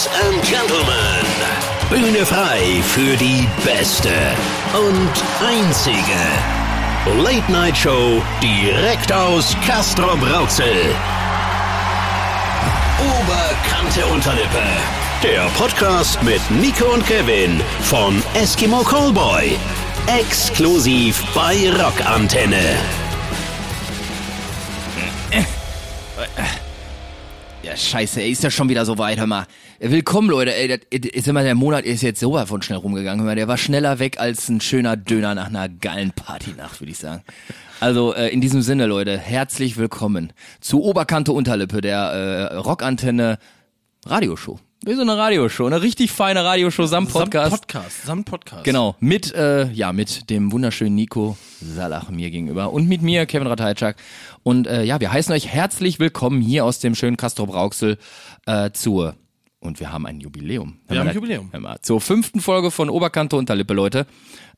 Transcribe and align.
Ladies 0.00 0.22
and 0.24 0.42
Gentlemen, 0.44 1.26
Bühne 1.90 2.24
frei 2.24 2.82
für 2.82 3.16
die 3.16 3.46
beste 3.64 4.08
und 4.72 5.12
einzige 5.46 7.22
Late 7.22 7.52
Night 7.52 7.76
Show 7.76 8.22
direkt 8.42 9.12
aus 9.12 9.54
Castro 9.66 10.16
Brauxel. 10.16 10.94
Oberkante 12.98 14.06
Unterlippe. 14.06 14.62
Der 15.22 15.46
Podcast 15.58 16.22
mit 16.22 16.40
Nico 16.50 16.94
und 16.94 17.04
Kevin 17.06 17.60
von 17.82 18.22
Eskimo 18.34 18.82
Callboy. 18.82 19.58
Exklusiv 20.06 21.22
bei 21.34 21.70
Rockantenne. 21.72 22.78
Ja, 27.62 27.76
scheiße, 27.76 28.22
ey, 28.22 28.30
ist 28.30 28.42
ja 28.42 28.50
schon 28.50 28.68
wieder 28.68 28.86
so 28.86 28.96
weit, 28.96 29.18
hör 29.18 29.26
mal. 29.26 29.46
Willkommen, 29.82 30.28
Leute, 30.28 30.54
ey, 30.54 30.68
das, 30.68 30.80
ist 30.90 31.26
immer 31.26 31.42
der 31.42 31.54
Monat 31.54 31.86
ist 31.86 32.02
jetzt 32.02 32.20
so 32.20 32.36
von 32.44 32.60
schnell 32.60 32.76
rumgegangen, 32.76 33.24
mal, 33.24 33.34
der 33.34 33.48
war 33.48 33.56
schneller 33.56 33.98
weg 33.98 34.20
als 34.20 34.46
ein 34.50 34.60
schöner 34.60 34.94
Döner 34.94 35.34
nach 35.34 35.46
einer 35.46 35.70
geilen 35.70 36.12
Partynacht, 36.12 36.82
würde 36.82 36.90
ich 36.90 36.98
sagen. 36.98 37.22
Also, 37.80 38.12
äh, 38.12 38.28
in 38.28 38.42
diesem 38.42 38.60
Sinne, 38.60 38.84
Leute, 38.84 39.16
herzlich 39.16 39.78
willkommen 39.78 40.34
zu 40.60 40.82
Oberkante 40.82 41.32
Unterlippe, 41.32 41.80
der 41.80 41.98
äh, 41.98 42.56
Rockantenne 42.56 43.38
Radioshow. 44.04 44.60
Wie 44.84 44.92
so 44.92 45.00
eine 45.00 45.16
Radioshow, 45.16 45.64
eine 45.64 45.80
richtig 45.80 46.12
feine 46.12 46.44
Radioshow 46.44 46.84
samt 46.84 47.10
Podcast. 47.10 47.50
Samt 47.50 47.66
Podcast, 47.66 48.04
samt 48.04 48.26
Podcast. 48.26 48.64
Genau, 48.64 48.96
mit, 49.00 49.32
äh, 49.32 49.70
ja, 49.70 49.94
mit 49.94 50.28
dem 50.28 50.52
wunderschönen 50.52 50.94
Nico 50.94 51.38
Salach 51.58 52.10
mir 52.10 52.30
gegenüber 52.30 52.70
und 52.70 52.86
mit 52.86 53.00
mir, 53.00 53.24
Kevin 53.24 53.46
Ratajczak. 53.46 53.96
Und 54.42 54.66
äh, 54.66 54.84
ja, 54.84 55.00
wir 55.00 55.10
heißen 55.10 55.34
euch 55.34 55.48
herzlich 55.48 55.98
willkommen 55.98 56.42
hier 56.42 56.66
aus 56.66 56.80
dem 56.80 56.94
schönen 56.94 57.16
Castro 57.16 57.46
Brauxel 57.46 57.96
äh, 58.44 58.72
zur, 58.72 59.14
und 59.60 59.78
wir 59.78 59.92
haben 59.92 60.06
ein 60.06 60.20
Jubiläum. 60.20 60.78
Wir 60.88 61.00
haben 61.00 61.08
ein 61.08 61.14
Jubiläum. 61.14 61.50
Zur 61.82 62.00
fünften 62.00 62.40
Folge 62.40 62.70
von 62.70 62.90
Oberkante 62.90 63.36
Unterlippe, 63.36 63.74
Leute. 63.74 64.06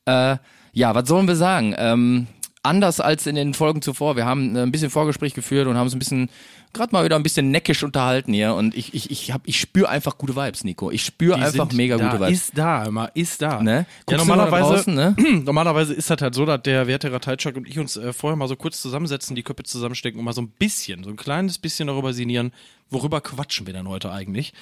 Äh, 0.05 0.37
ja, 0.71 0.95
was 0.95 1.07
sollen 1.07 1.27
wir 1.27 1.35
sagen? 1.35 1.75
Ähm, 1.77 2.27
anders 2.63 2.99
als 2.99 3.27
in 3.27 3.35
den 3.35 3.53
Folgen 3.53 3.81
zuvor. 3.81 4.15
Wir 4.15 4.25
haben 4.25 4.55
äh, 4.55 4.61
ein 4.61 4.71
bisschen 4.71 4.89
Vorgespräch 4.89 5.33
geführt 5.33 5.67
und 5.67 5.75
haben 5.75 5.85
uns 5.85 5.95
ein 5.95 5.99
bisschen, 5.99 6.29
gerade 6.73 6.93
mal 6.93 7.05
wieder 7.05 7.15
ein 7.15 7.23
bisschen 7.23 7.51
neckisch 7.51 7.83
unterhalten 7.83 8.33
hier. 8.33 8.55
Und 8.55 8.75
ich, 8.75 8.93
ich, 8.93 9.11
ich, 9.11 9.31
hab, 9.31 9.47
ich 9.47 9.59
spüre 9.59 9.89
einfach 9.89 10.17
gute 10.17 10.35
Vibes, 10.35 10.63
Nico. 10.63 10.91
Ich 10.91 11.05
spüre 11.05 11.35
einfach 11.35 11.71
mega 11.71 11.97
da, 11.97 12.05
gute 12.05 12.19
Vibes. 12.19 12.31
Ist 12.31 12.57
da, 12.57 12.85
immer, 12.85 13.11
ist 13.15 13.41
da. 13.41 13.61
Ne? 13.61 13.85
Ja, 14.09 14.17
normalerweise, 14.17 14.73
draußen, 14.73 14.93
ne? 14.93 15.15
normalerweise 15.45 15.93
ist 15.93 16.09
das 16.09 16.21
halt 16.21 16.35
so, 16.35 16.45
dass 16.45 16.61
der 16.63 16.87
Werte 16.87 17.11
Ratajczak 17.11 17.55
und 17.55 17.67
ich 17.67 17.79
uns 17.79 17.95
äh, 17.95 18.11
vorher 18.11 18.35
mal 18.35 18.47
so 18.47 18.55
kurz 18.55 18.81
zusammensetzen, 18.81 19.35
die 19.35 19.43
Köpfe 19.43 19.63
zusammenstecken 19.63 20.19
und 20.19 20.25
mal 20.25 20.33
so 20.33 20.41
ein 20.41 20.49
bisschen, 20.49 21.03
so 21.03 21.09
ein 21.09 21.15
kleines 21.15 21.57
bisschen 21.59 21.87
darüber 21.87 22.13
sinnieren, 22.13 22.51
worüber 22.89 23.21
quatschen 23.21 23.65
wir 23.67 23.73
denn 23.73 23.87
heute 23.87 24.11
eigentlich. 24.11 24.53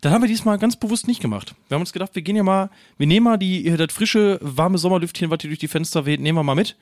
Das 0.00 0.12
haben 0.12 0.22
wir 0.22 0.28
diesmal 0.28 0.58
ganz 0.58 0.76
bewusst 0.76 1.08
nicht 1.08 1.20
gemacht. 1.20 1.54
Wir 1.68 1.74
haben 1.74 1.82
uns 1.82 1.92
gedacht, 1.92 2.14
wir 2.14 2.22
gehen 2.22 2.36
ja 2.36 2.44
mal, 2.44 2.70
wir 2.98 3.06
nehmen 3.06 3.24
mal 3.24 3.36
die, 3.36 3.64
das 3.76 3.92
frische, 3.92 4.38
warme 4.40 4.78
Sommerlüftchen, 4.78 5.30
was 5.30 5.38
hier 5.40 5.50
durch 5.50 5.58
die 5.58 5.66
Fenster 5.66 6.06
weht, 6.06 6.20
nehmen 6.20 6.38
wir 6.38 6.44
mal 6.44 6.54
mit 6.54 6.76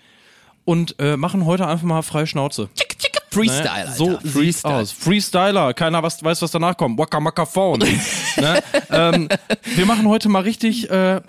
und 0.67 0.97
äh, 0.99 1.17
machen 1.17 1.47
heute 1.47 1.67
einfach 1.67 1.87
mal 1.87 2.03
freie 2.03 2.27
Schnauze. 2.27 2.69
Freestyle, 2.75 3.06
Ne? 3.35 3.71
Alter. 3.71 3.93
So 3.93 4.19
Freestyle. 4.25 4.75
aus. 4.75 4.93
Freestyler. 4.93 5.75
Keiner 5.75 6.03
was, 6.03 6.23
weiß, 6.23 6.43
was 6.43 6.51
danach 6.51 6.77
kommt. 6.77 6.99
Waka 6.99 7.21
Maka 7.21 7.47
Phone. 7.47 7.81
ne? 8.37 8.63
ähm, 8.91 9.29
wir 9.75 9.87
machen 9.87 10.09
heute 10.09 10.29
mal 10.29 10.43
richtig, 10.43 10.91
äh, 10.91 11.21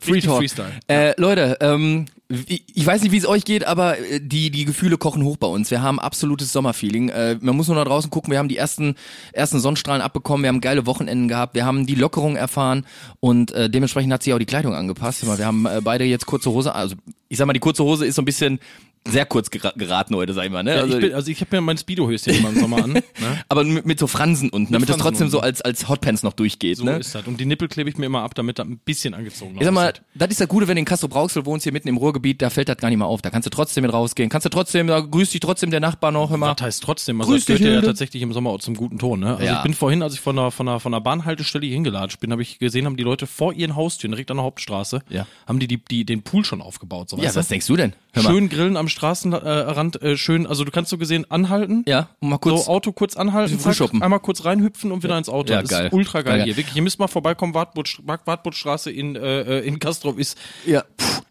Free 0.00 0.20
Talk. 0.20 0.38
Freestyle. 0.38 0.72
Äh, 0.88 1.20
Leute, 1.20 1.58
ähm, 1.60 2.06
ich 2.46 2.62
ich 2.74 2.86
weiß 2.86 3.02
nicht, 3.02 3.12
wie 3.12 3.18
es 3.18 3.26
euch 3.26 3.44
geht, 3.44 3.66
aber 3.66 3.98
äh, 3.98 4.20
die, 4.22 4.50
die 4.50 4.64
Gefühle 4.64 4.96
kochen 4.96 5.24
hoch 5.24 5.36
bei 5.36 5.46
uns. 5.46 5.70
Wir 5.70 5.82
haben 5.82 5.98
absolutes 5.98 6.52
Sommerfeeling. 6.52 7.08
Äh, 7.08 7.36
man 7.40 7.56
muss 7.56 7.68
nur 7.68 7.76
nach 7.76 7.84
draußen 7.84 8.10
gucken. 8.10 8.30
Wir 8.30 8.38
haben 8.38 8.48
die 8.48 8.56
ersten, 8.56 8.94
ersten 9.32 9.60
Sonnenstrahlen 9.60 10.02
abbekommen. 10.02 10.44
Wir 10.44 10.48
haben 10.48 10.60
geile 10.60 10.86
Wochenenden 10.86 11.28
gehabt. 11.28 11.54
Wir 11.54 11.66
haben 11.66 11.86
die 11.86 11.94
Lockerung 11.96 12.36
erfahren 12.36 12.86
und 13.18 13.52
äh, 13.52 13.68
dementsprechend 13.68 14.12
hat 14.12 14.22
sich 14.22 14.32
auch 14.32 14.38
die 14.38 14.46
Kleidung 14.46 14.74
angepasst. 14.74 15.26
Wir 15.26 15.46
haben 15.46 15.66
äh, 15.66 15.80
beide 15.82 16.04
jetzt 16.04 16.26
kurze 16.26 16.50
Hose. 16.50 16.74
Also 16.74 16.94
ich 17.28 17.38
sag 17.38 17.46
mal, 17.46 17.52
die 17.52 17.60
kurze 17.60 17.84
Hose 17.84 18.06
ist 18.06 18.14
so 18.14 18.22
ein 18.22 18.24
bisschen 18.26 18.60
sehr 19.08 19.24
kurz 19.26 19.48
gera- 19.50 19.72
geraten 19.76 20.14
heute, 20.14 20.34
sag 20.34 20.44
ich 20.44 20.50
mal. 20.50 20.62
Ne? 20.62 20.74
Ja, 20.76 20.82
also, 20.82 20.94
ich 20.98 21.00
bin, 21.04 21.14
also 21.14 21.30
ich 21.30 21.40
habe 21.40 21.56
mir 21.56 21.60
mein 21.62 21.78
Speedo-Höschen 21.78 22.34
immer 22.34 22.50
im 22.50 22.60
Sommer 22.60 22.84
an. 22.84 22.92
Ne? 23.20 23.38
aber 23.48 23.64
mit, 23.64 23.84
mit 23.86 23.98
so 23.98 24.06
Fransen 24.06 24.48
unten, 24.50 24.72
damit 24.72 24.88
das 24.88 24.96
Fransen 24.96 25.10
trotzdem 25.10 25.28
so 25.30 25.38
unten. 25.38 25.46
als, 25.46 25.60
als 25.62 25.88
Hotpants 25.88 26.22
noch 26.22 26.32
durchgeht. 26.32 26.76
So 26.78 26.84
ne? 26.84 26.98
ist 26.98 27.14
das. 27.14 27.26
Und 27.26 27.38
die 27.40 27.44
Nippel 27.44 27.68
klebe 27.68 27.90
ich 27.90 27.98
mir 27.98 28.06
immer 28.06 28.22
ab, 28.22 28.34
damit 28.34 28.58
das 28.58 28.66
ein 28.66 28.78
bisschen 28.78 29.12
angezogen 29.14 29.56
Ich 29.58 29.64
sag 29.64 29.72
mal, 29.74 29.90
aussieht. 29.90 30.02
das 30.14 30.30
ist 30.30 30.40
das 30.40 30.48
Gute, 30.48 30.68
wenn 30.68 30.76
du 30.76 30.80
in 30.80 30.84
Castro 30.86 31.08
Brauxel 31.08 31.44
wohnst, 31.44 31.64
hier 31.64 31.72
mitten 31.72 31.88
im 31.88 31.96
Ruhrgebiet, 31.98 32.40
da 32.40 32.48
fällt 32.50 32.68
das 32.68 32.76
gar 32.78 32.88
nicht 32.88 32.98
mehr 32.98 33.06
auf. 33.06 33.20
Da 33.22 33.30
kannst 33.30 33.46
du 33.46 33.50
trotzdem 33.50 33.82
mit 33.82 33.92
rausgehen. 33.92 34.28
Kannst 34.30 34.44
du 34.46 34.48
trotzdem, 34.48 34.86
da 34.86 35.00
grüßt 35.00 35.34
dich 35.34 35.40
trotzdem 35.40 35.70
der 35.70 35.80
Nachbar 35.80 36.12
noch 36.12 36.30
immer. 36.30 36.54
Das 36.54 36.64
heißt 36.66 36.82
trotzdem, 36.82 37.20
also 37.20 37.32
Grüß 37.32 37.44
das 37.44 37.58
gehört 37.58 37.60
dich, 37.76 37.82
ja 37.82 37.86
tatsächlich 37.86 38.22
im 38.22 38.32
Sommer 38.32 38.50
auch 38.50 38.60
zum 38.60 38.74
guten 38.74 38.98
Ton. 38.98 39.20
Ne? 39.20 39.32
Also 39.36 39.44
Ja. 39.44 39.56
ich 39.58 39.62
bin 39.62 39.74
vorhin, 39.74 40.02
als 40.02 40.14
ich 40.14 40.20
von 40.20 40.36
der, 40.36 40.50
von 40.50 40.66
der, 40.66 40.80
von 40.80 40.92
der 40.92 41.00
Bahnhaltestelle 41.00 41.66
hier 41.66 41.74
hingelatscht 41.74 42.20
bin, 42.20 42.32
habe 42.32 42.42
ich 42.42 42.58
gesehen, 42.58 42.86
haben 42.86 42.96
die 42.96 43.02
Leute 43.02 43.26
vor 43.26 43.52
ihren 43.52 43.76
Haustüren, 43.76 44.12
direkt 44.12 44.30
an 44.30 44.38
der 44.38 44.44
Hauptstraße, 44.44 45.00
Ja. 45.10 45.26
haben 45.46 45.58
die, 45.58 45.66
die, 45.68 45.78
die 45.84 46.04
den 46.04 46.22
Pool 46.22 46.44
schon 46.44 46.62
aufgebaut. 46.62 47.10
So, 47.10 47.18
Ja, 47.18 47.34
was 47.34 47.48
denkst 47.48 47.66
du 47.66 47.76
denn? 47.76 47.92
Schön 48.16 48.48
grillen 48.48 48.76
am 48.76 48.88
Straßenrand, 48.90 50.02
äh, 50.02 50.16
schön, 50.16 50.46
also 50.46 50.64
du 50.64 50.70
kannst 50.70 50.90
so 50.90 50.98
gesehen 50.98 51.24
anhalten. 51.30 51.84
Ja, 51.86 52.08
und 52.20 52.28
mal 52.28 52.38
kurz. 52.38 52.64
so 52.66 52.70
Auto 52.70 52.92
kurz 52.92 53.16
anhalten, 53.16 53.58
frühschoppen. 53.58 54.02
einmal 54.02 54.20
kurz 54.20 54.44
reinhüpfen 54.44 54.92
und 54.92 55.02
wieder 55.02 55.16
ins 55.16 55.28
Auto. 55.28 55.52
Ja, 55.52 55.62
das 55.62 55.70
geil. 55.70 55.86
ist 55.86 55.92
ultra 55.92 56.22
geil 56.22 56.38
Geil. 56.38 56.44
hier. 56.46 56.56
Wirklich, 56.56 56.76
ihr 56.76 56.82
müsst 56.82 56.98
mal 56.98 57.08
vorbeikommen, 57.08 57.54
Wartburg, 57.54 57.86
Wartburgstraße 58.04 58.90
in, 58.90 59.16
äh, 59.16 59.60
in 59.60 59.78
Castrop 59.78 60.18
ist 60.18 60.36
ja. 60.66 60.84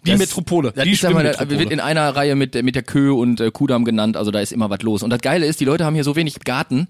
die 0.06 0.12
Das- 0.12 0.20
Metropole. 0.20 0.72
Das 0.72 0.84
die 0.84 0.92
ist, 0.92 1.02
sag 1.02 1.14
mal, 1.14 1.24
das 1.24 1.36
Schwimmmetropole. 1.38 1.60
wird 1.60 1.72
in 1.72 1.80
einer 1.80 2.16
Reihe 2.16 2.36
mit, 2.36 2.62
mit 2.64 2.76
der 2.76 2.84
Kö 2.84 3.12
und 3.12 3.40
äh, 3.40 3.52
Kudamm 3.52 3.86
genannt, 3.86 4.18
also 4.18 4.32
da 4.32 4.40
ist 4.40 4.52
immer 4.52 4.70
was 4.70 4.82
los. 4.82 5.04
Und 5.04 5.10
das 5.10 5.22
Geile 5.22 5.46
ist, 5.46 5.60
die 5.60 5.66
Leute 5.66 5.86
haben 5.86 5.94
hier 5.96 6.04
so 6.04 6.16
wenig 6.16 6.40
Garten, 6.46 6.88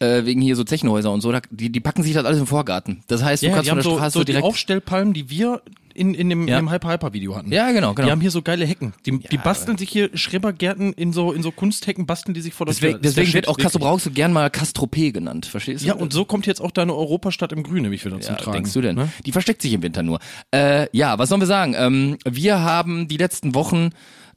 äh, 0.00 0.24
wegen 0.24 0.40
hier 0.40 0.56
so 0.56 0.64
Technohäuser 0.64 1.12
und 1.12 1.20
so, 1.20 1.30
da, 1.30 1.40
die, 1.50 1.70
die 1.70 1.80
packen 1.80 2.02
sich 2.02 2.14
das 2.14 2.24
alles 2.24 2.40
im 2.40 2.46
Vorgarten. 2.46 3.02
Das 3.06 3.22
heißt, 3.22 3.42
du 3.42 3.46
ja, 3.46 3.52
kannst 3.52 3.66
die 3.66 3.70
von 3.70 3.78
der 3.78 3.84
so, 3.84 3.96
Straße 3.96 4.12
so 4.14 4.20
die 4.20 4.32
direkt... 4.32 4.46
Aufstellpalmen, 4.46 5.14
die 5.14 5.30
wir 5.30 5.62
in, 5.92 6.14
in 6.14 6.30
dem, 6.30 6.48
Ja. 6.48 6.58
in 6.58 6.66
dem 6.66 6.72
Hyper-Hyper-Video 6.72 7.36
hatten. 7.36 7.52
Ja, 7.52 7.72
genau, 7.72 7.94
genau. 7.94 8.06
Die 8.06 8.12
haben 8.12 8.20
hier 8.20 8.30
so 8.30 8.42
geile 8.42 8.64
Hecken. 8.64 8.94
Die, 9.06 9.18
die 9.18 9.36
basteln 9.36 9.76
sich 9.76 9.90
hier 9.90 10.08
Schrebergärten 10.14 10.92
in 10.92 11.12
so, 11.12 11.32
in 11.32 11.42
so 11.42 11.50
Kunsthecken, 11.50 12.06
basteln 12.06 12.32
die 12.32 12.40
sich 12.40 12.54
vor 12.54 12.64
der 12.66 12.74
deswegen 12.74 12.92
Tür. 12.94 13.02
Das 13.02 13.14
deswegen 13.14 13.34
wird 13.34 13.48
auch 13.48 13.56
Castro 13.58 13.80
wirklich. 13.80 13.88
Brauxel 13.90 14.12
gern 14.12 14.32
mal 14.32 14.48
Castropé 14.48 15.12
genannt, 15.12 15.46
verstehst 15.46 15.82
du? 15.82 15.88
Ja, 15.88 15.94
und 15.94 16.12
so 16.12 16.24
kommt 16.24 16.46
jetzt 16.46 16.60
auch 16.60 16.70
deine 16.70 16.94
Europastadt 16.94 17.52
im 17.52 17.62
Grün 17.62 17.82
nämlich 17.82 18.04
wieder 18.04 18.20
zum 18.20 18.36
Ja, 18.36 18.40
Tragen. 18.40 18.52
denkst 18.52 18.72
du 18.72 18.80
denn? 18.80 18.96
Ne? 18.96 19.08
Die 19.26 19.32
versteckt 19.32 19.60
sich 19.62 19.72
im 19.72 19.82
Winter 19.82 20.02
nur. 20.02 20.20
Äh, 20.54 20.86
ja, 20.96 21.18
was 21.18 21.28
sollen 21.28 21.42
wir 21.42 21.46
sagen? 21.46 21.74
Ähm, 21.76 22.16
wir 22.24 22.60
haben 22.60 23.08
die 23.08 23.16
letzten 23.16 23.54
Wochen 23.54 23.90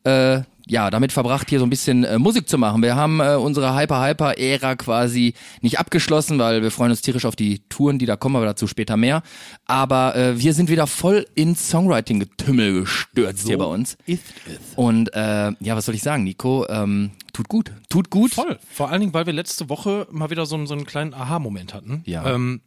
äh, 0.03 0.41
ja 0.68 0.90
damit 0.90 1.12
verbracht, 1.12 1.50
hier 1.50 1.59
so 1.59 1.66
ein 1.66 1.69
bisschen 1.69 2.03
äh, 2.03 2.18
Musik 2.19 2.47
zu 2.47 2.57
machen. 2.57 2.81
Wir 2.81 2.96
haben 2.96 3.19
äh, 3.19 3.35
unsere 3.35 3.75
Hyper-Hyper-Ära 3.75 4.75
quasi 4.75 5.34
nicht 5.62 5.79
abgeschlossen, 5.79 6.40
weil 6.40 6.62
wir 6.62 6.72
freuen 6.72 6.91
uns 6.91 7.01
tierisch 7.01 7.25
auf 7.25 7.35
die 7.35 7.59
Touren, 7.69 8.00
die 8.00 8.06
da 8.06 8.16
kommen, 8.16 8.35
aber 8.35 8.46
dazu 8.46 8.68
später 8.68 8.96
mehr. 8.97 9.23
Aber 9.66 10.16
äh, 10.16 10.40
wir 10.40 10.53
sind 10.53 10.69
wieder 10.69 10.88
voll 10.88 11.25
ins 11.35 11.69
Songwriting-Getümmel 11.69 12.81
gestürzt 12.81 13.47
hier 13.47 13.57
bei 13.57 13.66
uns. 13.66 13.97
Ist 14.06 14.23
es. 14.47 14.75
Und 14.75 15.13
äh, 15.13 15.52
ja, 15.59 15.75
was 15.75 15.85
soll 15.85 15.96
ich 15.96 16.02
sagen, 16.03 16.23
Nico? 16.23 16.66
Ähm, 16.69 17.12
tut 17.34 17.50
gut. 17.50 17.72
Tut 17.90 18.09
gut. 18.09 18.34
Voll. 18.34 18.57
Vor 18.72 18.90
allen 18.90 19.02
Dingen, 19.02 19.13
weil 19.13 19.25
wir 19.25 19.34
letzte 19.34 19.69
Woche 19.69 20.07
mal 20.12 20.29
wieder 20.29 20.46
so, 20.46 20.56
einen- 20.56 20.68
so 20.68 20.73
einen 20.73 20.85
kleinen 20.85 21.13
Aha-Moment 21.13 21.73
hatten. 21.73 22.03
Ja. 22.06 22.34
Ähm, 22.34 22.62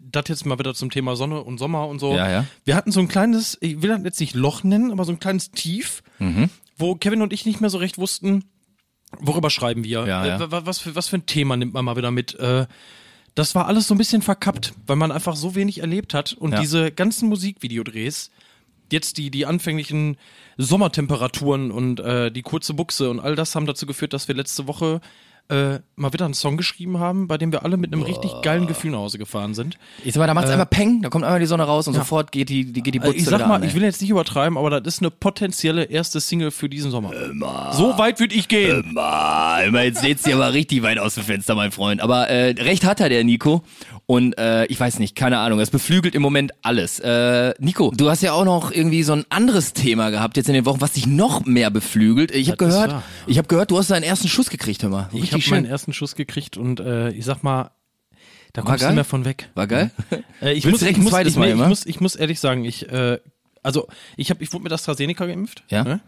das 0.00 0.24
jetzt 0.28 0.46
mal 0.46 0.58
wieder 0.58 0.74
zum 0.74 0.90
Thema 0.90 1.14
Sonne 1.16 1.42
und 1.44 1.58
Sommer 1.58 1.86
und 1.86 1.98
so. 2.00 2.14
Ja, 2.16 2.28
ja. 2.30 2.44
Wir 2.64 2.74
hatten 2.74 2.90
so 2.90 2.98
ein 3.00 3.08
kleines, 3.08 3.56
ich 3.60 3.82
will 3.82 3.90
das 3.90 4.00
jetzt 4.02 4.20
nicht 4.20 4.34
Loch 4.34 4.64
nennen, 4.64 4.90
aber 4.90 5.04
so 5.04 5.12
ein 5.12 5.20
kleines 5.20 5.50
Tief, 5.52 6.02
Mhm. 6.18 6.48
Wo 6.76 6.94
Kevin 6.94 7.22
und 7.22 7.32
ich 7.32 7.46
nicht 7.46 7.60
mehr 7.60 7.70
so 7.70 7.78
recht 7.78 7.98
wussten, 7.98 8.44
worüber 9.18 9.50
schreiben 9.50 9.84
wir, 9.84 10.06
Ja, 10.06 10.24
äh, 10.24 10.28
ja. 10.28 10.50
wa- 10.50 10.62
was, 10.64 10.78
für, 10.78 10.94
was 10.94 11.08
für 11.08 11.16
ein 11.18 11.26
Thema 11.26 11.56
nimmt 11.56 11.72
man 11.74 11.84
mal 11.84 11.96
wieder 11.96 12.10
mit. 12.10 12.34
Äh, 12.34 12.66
das 13.34 13.54
war 13.54 13.66
alles 13.66 13.86
so 13.86 13.94
ein 13.94 13.98
bisschen 13.98 14.22
verkappt, 14.22 14.72
weil 14.86 14.96
man 14.96 15.12
einfach 15.12 15.36
so 15.36 15.54
wenig 15.54 15.78
erlebt 15.80 16.14
hat 16.14 16.32
und 16.32 16.52
Ja. 16.52 16.60
diese 16.60 16.90
ganzen 16.90 17.28
Musikvideodrehs, 17.28 18.30
jetzt 18.90 19.18
die, 19.18 19.30
die 19.30 19.46
anfänglichen 19.46 20.16
Sommertemperaturen 20.58 21.70
und 21.70 22.00
äh, 22.00 22.30
die 22.30 22.42
kurze 22.42 22.74
Buchse 22.74 23.10
und 23.10 23.20
all 23.20 23.34
das 23.34 23.54
haben 23.54 23.66
dazu 23.66 23.86
geführt, 23.86 24.12
dass 24.12 24.28
wir 24.28 24.34
letzte 24.34 24.66
Woche 24.66 25.00
äh, 25.48 25.78
mal 25.96 26.12
wieder 26.12 26.24
einen 26.24 26.34
Song 26.34 26.56
geschrieben 26.56 26.98
haben, 26.98 27.28
bei 27.28 27.38
dem 27.38 27.52
wir 27.52 27.64
alle 27.64 27.76
mit 27.76 27.92
einem 27.92 28.02
richtig 28.02 28.32
geilen 28.42 28.66
Gefühl 28.66 28.90
nach 28.90 28.98
Hause 28.98 29.18
gefahren 29.18 29.54
sind. 29.54 29.78
Ich 30.04 30.14
sag 30.14 30.20
mal, 30.20 30.26
da 30.26 30.34
macht's 30.34 30.50
einmal 30.50 30.66
Peng, 30.66 31.02
da 31.02 31.08
kommt 31.08 31.24
einmal 31.24 31.40
die 31.40 31.46
Sonne 31.46 31.62
raus 31.64 31.86
und 31.88 31.94
Ja. 31.94 32.00
sofort 32.00 32.32
geht 32.32 32.48
die, 32.48 32.72
die, 32.72 32.82
geht 32.82 32.94
die 32.94 33.00
Also 33.00 33.12
Butze 33.12 33.22
ich 33.22 33.28
sag 33.28 33.46
mal, 33.46 33.56
an, 33.56 33.62
ich 33.62 33.74
will 33.74 33.82
jetzt 33.82 34.00
nicht 34.00 34.10
übertreiben, 34.10 34.58
aber 34.58 34.80
das 34.80 34.94
ist 34.94 35.00
eine 35.00 35.10
potenzielle 35.10 35.84
erste 35.84 36.20
Single 36.20 36.50
für 36.50 36.68
diesen 36.68 36.90
Sommer. 36.90 37.12
So 37.72 37.96
weit 37.98 38.20
würde 38.20 38.34
ich 38.34 38.48
gehen. 38.48 38.92
Ma, 38.92 39.60
immer 39.62 39.82
jetzt 39.82 40.00
seht's 40.00 40.22
dir 40.22 40.34
aber 40.34 40.52
richtig 40.52 40.82
weit 40.82 40.98
aus 40.98 41.14
dem 41.14 41.24
Fenster, 41.24 41.54
mein 41.54 41.72
Freund. 41.72 42.00
Aber 42.00 42.28
äh, 42.28 42.50
recht 42.60 42.84
hat 42.84 43.00
er, 43.00 43.08
der 43.08 43.24
Nico. 43.24 43.62
Und 44.06 44.38
äh, 44.38 44.66
ich 44.66 44.78
weiß 44.78 45.00
nicht, 45.00 45.16
keine 45.16 45.38
Ahnung, 45.38 45.58
es 45.58 45.70
beflügelt 45.70 46.14
im 46.14 46.22
Moment 46.22 46.52
alles. 46.62 47.00
Äh, 47.00 47.54
Nico, 47.58 47.92
du 47.96 48.08
hast 48.08 48.22
ja 48.22 48.32
auch 48.34 48.44
noch 48.44 48.70
irgendwie 48.70 49.02
so 49.02 49.12
ein 49.14 49.24
anderes 49.30 49.72
Thema 49.72 50.10
gehabt 50.10 50.36
jetzt 50.36 50.48
in 50.48 50.54
den 50.54 50.64
Wochen, 50.64 50.80
was 50.80 50.92
dich 50.92 51.06
noch 51.08 51.44
mehr 51.44 51.70
beflügelt. 51.70 52.32
Ich 52.32 52.48
habe 52.48 52.56
gehört, 52.56 52.90
wahr. 52.92 53.02
ich 53.26 53.38
habe 53.38 53.48
gehört, 53.48 53.72
du 53.72 53.78
hast 53.78 53.90
deinen 53.90 54.04
ersten 54.04 54.28
Schuss 54.28 54.48
gekriegt, 54.48 54.82
hör 54.84 54.90
mal. 54.90 55.08
Ich 55.12 55.22
Richtig 55.22 55.35
habe 55.36 55.42
schön. 55.42 55.62
meinen 55.62 55.66
ersten 55.66 55.92
Schuss 55.92 56.14
gekriegt 56.14 56.56
und 56.56 56.80
äh, 56.80 57.10
ich 57.10 57.24
sag 57.24 57.42
mal, 57.42 57.70
da 58.52 58.62
kommst 58.62 58.82
du 58.82 58.86
nicht 58.86 58.94
mehr 58.94 59.04
von 59.04 59.24
weg. 59.24 59.50
War 59.54 59.66
geil? 59.66 59.90
Äh, 60.42 60.52
ich 60.52 60.66
muss, 60.66 60.82
ich 60.82 60.98
muss, 60.98 61.18
ich, 61.18 61.28
ich 61.28 61.54
muss, 61.54 61.86
ich 61.86 62.00
muss 62.00 62.14
ehrlich 62.14 62.40
sagen, 62.40 62.66
ich, 62.66 62.86
äh, 62.90 63.18
also 63.62 63.88
ich 64.18 64.28
habe, 64.28 64.44
ich 64.44 64.52
wurde 64.52 64.64
mit 64.64 64.72
AstraZeneca 64.72 65.24
geimpft. 65.24 65.64
Ja. 65.70 65.82
Ne? 65.82 66.00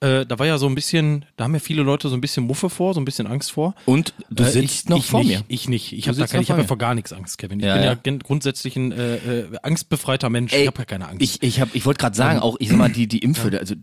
Äh, 0.00 0.26
da 0.26 0.38
war 0.38 0.46
ja 0.46 0.58
so 0.58 0.66
ein 0.66 0.74
bisschen, 0.74 1.24
da 1.36 1.44
haben 1.44 1.54
ja 1.54 1.58
viele 1.60 1.82
Leute 1.82 2.10
so 2.10 2.14
ein 2.16 2.20
bisschen 2.20 2.44
Muffe 2.44 2.68
vor, 2.68 2.92
so 2.92 3.00
ein 3.00 3.06
bisschen 3.06 3.26
Angst 3.26 3.52
vor. 3.52 3.74
Und 3.86 4.12
du 4.28 4.42
Äh, 4.44 4.50
sitzt 4.50 4.84
ich, 4.84 4.88
noch 4.90 4.98
ich 4.98 5.06
vor 5.06 5.20
nicht, 5.20 5.28
mir. 5.30 5.44
Ich 5.48 5.68
nicht. 5.70 5.92
Ich 5.94 6.06
habe 6.08 6.20
habe 6.22 6.44
ja 6.44 6.64
vor 6.64 6.76
gar 6.76 6.94
nichts 6.94 7.14
Angst, 7.14 7.38
Kevin. 7.38 7.60
Ich 7.60 7.64
Ja, 7.66 7.74
bin 7.76 7.84
ja, 7.84 7.92
ja. 8.04 8.18
grundsätzlich 8.22 8.76
ein 8.76 8.92
äh, 8.92 9.16
äh, 9.16 9.58
angstbefreiter 9.62 10.28
Mensch. 10.28 10.52
Ey, 10.52 10.62
ich 10.62 10.66
habe 10.66 10.78
ja 10.80 10.84
keine 10.84 11.08
Angst. 11.08 11.22
Ich, 11.22 11.42
ich, 11.42 11.60
hab, 11.62 11.74
ich 11.74 11.86
wollte 11.86 11.98
gerade 11.98 12.14
sagen, 12.14 12.40
auch, 12.40 12.56
ich 12.60 12.68
sag 12.68 12.76
mal, 12.76 12.90
die, 12.90 13.06
die 13.08 13.18
Impfe, 13.24 13.58
also 13.58 13.74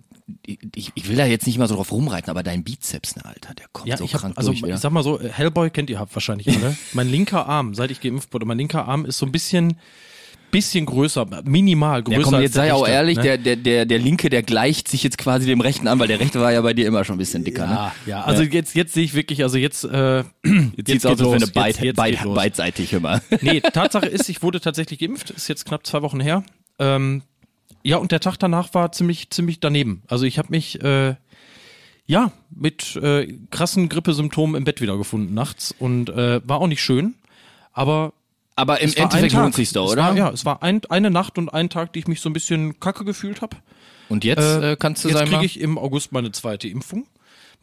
ich, 0.45 0.91
ich 0.93 1.09
will 1.09 1.15
da 1.17 1.25
jetzt 1.25 1.47
nicht 1.47 1.55
immer 1.55 1.67
so 1.67 1.75
drauf 1.75 1.91
rumreiten, 1.91 2.29
aber 2.29 2.43
dein 2.43 2.63
Bizeps, 2.63 3.15
ne, 3.15 3.25
Alter, 3.25 3.55
der 3.55 3.65
kommt 3.73 3.87
ja, 3.89 3.97
so 3.97 4.03
ich 4.05 4.13
hab, 4.13 4.21
krank 4.21 4.37
also 4.37 4.51
durch 4.51 4.63
wieder. 4.63 4.75
ich 4.75 4.79
sag 4.81 4.91
mal 4.91 5.03
so, 5.03 5.19
Hellboy 5.19 5.69
kennt 5.71 5.89
ihr 5.89 5.99
habt 5.99 6.15
wahrscheinlich 6.15 6.47
alle. 6.49 6.77
mein 6.93 7.09
linker 7.09 7.47
Arm, 7.47 7.73
seit 7.73 7.89
ich 7.91 7.99
geimpft 8.01 8.33
wurde, 8.33 8.45
mein 8.45 8.57
linker 8.59 8.87
Arm 8.87 9.05
ist 9.05 9.17
so 9.17 9.25
ein 9.25 9.31
bisschen, 9.31 9.77
bisschen 10.53 10.85
größer, 10.85 11.27
minimal 11.43 12.01
größer. 12.03 12.17
Ja, 12.19 12.23
komm, 12.23 12.41
jetzt 12.41 12.53
sei 12.53 12.73
auch 12.73 12.83
rechte, 12.83 12.93
ehrlich, 12.93 13.17
ne? 13.17 13.23
der, 13.23 13.37
der, 13.37 13.55
der, 13.57 13.85
der 13.85 13.99
Linke, 13.99 14.29
der 14.29 14.41
gleicht 14.43 14.87
sich 14.87 15.03
jetzt 15.03 15.17
quasi 15.17 15.45
dem 15.45 15.59
Rechten 15.59 15.87
an, 15.89 15.99
weil 15.99 16.07
der 16.07 16.21
Rechte 16.21 16.39
war 16.39 16.53
ja 16.53 16.61
bei 16.61 16.73
dir 16.73 16.87
immer 16.87 17.03
schon 17.03 17.15
ein 17.15 17.19
bisschen 17.19 17.43
dicker, 17.43 17.67
ne? 17.67 17.73
Ja, 17.73 17.93
ja, 18.05 18.23
also 18.23 18.43
jetzt, 18.43 18.73
jetzt 18.75 18.93
sehe 18.93 19.03
ich 19.03 19.13
wirklich, 19.13 19.43
also 19.43 19.57
jetzt, 19.57 19.83
äh, 19.83 20.19
jetzt, 20.19 20.25
Jetzt 20.77 20.87
sieht's 20.91 21.05
aus, 21.05 21.19
als 21.19 21.31
wenn 21.31 21.39
jetzt- 21.41 21.53
beid, 21.53 21.81
jetzt 21.81 21.95
beid, 21.97 22.19
beidseitig 22.23 22.93
immer. 22.93 23.21
Nee, 23.41 23.59
Tatsache 23.59 24.05
ist, 24.05 24.29
ich 24.29 24.41
wurde 24.41 24.61
tatsächlich 24.61 24.99
geimpft, 24.99 25.31
ist 25.31 25.49
jetzt 25.49 25.65
knapp 25.65 25.85
zwei 25.85 26.01
Wochen 26.01 26.21
her. 26.21 26.43
Ähm, 26.79 27.23
ja, 27.83 27.97
und 27.97 28.13
der 28.13 28.21
Tag 28.21 28.37
danach 28.37 28.73
war 28.73 28.93
ziemlich, 28.93 29.29
ziemlich 29.31 29.59
daneben. 29.59 30.03
Also 30.07 30.25
ich 30.25 30.37
habe 30.37 30.47
mich, 30.51 30.81
äh, 30.81 31.15
ja, 32.05 32.31
mit 32.53 32.95
äh, 32.97 33.33
krassen 33.49 33.89
Grippesymptomen 33.89 34.55
im 34.55 34.63
Bett 34.63 34.81
wiedergefunden 34.81 35.33
nachts 35.33 35.73
und 35.77 36.09
äh, 36.09 36.41
war 36.47 36.59
auch 36.61 36.67
nicht 36.67 36.81
schön, 36.81 37.15
aber 37.71 38.13
Aber 38.55 38.81
im 38.81 38.93
Endeffekt 38.93 39.33
lohnt 39.33 39.55
sich's 39.55 39.71
Es 39.71 39.77
oder? 39.77 40.03
War, 40.03 40.15
ja, 40.15 40.29
es 40.29 40.45
war 40.45 40.61
ein, 40.61 40.81
eine 40.89 41.09
Nacht 41.09 41.37
und 41.37 41.49
ein 41.49 41.69
Tag, 41.69 41.93
die 41.93 41.99
ich 41.99 42.07
mich 42.07 42.21
so 42.21 42.29
ein 42.29 42.33
bisschen 42.33 42.79
kacke 42.79 43.03
gefühlt 43.03 43.41
habe. 43.41 43.57
Und 44.09 44.23
jetzt 44.23 44.39
äh, 44.39 44.75
kannst 44.77 45.03
du 45.03 45.09
Jetzt 45.09 45.17
sagen, 45.17 45.29
kriege 45.29 45.39
mal, 45.39 45.45
ich 45.45 45.59
im 45.59 45.77
August 45.77 46.11
meine 46.11 46.31
zweite 46.31 46.67
Impfung. 46.67 47.07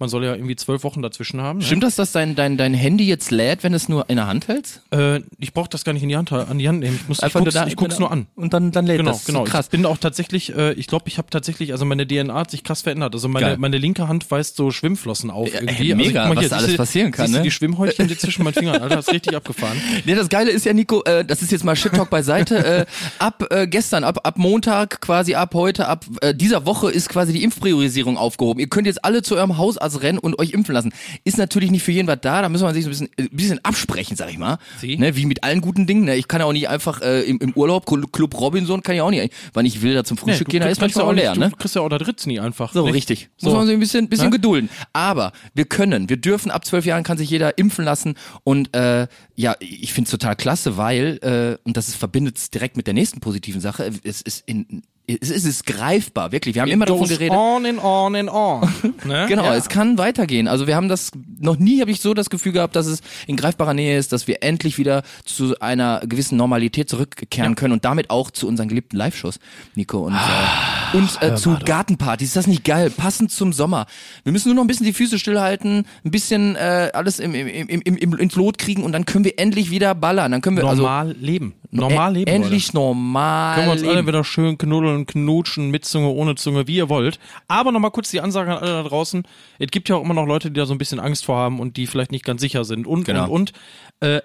Man 0.00 0.08
soll 0.08 0.24
ja 0.24 0.34
irgendwie 0.34 0.56
zwölf 0.56 0.82
Wochen 0.82 1.02
dazwischen 1.02 1.40
haben. 1.40 1.58
ne? 1.60 1.64
stimmt 1.64 1.82
das, 1.84 1.94
dass 1.94 2.10
dein, 2.12 2.34
dein, 2.34 2.56
dein 2.56 2.74
Handy 2.74 3.04
jetzt 3.06 3.30
lädt, 3.30 3.62
wenn 3.62 3.74
es 3.74 3.88
nur 3.88 4.08
in 4.10 4.16
der 4.16 4.26
Hand 4.26 4.48
hältst? 4.48 4.80
Äh, 4.90 5.20
ich 5.38 5.52
brauche 5.52 5.68
das 5.68 5.84
gar 5.84 5.92
nicht 5.92 6.02
in 6.02 6.08
die 6.08 6.16
Hand, 6.16 6.32
an 6.32 6.58
die 6.58 6.68
Hand 6.68 6.80
nehmen. 6.80 6.96
Ich, 7.00 7.06
muss, 7.08 7.18
ich 7.18 7.24
Einfach 7.24 7.40
guck's, 7.40 7.54
nur 7.54 7.62
da- 7.64 7.68
ich 7.68 7.76
guck's 7.76 7.98
nur 7.98 8.10
an. 8.10 8.26
Und 8.34 8.52
dann, 8.54 8.72
dann 8.72 8.86
lädt 8.86 8.96
Genau, 8.98 9.12
das. 9.12 9.24
genau. 9.26 9.44
Krass. 9.44 9.66
Ich 9.66 9.70
bin 9.70 9.84
auch 9.86 9.98
tatsächlich, 9.98 10.56
äh, 10.56 10.72
ich 10.72 10.86
glaube, 10.86 11.04
ich 11.08 11.18
habe 11.18 11.28
tatsächlich, 11.30 11.72
also 11.72 11.84
meine 11.84 12.06
DNA 12.06 12.34
hat 12.34 12.50
sich 12.50 12.64
krass 12.64 12.80
verändert. 12.82 13.14
Also 13.14 13.28
meine, 13.28 13.46
Geil. 13.46 13.56
meine 13.58 13.76
linke 13.78 14.08
Hand 14.08 14.28
weist 14.30 14.56
so 14.56 14.70
Schwimmflossen 14.70 15.30
auf 15.30 15.52
Ja, 15.52 15.60
irgendwie. 15.60 15.90
ey, 15.90 15.94
mega, 15.94 16.22
also, 16.22 16.34
guck 16.34 16.42
was 16.44 16.48
da 16.50 16.56
alles 16.56 16.76
passieren 16.76 17.12
kann, 17.12 17.26
siehst 17.26 17.36
ne? 17.38 17.42
die 17.44 17.50
Schwimmhäutchen 17.50 18.08
die 18.08 18.16
zwischen 18.18 18.42
meinen 18.44 18.54
Fingern, 18.54 18.80
Alter, 18.80 19.00
ist 19.00 19.12
richtig 19.12 19.36
abgefahren. 19.36 19.76
Nee, 20.06 20.14
das 20.14 20.30
Geile 20.30 20.50
ist 20.50 20.64
ja, 20.64 20.72
Nico, 20.72 21.02
äh, 21.04 21.26
das 21.26 21.42
ist 21.42 21.52
jetzt 21.52 21.62
mal 21.64 21.76
Shit 21.76 21.92
Talk 21.92 22.08
beiseite. 22.08 22.64
äh, 22.64 22.86
ab 23.18 23.44
äh, 23.50 23.66
gestern, 23.66 24.02
ab, 24.04 24.20
ab 24.26 24.38
Montag, 24.38 25.02
quasi 25.02 25.34
ab 25.34 25.52
heute, 25.52 25.88
ab 25.88 26.06
äh, 26.22 26.34
dieser 26.34 26.64
Woche 26.64 26.90
ist 26.90 27.10
quasi 27.10 27.34
die 27.34 27.42
Impfpriorisierung 27.42 28.16
aufgehoben. 28.16 28.60
Ihr 28.60 28.68
könnt 28.68 28.86
jetzt 28.86 29.04
alle 29.04 29.20
zu 29.22 29.36
eurem 29.36 29.58
Hausarzt 29.58 29.89
rennen 29.96 30.18
und 30.18 30.38
euch 30.38 30.52
impfen 30.52 30.74
lassen. 30.74 30.92
Ist 31.24 31.38
natürlich 31.38 31.70
nicht 31.70 31.82
für 31.82 31.92
jeden 31.92 32.08
was 32.08 32.18
da, 32.22 32.42
da 32.42 32.48
müssen 32.48 32.64
wir 32.64 32.72
sich 32.72 32.84
so 32.84 32.88
ein 32.88 32.92
bisschen, 32.92 33.08
äh, 33.16 33.22
ein 33.22 33.36
bisschen 33.36 33.64
absprechen, 33.64 34.16
sag 34.16 34.30
ich 34.30 34.38
mal. 34.38 34.58
Sie? 34.78 34.96
Ne, 34.96 35.16
wie 35.16 35.26
mit 35.26 35.44
allen 35.44 35.60
guten 35.60 35.86
Dingen. 35.86 36.04
Ne? 36.04 36.16
Ich 36.16 36.28
kann 36.28 36.40
ja 36.40 36.46
auch 36.46 36.52
nicht 36.52 36.68
einfach 36.68 37.02
äh, 37.02 37.22
im, 37.22 37.38
im 37.38 37.52
Urlaub, 37.52 37.86
Club 37.86 38.40
Robinson, 38.40 38.82
kann 38.82 38.94
ich 38.94 39.00
auch 39.00 39.10
nicht, 39.10 39.32
wann 39.52 39.66
ich 39.66 39.82
will, 39.82 39.94
da 39.94 40.04
zum 40.04 40.16
Frühstück 40.16 40.46
du 40.48 40.52
gehen, 40.52 40.62
da 40.62 40.68
ist 40.68 40.80
manchmal 40.80 41.04
auch 41.04 41.12
leer, 41.12 41.30
nicht, 41.30 41.40
ne? 41.40 41.50
Du 41.50 41.56
kriegst 41.56 41.74
ja 41.74 41.82
auch 41.82 41.88
da 41.88 41.98
Dritz 41.98 42.26
nie 42.26 42.40
einfach. 42.40 42.72
So, 42.72 42.84
nicht? 42.86 42.94
richtig. 42.94 43.28
So. 43.36 43.48
Muss 43.48 43.56
man 43.58 43.66
sich 43.66 43.74
ein 43.74 43.80
bisschen, 43.80 44.08
bisschen 44.08 44.30
Ne? 44.30 44.36
gedulden. 44.36 44.70
Aber 44.92 45.32
wir 45.54 45.64
können, 45.64 46.08
wir 46.08 46.16
dürfen, 46.16 46.50
ab 46.50 46.64
zwölf 46.64 46.86
Jahren 46.86 47.02
kann 47.02 47.18
sich 47.18 47.30
jeder 47.30 47.58
impfen 47.58 47.84
lassen. 47.84 48.14
Und 48.44 48.74
äh, 48.74 49.08
ja, 49.36 49.56
ich 49.60 49.92
finde 49.92 50.06
es 50.06 50.10
total 50.10 50.36
klasse, 50.36 50.76
weil, 50.76 51.18
äh, 51.22 51.58
und 51.66 51.76
das 51.76 51.88
ist, 51.88 51.96
verbindet 51.96 52.38
es 52.38 52.50
direkt 52.50 52.76
mit 52.76 52.86
der 52.86 52.94
nächsten 52.94 53.20
positiven 53.20 53.60
Sache, 53.60 53.90
es 54.04 54.20
ist 54.22 54.42
in 54.46 54.82
es 55.20 55.30
ist, 55.30 55.44
es 55.44 55.44
ist 55.44 55.66
greifbar, 55.66 56.32
wirklich. 56.32 56.54
Wir 56.54 56.62
haben 56.62 56.70
immer 56.70 56.86
davon 56.86 57.08
geredet. 57.08 57.36
On 57.36 57.64
and 57.66 57.82
on 57.82 58.16
and 58.16 58.30
on. 58.30 58.60
ne? 59.04 59.26
Genau, 59.28 59.44
ja. 59.44 59.54
es 59.54 59.68
kann 59.68 59.98
weitergehen. 59.98 60.48
Also 60.48 60.66
wir 60.66 60.76
haben 60.76 60.88
das 60.88 61.10
noch 61.38 61.58
nie 61.58 61.80
habe 61.80 61.90
ich 61.90 62.00
so 62.00 62.14
das 62.14 62.30
Gefühl 62.30 62.52
gehabt, 62.52 62.76
dass 62.76 62.86
es 62.86 63.00
in 63.26 63.36
greifbarer 63.36 63.74
Nähe 63.74 63.98
ist, 63.98 64.12
dass 64.12 64.26
wir 64.26 64.42
endlich 64.42 64.78
wieder 64.78 65.02
zu 65.24 65.58
einer 65.60 66.00
gewissen 66.04 66.36
Normalität 66.36 66.88
zurückkehren 66.88 67.54
können 67.54 67.72
und 67.72 67.84
damit 67.84 68.10
auch 68.10 68.30
zu 68.30 68.46
unseren 68.46 68.68
geliebten 68.68 68.96
Live-Shows, 68.96 69.38
Nico 69.74 70.06
und 70.06 70.14
äh, 70.14 70.79
und 70.92 71.22
äh, 71.22 71.34
zu 71.36 71.56
Gartenpartys. 71.64 72.28
Ist 72.28 72.36
das 72.36 72.46
nicht 72.46 72.64
geil? 72.64 72.90
Passend 72.90 73.30
zum 73.30 73.52
Sommer. 73.52 73.86
Wir 74.24 74.32
müssen 74.32 74.48
nur 74.48 74.56
noch 74.56 74.64
ein 74.64 74.66
bisschen 74.66 74.86
die 74.86 74.92
Füße 74.92 75.18
stillhalten, 75.18 75.86
ein 76.04 76.10
bisschen 76.10 76.56
äh, 76.56 76.90
alles 76.92 77.18
im, 77.18 77.34
im, 77.34 77.46
im, 77.46 77.80
im, 77.82 77.96
im, 77.96 78.14
ins 78.16 78.34
Lot 78.36 78.58
kriegen 78.58 78.82
und 78.82 78.92
dann 78.92 79.04
können 79.06 79.24
wir 79.24 79.38
endlich 79.38 79.70
wieder 79.70 79.94
ballern. 79.94 80.32
Dann 80.32 80.40
können 80.40 80.56
wir 80.56 80.64
Normal 80.64 81.12
leben. 81.18 81.54
also 81.72 81.76
Normal 81.88 82.12
e- 82.12 82.18
leben. 82.20 82.30
endlich 82.30 82.66
Leute. 82.68 82.76
normal 82.76 83.54
Können 83.54 83.66
wir 83.68 83.72
uns 83.72 83.82
alle 83.82 83.94
leben. 83.96 84.08
wieder 84.08 84.24
schön 84.24 84.58
knuddeln, 84.58 85.06
knutschen, 85.06 85.70
mit 85.70 85.84
Zunge, 85.84 86.08
ohne 86.08 86.34
Zunge, 86.34 86.66
wie 86.66 86.76
ihr 86.76 86.88
wollt. 86.88 87.18
Aber 87.48 87.72
nochmal 87.72 87.90
kurz 87.90 88.10
die 88.10 88.20
Ansage 88.20 88.50
an 88.52 88.58
alle 88.58 88.82
da 88.82 88.88
draußen. 88.88 89.22
Es 89.58 89.70
gibt 89.70 89.88
ja 89.88 89.96
auch 89.96 90.02
immer 90.04 90.14
noch 90.14 90.26
Leute, 90.26 90.50
die 90.50 90.58
da 90.58 90.66
so 90.66 90.74
ein 90.74 90.78
bisschen 90.78 91.00
Angst 91.00 91.24
vor 91.24 91.36
haben 91.36 91.60
und 91.60 91.76
die 91.76 91.86
vielleicht 91.86 92.12
nicht 92.12 92.24
ganz 92.24 92.40
sicher 92.40 92.64
sind. 92.64 92.86
Und, 92.86 93.04
Genau. 93.04 93.24
und, 93.24 93.52
und. 94.00 94.08
Äh, 94.08 94.22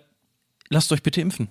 lasst 0.69 0.91
euch 0.91 1.03
bitte 1.03 1.21
impfen. 1.21 1.47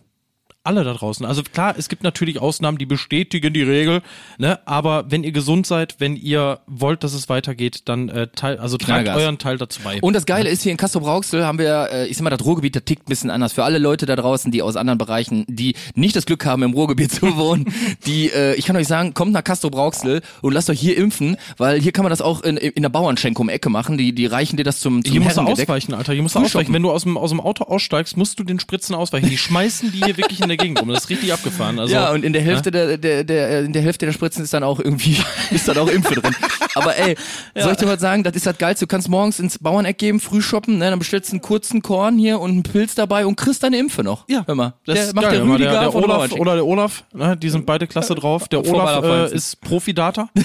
Alle 0.66 0.82
da 0.82 0.94
draußen. 0.94 1.26
Also 1.26 1.42
klar, 1.42 1.74
es 1.76 1.90
gibt 1.90 2.02
natürlich 2.02 2.40
Ausnahmen, 2.40 2.78
die 2.78 2.86
bestätigen 2.86 3.52
die 3.52 3.62
Regel, 3.62 4.00
ne? 4.38 4.58
Aber 4.64 5.10
wenn 5.10 5.22
ihr 5.22 5.32
gesund 5.32 5.66
seid, 5.66 5.96
wenn 5.98 6.16
ihr 6.16 6.60
wollt, 6.66 7.04
dass 7.04 7.12
es 7.12 7.28
weitergeht, 7.28 7.82
dann 7.84 8.08
äh, 8.08 8.28
teil, 8.28 8.56
also 8.56 8.78
tragt 8.78 9.04
Knallgas. 9.04 9.22
euren 9.22 9.36
Teil 9.36 9.58
dazu 9.58 9.82
bei. 9.84 10.00
Und 10.00 10.14
das 10.16 10.24
Geile 10.24 10.48
ist, 10.48 10.62
hier 10.62 10.72
in 10.72 10.78
Castro 10.78 11.00
Brauxel 11.00 11.44
haben 11.44 11.58
wir, 11.58 11.90
äh, 11.92 12.06
ich 12.06 12.16
sag 12.16 12.24
mal, 12.24 12.30
das 12.30 12.42
Ruhrgebiet, 12.42 12.76
das 12.76 12.84
tickt 12.84 13.02
ein 13.02 13.10
bisschen 13.10 13.28
anders. 13.28 13.52
Für 13.52 13.64
alle 13.64 13.76
Leute 13.76 14.06
da 14.06 14.16
draußen, 14.16 14.50
die 14.52 14.62
aus 14.62 14.76
anderen 14.76 14.96
Bereichen, 14.96 15.44
die 15.48 15.74
nicht 15.94 16.16
das 16.16 16.24
Glück 16.24 16.46
haben, 16.46 16.62
im 16.62 16.72
Ruhrgebiet 16.72 17.12
zu 17.12 17.36
wohnen, 17.36 17.70
die, 18.06 18.30
äh, 18.30 18.54
ich 18.54 18.64
kann 18.64 18.76
euch 18.76 18.88
sagen, 18.88 19.12
kommt 19.12 19.32
nach 19.32 19.44
Castro 19.44 19.68
Brauxel 19.68 20.22
und 20.40 20.54
lasst 20.54 20.70
euch 20.70 20.80
hier 20.80 20.96
impfen, 20.96 21.36
weil 21.58 21.78
hier 21.78 21.92
kann 21.92 22.04
man 22.04 22.10
das 22.10 22.22
auch 22.22 22.40
in, 22.40 22.56
in 22.56 22.80
der 22.80 22.88
Bauernschenke 22.88 23.38
um 23.38 23.50
Ecke 23.50 23.68
machen. 23.68 23.98
Die, 23.98 24.14
die 24.14 24.24
reichen 24.24 24.56
dir 24.56 24.64
das 24.64 24.80
zum, 24.80 25.04
zum 25.04 25.12
Hier 25.12 25.20
musst 25.20 25.36
du 25.36 25.42
ausweichen, 25.42 25.92
Alter. 25.92 26.14
Hier 26.14 26.22
musst 26.22 26.36
du 26.36 26.38
ausweichen. 26.38 26.72
Wenn 26.72 26.82
du 26.82 26.90
aus 26.90 27.02
dem, 27.02 27.18
aus 27.18 27.28
dem 27.28 27.40
Auto 27.40 27.64
aussteigst, 27.64 28.16
musst 28.16 28.38
du 28.38 28.44
den 28.44 28.58
Spritzen 28.58 28.94
ausweichen. 28.94 29.28
Die 29.28 29.36
schmeißen 29.36 29.92
die 29.92 30.02
hier 30.02 30.16
wirklich 30.16 30.40
in 30.40 30.48
der 30.56 30.64
Gegend 30.64 30.80
rum. 30.80 30.88
Das 30.88 31.04
ist 31.04 31.10
richtig 31.10 31.32
abgefahren. 31.32 31.78
Also, 31.78 31.92
ja, 31.94 32.10
und 32.10 32.24
in 32.24 32.32
der 32.32 32.42
Hälfte 32.42 32.70
der, 32.70 32.96
der, 32.96 33.24
der, 33.24 33.60
in 33.60 33.72
der 33.72 33.82
Hälfte 33.82 34.06
der 34.06 34.12
Spritzen 34.12 34.42
ist 34.44 34.54
dann 34.54 34.62
auch 34.62 34.80
irgendwie, 34.80 35.16
ist 35.50 35.68
dann 35.68 35.78
auch 35.78 35.88
Impfe 35.88 36.14
drin. 36.14 36.34
Aber 36.74 36.96
ey, 36.96 37.16
soll 37.56 37.72
ich 37.72 37.78
dir 37.78 37.88
was 37.88 38.00
sagen, 38.00 38.22
das 38.22 38.34
ist 38.34 38.46
das 38.46 38.58
Geilste. 38.58 38.86
Du 38.86 38.88
kannst 38.88 39.08
morgens 39.08 39.38
ins 39.40 39.58
Bauerneck 39.58 39.98
geben, 39.98 40.20
früh 40.20 40.42
shoppen, 40.42 40.78
ne, 40.78 40.90
dann 40.90 40.98
bestellst 40.98 41.30
du 41.30 41.34
einen 41.34 41.42
kurzen 41.42 41.82
Korn 41.82 42.18
hier 42.18 42.40
und 42.40 42.50
einen 42.50 42.62
Pilz 42.62 42.94
dabei 42.94 43.26
und 43.26 43.36
kriegst 43.36 43.62
deine 43.62 43.78
Impfe 43.78 44.02
noch. 44.02 44.28
Ja, 44.28 44.44
Hör 44.46 44.54
mal. 44.54 44.74
das 44.84 45.06
der 45.06 45.14
macht 45.14 45.24
geil, 45.26 45.38
der. 45.38 45.44
Rüdiger 45.44 45.70
der, 45.70 45.80
der 45.80 45.94
Olaf 45.94 46.32
oder 46.32 46.54
der 46.54 46.66
Olaf, 46.66 47.04
ne, 47.12 47.36
die 47.36 47.50
sind 47.50 47.66
beide 47.66 47.86
klasse 47.86 48.14
drauf. 48.14 48.48
Der 48.48 48.64
Olaf 48.66 49.04
äh, 49.04 49.34
ist 49.34 49.60
Profidata. 49.60 50.28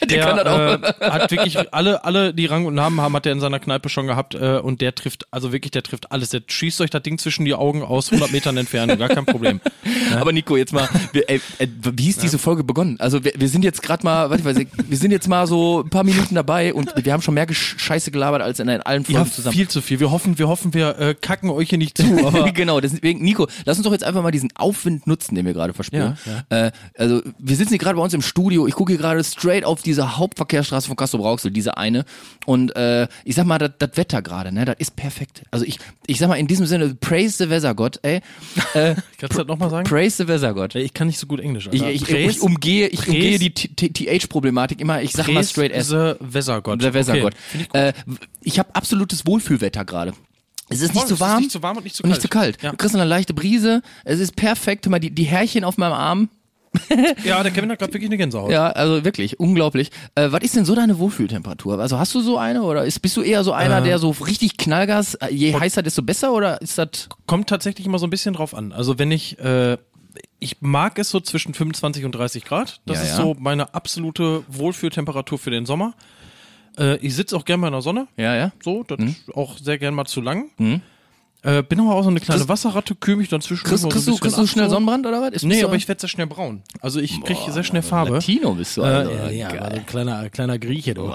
Der 0.08 0.20
kann 0.20 0.36
das 0.36 0.46
auch. 0.46 1.00
Äh, 1.00 1.10
hat 1.10 1.30
wirklich 1.30 1.72
alle, 1.72 2.04
alle, 2.04 2.32
die 2.34 2.46
Rang 2.46 2.64
und 2.64 2.74
Namen 2.74 3.00
haben, 3.00 3.14
hat 3.14 3.26
er 3.26 3.32
in 3.32 3.40
seiner 3.40 3.58
Kneipe 3.58 3.88
schon 3.88 4.06
gehabt 4.06 4.34
äh, 4.34 4.58
und 4.58 4.80
der 4.80 4.94
trifft, 4.94 5.26
also 5.30 5.52
wirklich, 5.52 5.70
der 5.72 5.82
trifft 5.82 6.10
alles. 6.12 6.30
Der 6.30 6.42
schießt 6.46 6.80
euch 6.80 6.90
das 6.90 7.02
Ding 7.02 7.18
zwischen 7.18 7.44
die 7.44 7.54
Augen 7.54 7.82
aus 7.82 8.10
100 8.10 8.32
Metern 8.32 8.56
Entfernung, 8.56 8.98
gar 8.98 9.08
kein 9.08 9.26
Problem. 9.26 9.60
Aber 10.18 10.32
Nico, 10.32 10.56
jetzt 10.56 10.72
mal, 10.72 10.88
wir, 11.12 11.28
ey, 11.28 11.40
ey, 11.58 11.68
wie 11.96 12.08
ist 12.08 12.22
diese 12.22 12.38
Folge 12.38 12.64
begonnen? 12.64 12.96
Also 12.98 13.24
wir, 13.24 13.32
wir 13.36 13.48
sind 13.48 13.64
jetzt 13.64 13.82
gerade 13.82 14.04
mal, 14.04 14.30
warte, 14.30 14.44
warte, 14.44 14.66
wir 14.88 14.96
sind 14.96 15.10
jetzt 15.10 15.28
mal 15.28 15.46
so 15.46 15.82
ein 15.82 15.90
paar 15.90 16.04
Minuten 16.04 16.34
dabei 16.34 16.72
und 16.74 16.92
wir 16.96 17.12
haben 17.12 17.22
schon 17.22 17.34
mehr 17.34 17.46
Scheiße 17.50 18.10
gelabert 18.10 18.42
als 18.42 18.60
in 18.60 18.68
allen 18.68 19.04
Folgen 19.04 19.20
Ja, 19.24 19.30
zusammen. 19.30 19.54
viel 19.54 19.68
zu 19.68 19.80
viel. 19.82 20.00
Wir 20.00 20.10
hoffen, 20.10 20.38
wir 20.38 20.48
hoffen, 20.48 20.74
wir 20.74 20.98
äh, 20.98 21.14
kacken 21.14 21.50
euch 21.50 21.68
hier 21.68 21.78
nicht 21.78 21.96
zu, 21.98 22.04
aber 22.26 22.50
genau, 22.52 22.80
deswegen, 22.80 23.22
Nico, 23.22 23.46
lass 23.64 23.76
uns 23.76 23.84
doch 23.84 23.92
jetzt 23.92 24.04
einfach 24.04 24.22
mal 24.22 24.30
diesen 24.30 24.50
Aufwind 24.56 25.06
nutzen, 25.06 25.34
den 25.34 25.46
wir 25.46 25.52
gerade 25.52 25.74
verspüren. 25.74 26.16
Äh, 26.48 26.70
also, 26.96 27.22
wir 27.38 27.56
sitzen 27.56 27.70
hier 27.70 27.78
gerade 27.78 27.96
bei 27.96 28.02
uns 28.02 28.14
im 28.14 28.22
Studio. 28.22 28.66
Ich 28.66 28.74
gucke 28.74 28.92
hier 28.92 28.98
gerade 29.00 29.22
straight 29.24 29.64
auf 29.64 29.82
diese 29.90 30.16
Hauptverkehrsstraße 30.16 30.86
von 30.86 30.96
Castro 30.96 31.18
Brauxel, 31.18 31.50
diese 31.50 31.76
eine. 31.76 32.04
Und 32.46 32.74
äh, 32.76 33.08
ich 33.24 33.34
sag 33.34 33.44
mal, 33.46 33.58
das 33.58 33.90
Wetter 33.94 34.22
gerade, 34.22 34.52
ne, 34.52 34.64
das 34.64 34.76
ist 34.78 34.96
perfekt. 34.96 35.42
Also 35.50 35.64
ich, 35.64 35.78
ich 36.06 36.18
sag 36.18 36.28
mal 36.28 36.36
in 36.36 36.46
diesem 36.46 36.66
Sinne, 36.66 36.94
praise 36.94 37.36
the 37.44 37.50
Weathergott, 37.50 37.98
ey. 38.02 38.20
Äh, 38.74 38.94
kannst 39.18 39.34
du 39.34 39.38
das 39.38 39.46
nochmal 39.48 39.68
sagen? 39.70 39.88
praise 39.88 40.16
the 40.22 40.28
Weathergott. 40.28 40.74
Ich 40.76 40.94
kann 40.94 41.08
nicht 41.08 41.18
so 41.18 41.26
gut 41.26 41.40
Englisch. 41.40 41.68
Ich, 41.72 41.82
ich, 41.82 42.04
Praise- 42.04 42.30
ich 42.30 42.40
umgehe, 42.40 42.86
ich 42.88 43.00
Praise- 43.00 43.10
umgehe 43.10 43.38
die 43.38 43.52
TH-Problematik 43.52 44.80
immer. 44.80 45.02
Ich 45.02 45.12
sag 45.12 45.28
mal 45.28 45.44
straight 45.44 45.72
S. 45.72 45.88
The 45.88 46.14
Weathergott. 46.20 46.80
Der 46.82 46.94
Weathergott. 46.94 47.34
Okay. 47.54 47.66
Ich. 47.72 47.74
Äh, 47.74 47.92
ich 48.42 48.58
habe 48.58 48.74
absolutes 48.74 49.26
Wohlfühlwetter 49.26 49.84
gerade. 49.84 50.12
Es 50.68 50.80
ist 50.80 50.94
nicht 50.94 51.00
Voll, 51.00 51.08
zu 51.08 51.14
es 51.14 51.20
ist 51.20 51.26
warm. 51.26 51.38
nicht 51.40 51.50
zu 51.50 51.62
warm 51.62 51.76
und 51.78 51.84
nicht 51.84 51.96
zu 51.96 52.04
und 52.04 52.10
nicht 52.10 52.22
zu 52.22 52.28
kalt. 52.28 52.58
kalt. 52.58 52.62
Ja. 52.62 52.70
Du 52.70 52.76
kriegst 52.76 52.94
eine 52.94 53.04
leichte 53.04 53.34
Brise. 53.34 53.82
Es 54.04 54.20
ist 54.20 54.36
perfekt. 54.36 54.88
Mal, 54.88 55.00
die, 55.00 55.10
die 55.10 55.24
Härchen 55.24 55.64
auf 55.64 55.78
meinem 55.78 55.94
Arm. 55.94 56.28
Ja, 57.24 57.42
der 57.42 57.52
Kevin 57.52 57.70
hat 57.70 57.78
gerade 57.78 57.92
wirklich 57.92 58.08
eine 58.08 58.16
Gänsehaut. 58.16 58.50
Ja, 58.50 58.68
also 58.70 59.04
wirklich, 59.04 59.40
unglaublich. 59.40 59.90
Äh, 60.14 60.28
was 60.30 60.42
ist 60.42 60.56
denn 60.56 60.64
so 60.64 60.74
deine 60.74 60.98
Wohlfühltemperatur? 60.98 61.78
Also 61.80 61.98
hast 61.98 62.14
du 62.14 62.20
so 62.20 62.38
eine 62.38 62.62
oder 62.62 62.84
ist, 62.84 63.00
bist 63.00 63.16
du 63.16 63.22
eher 63.22 63.42
so 63.44 63.52
einer, 63.52 63.78
Äh. 63.78 63.82
der 63.84 63.98
so 63.98 64.10
richtig 64.10 64.56
Knallgas, 64.56 65.14
äh, 65.14 65.28
je 65.32 65.54
heißer, 65.54 65.82
desto 65.82 66.02
besser 66.02 66.32
oder 66.32 66.60
ist 66.62 66.78
das... 66.78 67.08
Kommt 67.26 67.48
tatsächlich 67.48 67.86
immer 67.86 67.98
so 67.98 68.06
ein 68.06 68.10
bisschen 68.10 68.34
drauf 68.34 68.54
an. 68.54 68.72
Also 68.72 68.98
wenn 68.98 69.10
ich, 69.10 69.38
äh, 69.40 69.78
ich 70.38 70.56
mag 70.60 70.98
es 70.98 71.10
so 71.10 71.20
zwischen 71.20 71.54
25 71.54 72.04
und 72.04 72.12
30 72.12 72.44
Grad. 72.44 72.80
Das 72.86 72.98
Ja, 72.98 73.02
ist 73.02 73.10
ja. 73.10 73.16
so 73.16 73.36
meine 73.38 73.74
absolute 73.74 74.42
Wohlfühltemperatur 74.48 75.38
für 75.38 75.50
den 75.50 75.66
Sommer. 75.66 75.94
Äh, 76.78 76.96
ich 76.98 77.14
sitze 77.16 77.36
auch 77.36 77.44
gerne 77.44 77.60
mal 77.62 77.66
in 77.68 77.72
der 77.74 77.82
Sonne. 77.82 78.06
Ja, 78.16 78.34
ja. 78.36 78.52
So, 78.62 78.84
das 78.84 78.98
ist 79.00 79.34
auch 79.34 79.58
sehr 79.58 79.78
gern 79.78 79.94
mal 79.94 80.04
zu 80.06 80.20
lang. 80.20 80.50
Mhm. 80.58 80.82
Äh, 81.42 81.62
bin 81.62 81.80
aber 81.80 81.94
auch 81.94 82.02
so 82.02 82.10
eine 82.10 82.20
kleine 82.20 82.46
Wasserratte, 82.48 82.94
kühl 82.94 83.16
mich 83.16 83.28
dann 83.30 83.40
zwischen 83.40 83.64
Kriegst, 83.66 83.84
du, 83.84 83.88
kriegst 83.88 84.36
du 84.36 84.46
schnell 84.46 84.68
Sonnenbrand 84.68 85.06
oder 85.06 85.22
was? 85.22 85.30
Ist- 85.30 85.44
Nee, 85.44 85.62
aber 85.64 85.74
ich 85.74 85.88
werde 85.88 86.00
sehr 86.00 86.08
schnell 86.08 86.26
braun. 86.26 86.62
Also 86.82 87.00
ich 87.00 87.18
kriege 87.24 87.40
sehr 87.50 87.64
schnell 87.64 87.80
Farbe. 87.82 88.12
Latino 88.14 88.52
bist 88.54 88.76
du, 88.76 88.82
also. 88.82 89.10
Äh, 89.10 89.38
ja, 89.38 89.48
ein 89.48 89.86
kleiner, 89.86 90.28
kleiner 90.28 90.58
Grieche, 90.58 90.92
du. 90.94 91.04
Am 91.06 91.14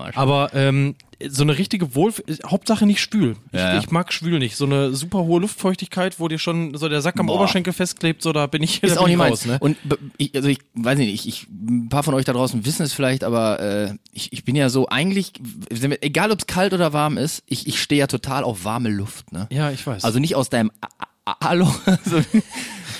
Arsch. 0.00 0.16
Aber 0.16 0.50
ähm, 0.54 0.94
so 1.28 1.42
eine 1.42 1.56
richtige 1.56 1.94
Wohl... 1.94 2.12
Hauptsache 2.46 2.84
nicht 2.86 3.00
schwül. 3.00 3.36
Ich, 3.52 3.58
Ja, 3.58 3.74
ja. 3.74 3.78
ich 3.78 3.90
mag 3.90 4.12
schwül 4.12 4.38
nicht. 4.38 4.56
So 4.56 4.64
eine 4.66 4.94
super 4.94 5.18
hohe 5.24 5.40
Luftfeuchtigkeit, 5.40 6.20
wo 6.20 6.28
dir 6.28 6.38
schon 6.38 6.74
so 6.76 6.88
der 6.88 7.00
Sack 7.00 7.18
am 7.18 7.26
Boah. 7.26 7.36
Oberschenkel 7.36 7.72
festklebt, 7.72 8.22
so 8.22 8.32
da 8.32 8.46
bin 8.46 8.62
ich, 8.62 8.82
Ist 8.82 8.98
auch 8.98 9.06
nicht 9.08 9.18
raus, 9.18 9.46
ne? 9.46 9.58
Und 9.60 9.76
ich, 10.18 10.34
also 10.34 10.48
ich 10.48 10.58
weiß 10.74 10.98
nicht, 10.98 11.12
ich, 11.14 11.26
ich, 11.28 11.46
ein 11.48 11.88
paar 11.88 12.02
von 12.02 12.14
euch 12.14 12.24
da 12.24 12.32
draußen 12.32 12.64
wissen 12.66 12.82
es 12.82 12.92
vielleicht, 12.92 13.24
aber 13.24 13.60
äh, 13.60 13.94
ich, 14.12 14.32
ich 14.32 14.44
bin 14.44 14.56
ja 14.56 14.68
so 14.68 14.88
eigentlich, 14.88 15.32
egal 16.00 16.30
ob 16.32 16.40
es 16.40 16.46
kalt 16.46 16.72
oder 16.74 16.92
warm 16.92 17.16
ist, 17.18 17.42
ich, 17.46 17.66
ich 17.66 17.80
stehe 17.80 17.98
ja 18.00 18.06
total 18.06 18.44
auf 18.44 18.64
warme 18.64 18.88
Luft. 18.90 19.32
Ne? 19.32 19.46
Ja, 19.50 19.70
ich 19.70 19.86
weiß. 19.86 20.04
Also 20.04 20.18
nicht 20.18 20.34
aus 20.34 20.50
deinem 20.50 20.70
A- 20.80 20.88
A- 21.24 21.36
Hallo, 21.44 21.66
also, 21.86 22.20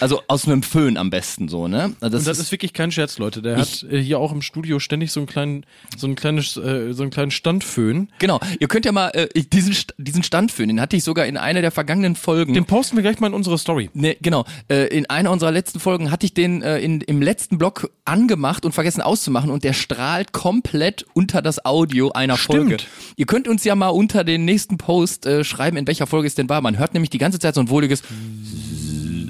also 0.01 0.23
aus 0.29 0.47
einem 0.47 0.63
Föhn 0.63 0.97
am 0.97 1.11
besten 1.11 1.49
so, 1.49 1.69
ne? 1.69 1.95
Also 2.01 2.19
Und 2.19 2.27
das 2.27 2.39
ist 2.39 2.53
wirklich 2.53 2.73
kein 2.73 2.91
Scherz, 2.91 3.19
Leute. 3.19 3.43
Der 3.43 3.57
hat 3.57 3.85
äh, 3.91 3.99
hier 4.01 4.19
auch 4.19 4.33
im 4.33 4.43
Studio 4.43 4.79
ständig 4.79 5.13
so 5.13 5.21
einen 5.21 5.27
kleinen, 5.27 5.67
so 5.97 6.07
ein 6.07 6.15
kleines, 6.15 6.57
äh, 6.57 6.93
so 6.93 7.03
einen 7.03 7.11
kleinen 7.11 7.31
Standföhn. 7.31 8.09
Genau, 8.19 8.41
ihr 8.59 8.69
könnt 8.69 8.85
ja 8.85 8.93
mal 8.93 9.11
äh, 9.11 9.29
diesen, 9.43 9.77
diesen 9.99 10.23
Standföhn, 10.23 10.69
den 10.69 10.81
hatte 10.81 10.97
ich 10.97 11.05
sogar 11.05 11.27
in 11.27 11.37
einer 11.37 11.63
der 11.63 11.71
vergangenen 11.71 12.17
Folgen. 12.17 12.55
Den 12.55 12.65
posten 12.65 12.97
wir 12.97 13.03
gleich 13.03 13.21
mal 13.21 13.29
in 13.29 13.35
unsere 13.35 13.59
Story. 13.59 13.91
Ne, 13.95 14.17
genau. 14.21 14.45
Äh, 14.69 14.87
in 14.97 15.09
einer 15.11 15.31
unserer 15.31 15.53
letzten 15.53 15.81
Folgen 15.81 16.11
hatte 16.11 16.27
ich 16.27 16.35
den 16.35 16.63
äh, 16.63 16.79
in, 16.79 17.01
im 17.01 17.23
letzten 17.23 17.59
Block 17.59 17.91
angemacht 18.05 18.65
und 18.65 18.73
vergessen 18.73 19.01
auszumachen 19.01 19.51
und 19.51 19.65
der 19.65 19.73
strahlt 19.73 20.33
komplett 20.33 21.07
unter 21.15 21.43
das 21.43 21.65
Audio 21.65 22.13
einer 22.13 22.37
Stimmt. 22.37 22.69
Folge. 22.69 22.77
Ihr 23.17 23.27
könnt 23.27 23.49
uns 23.49 23.65
ja 23.65 23.75
mal 23.75 23.89
unter 23.89 24.25
den 24.25 24.45
nächsten 24.45 24.79
Post 24.79 25.27
äh, 25.27 25.45
schreiben, 25.45 25.77
in 25.77 25.87
welcher 25.87 26.07
Folge 26.07 26.27
es 26.27 26.35
denn 26.35 26.49
war. 26.49 26.61
Man 26.61 26.79
hört 26.79 26.95
nämlich 26.95 27.11
die 27.11 27.19
ganze 27.19 27.39
Zeit 27.39 27.55
so 27.55 27.61
ein 27.61 27.69
wohliges 27.69 28.03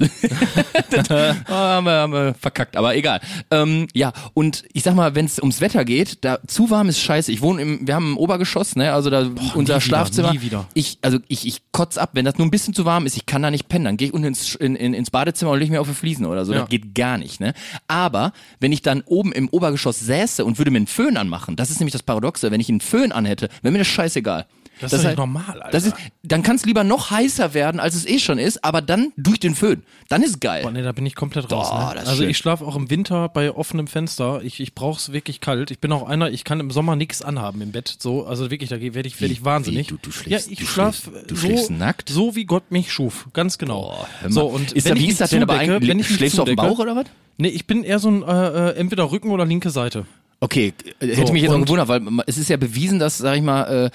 Ah, 1.09 1.35
haben, 1.49 1.85
wir, 1.87 1.93
haben 1.93 2.13
wir 2.13 2.35
verkackt, 2.35 2.77
aber 2.77 2.97
egal. 2.97 3.21
Ähm, 3.51 3.87
ja, 3.93 4.13
und 4.35 4.65
ich 4.73 4.83
sag 4.83 4.95
mal, 4.95 5.15
wenn 5.15 5.27
es 5.27 5.39
ums 5.39 5.61
Wetter 5.61 5.85
geht, 5.85 6.25
da 6.25 6.39
zu 6.47 6.71
warm 6.71 6.89
ist 6.89 7.01
scheiße. 7.01 7.31
Ich 7.33 7.43
wohne 7.43 7.63
im, 7.63 7.87
wir 7.87 7.95
haben 7.95 8.15
ein 8.15 8.17
Obergeschoss, 8.17 8.77
ne, 8.77 8.93
also 8.93 9.11
da 9.11 9.31
unser 9.55 9.75
wieder, 9.75 9.81
Schlafzimmer. 9.81 10.33
nie 10.33 10.41
wieder. 10.41 10.67
Ich, 10.75 10.99
also 11.03 11.19
ich, 11.29 11.47
ich 11.47 11.63
kotz 11.73 11.99
ab, 11.99 12.11
wenn 12.15 12.25
das 12.25 12.39
nur 12.39 12.47
ein 12.47 12.51
bisschen 12.51 12.75
zu 12.75 12.85
warm 12.85 13.07
ist, 13.07 13.17
ich 13.17 13.27
kann 13.27 13.43
da 13.43 13.51
nicht 13.51 13.69
pennen. 13.69 13.85
Dann 13.85 13.97
gehe 13.97 14.09
ich 14.09 14.15
unten 14.15 14.29
ins, 14.29 14.55
in, 14.55 14.77
in, 14.77 14.95
ins 14.95 15.11
Badezimmer 15.11 15.53
und 15.53 15.59
leg 15.59 15.71
mir 15.71 15.81
auf 15.81 15.89
die 15.89 15.95
Fliesen 15.95 16.27
oder 16.27 16.45
so. 16.45 16.53
Ja. 16.53 16.61
Das 16.61 16.69
geht 16.69 16.95
gar 16.95 17.19
nicht, 17.19 17.41
ne? 17.41 17.53
Aber 17.89 18.33
wenn 18.61 18.73
ich 18.73 18.83
dann 18.83 19.03
oben 19.03 19.33
im 19.33 19.49
Obergeschoss 19.49 20.01
säße 20.01 20.45
und 20.45 20.59
würde 20.59 20.71
mir 20.71 20.79
einen 20.79 20.87
Föhn 20.87 21.17
anmachen, 21.17 21.57
das 21.57 21.71
ist 21.71 21.81
nämlich 21.81 21.93
das 21.93 22.03
Paradoxe, 22.03 22.51
wenn 22.51 22.61
ich 22.61 22.69
einen 22.69 22.81
Föhn 22.81 23.13
anhätte, 23.13 23.49
wäre 23.63 23.73
mir 23.73 23.79
das 23.79 23.89
scheißegal. 23.89 24.47
Das 24.81 24.93
ist 24.93 25.03
doch 25.03 25.09
nicht 25.09 25.19
normal, 25.19 25.63
Alter. 25.63 25.71
Das 25.71 25.85
ist, 25.87 25.95
dann 26.23 26.43
kann 26.43 26.57
es 26.57 26.65
lieber 26.67 26.85
noch 26.85 27.11
heißer 27.11 27.55
werden, 27.55 27.81
als 27.81 27.95
es 27.95 28.07
eh 28.07 28.19
schon 28.19 28.39
ist, 28.39 28.63
aber 28.65 28.83
dann 28.83 29.13
durch 29.17 29.41
den 29.41 29.55
Föhn. 29.55 29.83
Dann 30.09 30.23
ist 30.23 30.41
geil. 30.41 30.63
Boah, 30.63 30.71
nee, 30.71 30.83
da 30.83 30.93
bin 30.93 31.07
ich 31.07 31.15
komplett 31.15 31.51
raus. 31.51 31.71
Boah, 31.71 31.89
ne? 31.89 31.95
das 31.95 32.03
ist 32.05 32.09
Also 32.11 32.23
schön. 32.23 32.31
ich 32.31 32.39
schlafe 32.39 32.65
auch 32.65 32.77
im 32.77 32.91
Winter 32.91 33.29
bei 33.29 33.51
offenem 33.53 33.87
Fenster. 33.87 34.41
Ich, 34.43 34.61
ich 34.61 34.75
brauch's 34.75 35.13
wirklich 35.13 35.41
kalt. 35.41 35.71
Ich 35.71 35.79
bin 35.79 35.91
auch 35.93 36.07
einer, 36.09 36.31
ich 36.31 36.45
kann 36.45 36.61
im 36.61 36.71
Sommer 36.71 36.95
nichts 36.97 37.23
anhaben 37.23 37.61
im 37.63 37.73
Bett. 37.73 37.97
So, 37.99 38.27
also 38.27 38.51
wirklich, 38.51 38.69
da 38.71 38.81
werde 38.81 39.07
ich, 39.09 39.21
werd 39.21 39.33
ich 39.33 39.45
wahnsinnig. 39.45 39.89
wie? 39.89 39.95
Du- 39.95 39.99
du 40.03 40.11
schläfst- 40.11 40.47
ja, 40.49 40.53
ich 40.53 40.59
du 40.59 40.67
schlaf 40.67 40.97
schläfst- 40.97 41.31
du 41.31 41.37
so, 41.67 41.73
nackt? 41.73 42.09
so 42.09 42.37
wie 42.37 42.45
Gott 42.45 42.71
mich 42.71 42.93
schuf. 42.93 43.29
Ganz 43.33 43.59
genau. 43.59 43.83
Boah, 44.23 44.31
so, 44.31 44.47
und 44.47 44.73
ist, 44.73 44.85
wenn 44.87 44.95
da, 44.97 45.01
wie 45.01 45.07
ist 45.09 45.21
das 45.21 45.31
denn 45.31 45.43
aber 45.43 45.55
eigentlich? 45.59 45.89
wenn 45.89 45.99
ich 45.99 46.09
Schläfst 46.09 46.39
du 46.39 46.43
auf 46.43 46.47
dem 46.49 46.57
Bauch 46.57 46.79
oder 46.79 46.95
was? 46.97 47.07
Nee, 47.39 47.49
ich 47.49 47.67
bin 47.67 47.83
eher 47.85 47.99
so 47.99 48.11
ein 48.11 48.23
äh, 48.23 48.71
äh, 48.71 48.77
entweder 48.77 49.11
Rücken 49.11 49.31
oder 49.31 49.45
linke 49.45 49.71
Seite. 49.71 50.07
Okay, 50.41 50.75
äh, 51.01 51.07
hätte 51.09 51.27
So, 51.29 51.33
mich 51.33 51.43
jetzt 51.43 51.51
auch 51.51 51.55
und- 51.57 51.65
gewundert, 51.65 51.89
weil 51.89 52.03
es 52.27 52.37
ist 52.39 52.49
ja 52.51 52.57
bewiesen, 52.57 52.99
dass, 52.99 53.19
sag 53.19 53.37
ich 53.37 53.43
mal, 53.43 53.87
äh, 53.87 53.91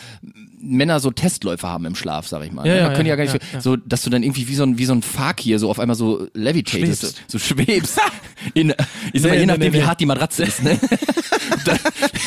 Männer 0.63 0.99
so 0.99 1.09
Testläufe 1.11 1.67
haben 1.67 1.85
im 1.85 1.95
Schlaf, 1.95 2.27
sag 2.27 2.43
ich 2.43 2.51
mal. 2.51 2.65
Ja, 2.67 2.73
ne? 2.73 2.79
ja, 2.81 2.89
können 2.93 3.05
ja 3.07 3.15
ja, 3.15 3.23
gar 3.25 3.31
nicht, 3.33 3.43
ja, 3.53 3.61
so, 3.61 3.75
dass 3.77 4.03
du 4.03 4.09
dann 4.11 4.21
irgendwie 4.23 4.47
wie 4.47 4.55
so 4.55 4.63
ein, 4.63 4.77
wie 4.77 4.85
so 4.85 4.93
ein 4.93 5.01
Fakir 5.01 5.57
so 5.59 5.69
auf 5.69 5.79
einmal 5.79 5.95
so 5.95 6.27
levitatest, 6.33 7.01
Schwebst. 7.01 7.23
so 7.27 7.39
schwebst. 7.39 7.99
In, 8.53 8.73
ich 9.13 9.21
sag 9.21 9.29
mal, 9.31 9.35
Nee, 9.35 9.39
je 9.39 9.39
nee, 9.39 9.45
nachdem, 9.45 9.71
nee, 9.71 9.79
wie 9.79 9.83
hart 9.83 9.99
die 9.99 10.05
Matratze 10.05 10.43
ist, 10.43 10.63
ne? 10.63 10.79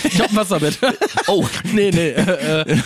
Ich 0.05 0.21
hab 0.21 0.31
ein 0.31 0.37
Wasserbett. 0.37 0.79
Oh, 1.27 1.47
nee, 1.73 1.91
nee. 1.91 2.09
Äh, 2.11 2.61
äh, 2.73 2.77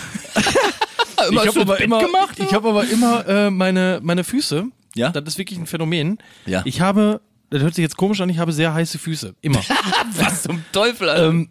ich 1.31 1.47
habe 1.47 1.61
aber 1.61 1.81
immer, 1.81 1.99
gemacht. 1.99 2.37
ich 2.39 2.53
habe 2.53 2.69
aber 2.69 2.87
immer 2.89 3.27
äh, 3.27 3.49
meine 3.51 3.99
meine 4.01 4.23
Füße. 4.23 4.65
Ja? 4.95 5.09
Das 5.11 5.23
ist 5.25 5.37
wirklich 5.37 5.59
ein 5.59 5.65
Phänomen. 5.67 6.17
Ja. 6.45 6.61
Ich 6.65 6.81
habe, 6.81 7.21
das 7.49 7.61
hört 7.61 7.75
sich 7.75 7.83
jetzt 7.83 7.97
komisch 7.97 8.21
an, 8.21 8.29
ich 8.29 8.37
habe 8.39 8.51
sehr 8.51 8.73
heiße 8.73 8.97
Füße. 8.99 9.35
Immer. 9.41 9.61
Was 10.15 10.43
zum 10.43 10.63
Teufel, 10.71 11.09
Alter. 11.09 11.27
ähm, 11.29 11.49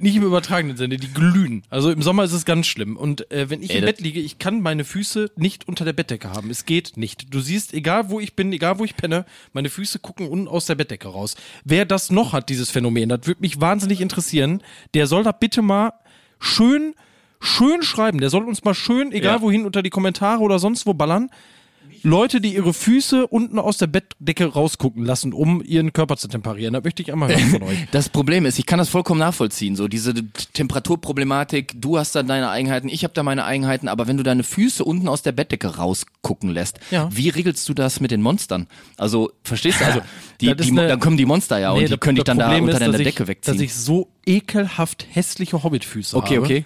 nicht 0.00 0.14
im 0.14 0.22
übertragenen 0.24 0.76
Sinne, 0.76 0.98
die 0.98 1.08
glühen. 1.10 1.62
Also 1.70 1.90
im 1.90 2.02
Sommer 2.02 2.24
ist 2.24 2.34
es 2.34 2.44
ganz 2.44 2.66
schlimm. 2.66 2.98
Und 2.98 3.30
äh, 3.30 3.48
wenn 3.48 3.62
ich 3.62 3.70
Ey, 3.70 3.78
im 3.78 3.86
Bett 3.86 4.00
liege, 4.00 4.20
ich 4.20 4.38
kann 4.38 4.60
meine 4.60 4.84
Füße 4.84 5.30
nicht 5.36 5.66
unter 5.68 5.86
der 5.86 5.94
Bettdecke 5.94 6.30
haben. 6.30 6.50
Es 6.50 6.66
geht 6.66 6.98
nicht. 6.98 7.32
Du 7.32 7.40
siehst, 7.40 7.72
egal 7.72 8.10
wo 8.10 8.20
ich 8.20 8.36
bin, 8.36 8.52
egal 8.52 8.78
wo 8.78 8.84
ich 8.84 8.94
penne, 8.94 9.24
meine 9.54 9.70
Füße 9.70 9.98
gucken 9.98 10.28
unten 10.28 10.48
aus 10.48 10.66
der 10.66 10.74
Bettdecke 10.74 11.08
raus. 11.08 11.34
Wer 11.64 11.86
das 11.86 12.10
noch 12.10 12.34
hat, 12.34 12.50
dieses 12.50 12.70
Phänomen, 12.70 13.08
das 13.08 13.26
würde 13.26 13.40
mich 13.40 13.58
wahnsinnig 13.60 14.02
interessieren. 14.02 14.62
Der 14.92 15.06
soll 15.06 15.24
da 15.24 15.32
bitte 15.32 15.62
mal 15.62 15.94
schön, 16.38 16.94
schön 17.40 17.82
schreiben. 17.82 18.20
Der 18.20 18.28
soll 18.28 18.44
uns 18.44 18.62
mal 18.64 18.74
schön, 18.74 19.12
egal 19.12 19.36
Ja. 19.36 19.40
wohin, 19.40 19.64
unter 19.64 19.82
die 19.82 19.90
Kommentare 19.90 20.40
oder 20.42 20.58
sonst 20.58 20.84
wo 20.86 20.92
ballern. 20.92 21.30
Leute, 22.02 22.40
die 22.40 22.54
ihre 22.54 22.72
Füße 22.72 23.26
unten 23.26 23.58
aus 23.58 23.78
der 23.78 23.86
Bettdecke 23.86 24.46
rausgucken 24.46 25.04
lassen, 25.04 25.32
um 25.32 25.62
ihren 25.64 25.92
Körper 25.92 26.16
zu 26.16 26.28
temperieren. 26.28 26.72
Da 26.74 26.80
möchte 26.82 27.02
ich 27.02 27.12
einmal 27.12 27.28
hören 27.28 27.50
von 27.50 27.62
euch. 27.64 27.78
Das 27.92 28.08
Problem 28.08 28.46
ist, 28.46 28.58
ich 28.58 28.66
kann 28.66 28.78
das 28.78 28.88
vollkommen 28.88 29.20
nachvollziehen, 29.20 29.76
so 29.76 29.88
diese 29.88 30.14
Temperaturproblematik, 30.52 31.74
du 31.80 31.98
hast 31.98 32.14
da 32.14 32.22
deine 32.22 32.50
Eigenheiten, 32.50 32.88
ich 32.88 33.04
habe 33.04 33.14
da 33.14 33.22
meine 33.22 33.44
Eigenheiten, 33.44 33.88
aber 33.88 34.06
wenn 34.06 34.16
du 34.16 34.22
deine 34.22 34.42
Füße 34.42 34.84
unten 34.84 35.08
aus 35.08 35.22
der 35.22 35.32
Bettdecke 35.32 35.76
rausgucken 35.76 36.50
lässt, 36.50 36.80
Ja. 36.90 37.08
wie 37.12 37.28
regelst 37.28 37.68
du 37.68 37.74
das 37.74 38.00
mit 38.00 38.10
den 38.10 38.22
Monstern? 38.22 38.66
Also, 38.96 39.32
verstehst 39.44 39.80
du, 39.80 39.84
also 39.86 40.00
die, 40.40 40.54
die, 40.56 40.70
eine- 40.70 40.88
dann 40.88 41.00
kommen 41.00 41.16
die 41.16 41.26
Monster 41.26 41.58
ja 41.58 41.70
und 41.72 41.78
Nee, 41.78 41.84
die 41.84 41.90
das- 41.90 42.00
können 42.00 42.16
dich 42.16 42.24
dann 42.24 42.38
da 42.38 42.46
Problem 42.46 42.64
unter 42.64 42.74
ist, 42.74 42.80
deiner 42.80 42.98
Decke 42.98 43.22
ich, 43.24 43.28
wegziehen. 43.28 43.54
Dass 43.54 43.62
ich 43.62 43.74
so 43.74 44.08
ekelhaft 44.26 45.06
hässliche 45.10 45.62
Hobbitfüße 45.62 46.16
okay, 46.16 46.36
habe. 46.36 46.44
okay. 46.46 46.64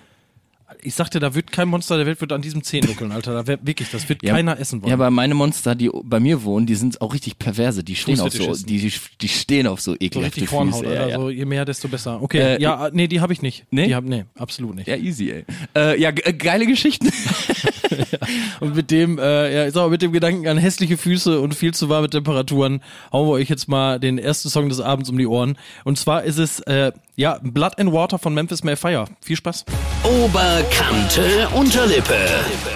Ich 0.83 0.95
sagte, 0.95 1.21
da 1.21 1.35
wird 1.35 1.53
kein 1.53 1.69
Monster 1.69 1.97
der 1.97 2.07
Welt 2.07 2.21
wird 2.21 2.33
an 2.33 2.43
diesem 2.43 2.63
Zehen 2.63 2.87
nuckeln, 2.87 3.13
Alter. 3.13 3.33
Da 3.35 3.47
wird 3.47 3.67
wirklich, 3.67 3.91
das 3.91 4.09
wird 4.09 4.23
Ja, 4.23 4.35
keiner 4.35 4.59
essen 4.59 4.83
wollen. 4.83 4.89
Ja, 4.91 4.95
aber 4.95 5.11
meine 5.11 5.35
Monster, 5.35 5.75
die 5.75 5.91
bei 6.03 6.21
mir 6.21 6.43
wohnen, 6.43 6.67
die 6.67 6.75
sind 6.75 7.01
auch 7.01 7.13
richtig 7.15 7.39
perverse. 7.39 7.85
Die 7.85 7.95
stehen 7.97 8.21
auf 8.21 8.33
so, 8.33 8.55
die, 8.55 8.79
die, 8.79 8.93
die 9.21 9.29
stehen 9.29 9.67
auf 9.67 9.81
so 9.81 9.93
so 9.93 9.97
ekelhafte 10.01 10.41
richtig 10.41 10.51
Hornhaut, 10.53 10.83
Füße. 10.85 10.95
Ja, 10.95 11.09
ja. 11.09 11.17
So, 11.17 11.31
je 11.31 11.45
mehr, 11.45 11.65
desto 11.65 11.89
besser. 11.89 12.21
Okay, 12.23 12.57
Äh, 12.57 12.61
ja, 12.63 12.91
nee, 12.93 13.07
die 13.09 13.21
habe 13.21 13.33
ich 13.33 13.43
nicht. 13.43 13.67
Nee? 13.71 13.87
Die 13.89 13.95
hab, 13.95 14.05
nee, 14.05 14.25
absolut 14.37 14.75
nicht. 14.75 14.89
ja, 14.89 14.97
easy, 14.97 15.31
ey. 15.31 15.45
Äh, 15.77 16.01
ja, 16.01 16.11
äh, 16.11 16.33
geile 16.33 16.67
Geschichten. 16.67 17.11
Und 18.61 18.77
mit 18.77 18.91
dem, 18.91 19.19
äh, 19.19 19.55
ja, 19.55 19.67
ich 19.67 19.75
sag 19.75 19.83
mal, 19.83 19.91
mit 19.91 20.03
dem 20.03 20.13
Gedanken 20.13 20.47
an 20.49 20.59
hässliche 20.59 20.97
Füße 20.97 21.41
und 21.41 21.55
viel 21.55 21.75
zu 21.75 21.89
warme 21.89 22.09
Temperaturen 22.09 22.81
hauen 23.13 23.29
wir 23.29 23.33
euch 23.33 23.49
jetzt 23.49 23.69
mal 23.69 23.99
den 24.01 24.19
ersten 24.19 24.49
Song 24.49 24.69
des 24.69 24.81
Abends 24.81 25.11
um 25.11 25.19
die 25.19 25.27
Ohren. 25.27 25.57
Und 25.85 25.99
zwar 25.99 26.25
ist 26.25 26.39
es, 26.39 26.61
äh, 26.61 26.93
ja, 27.17 27.39
Blood 27.43 27.79
and 27.79 27.93
Water 27.93 28.19
von 28.19 28.35
Memphis 28.35 28.65
May 28.65 28.77
Fire. 28.77 29.07
Viel 29.21 29.37
Spaß. 29.37 29.65
Oberkante 30.03 31.49
Unterlippe. 31.55 32.19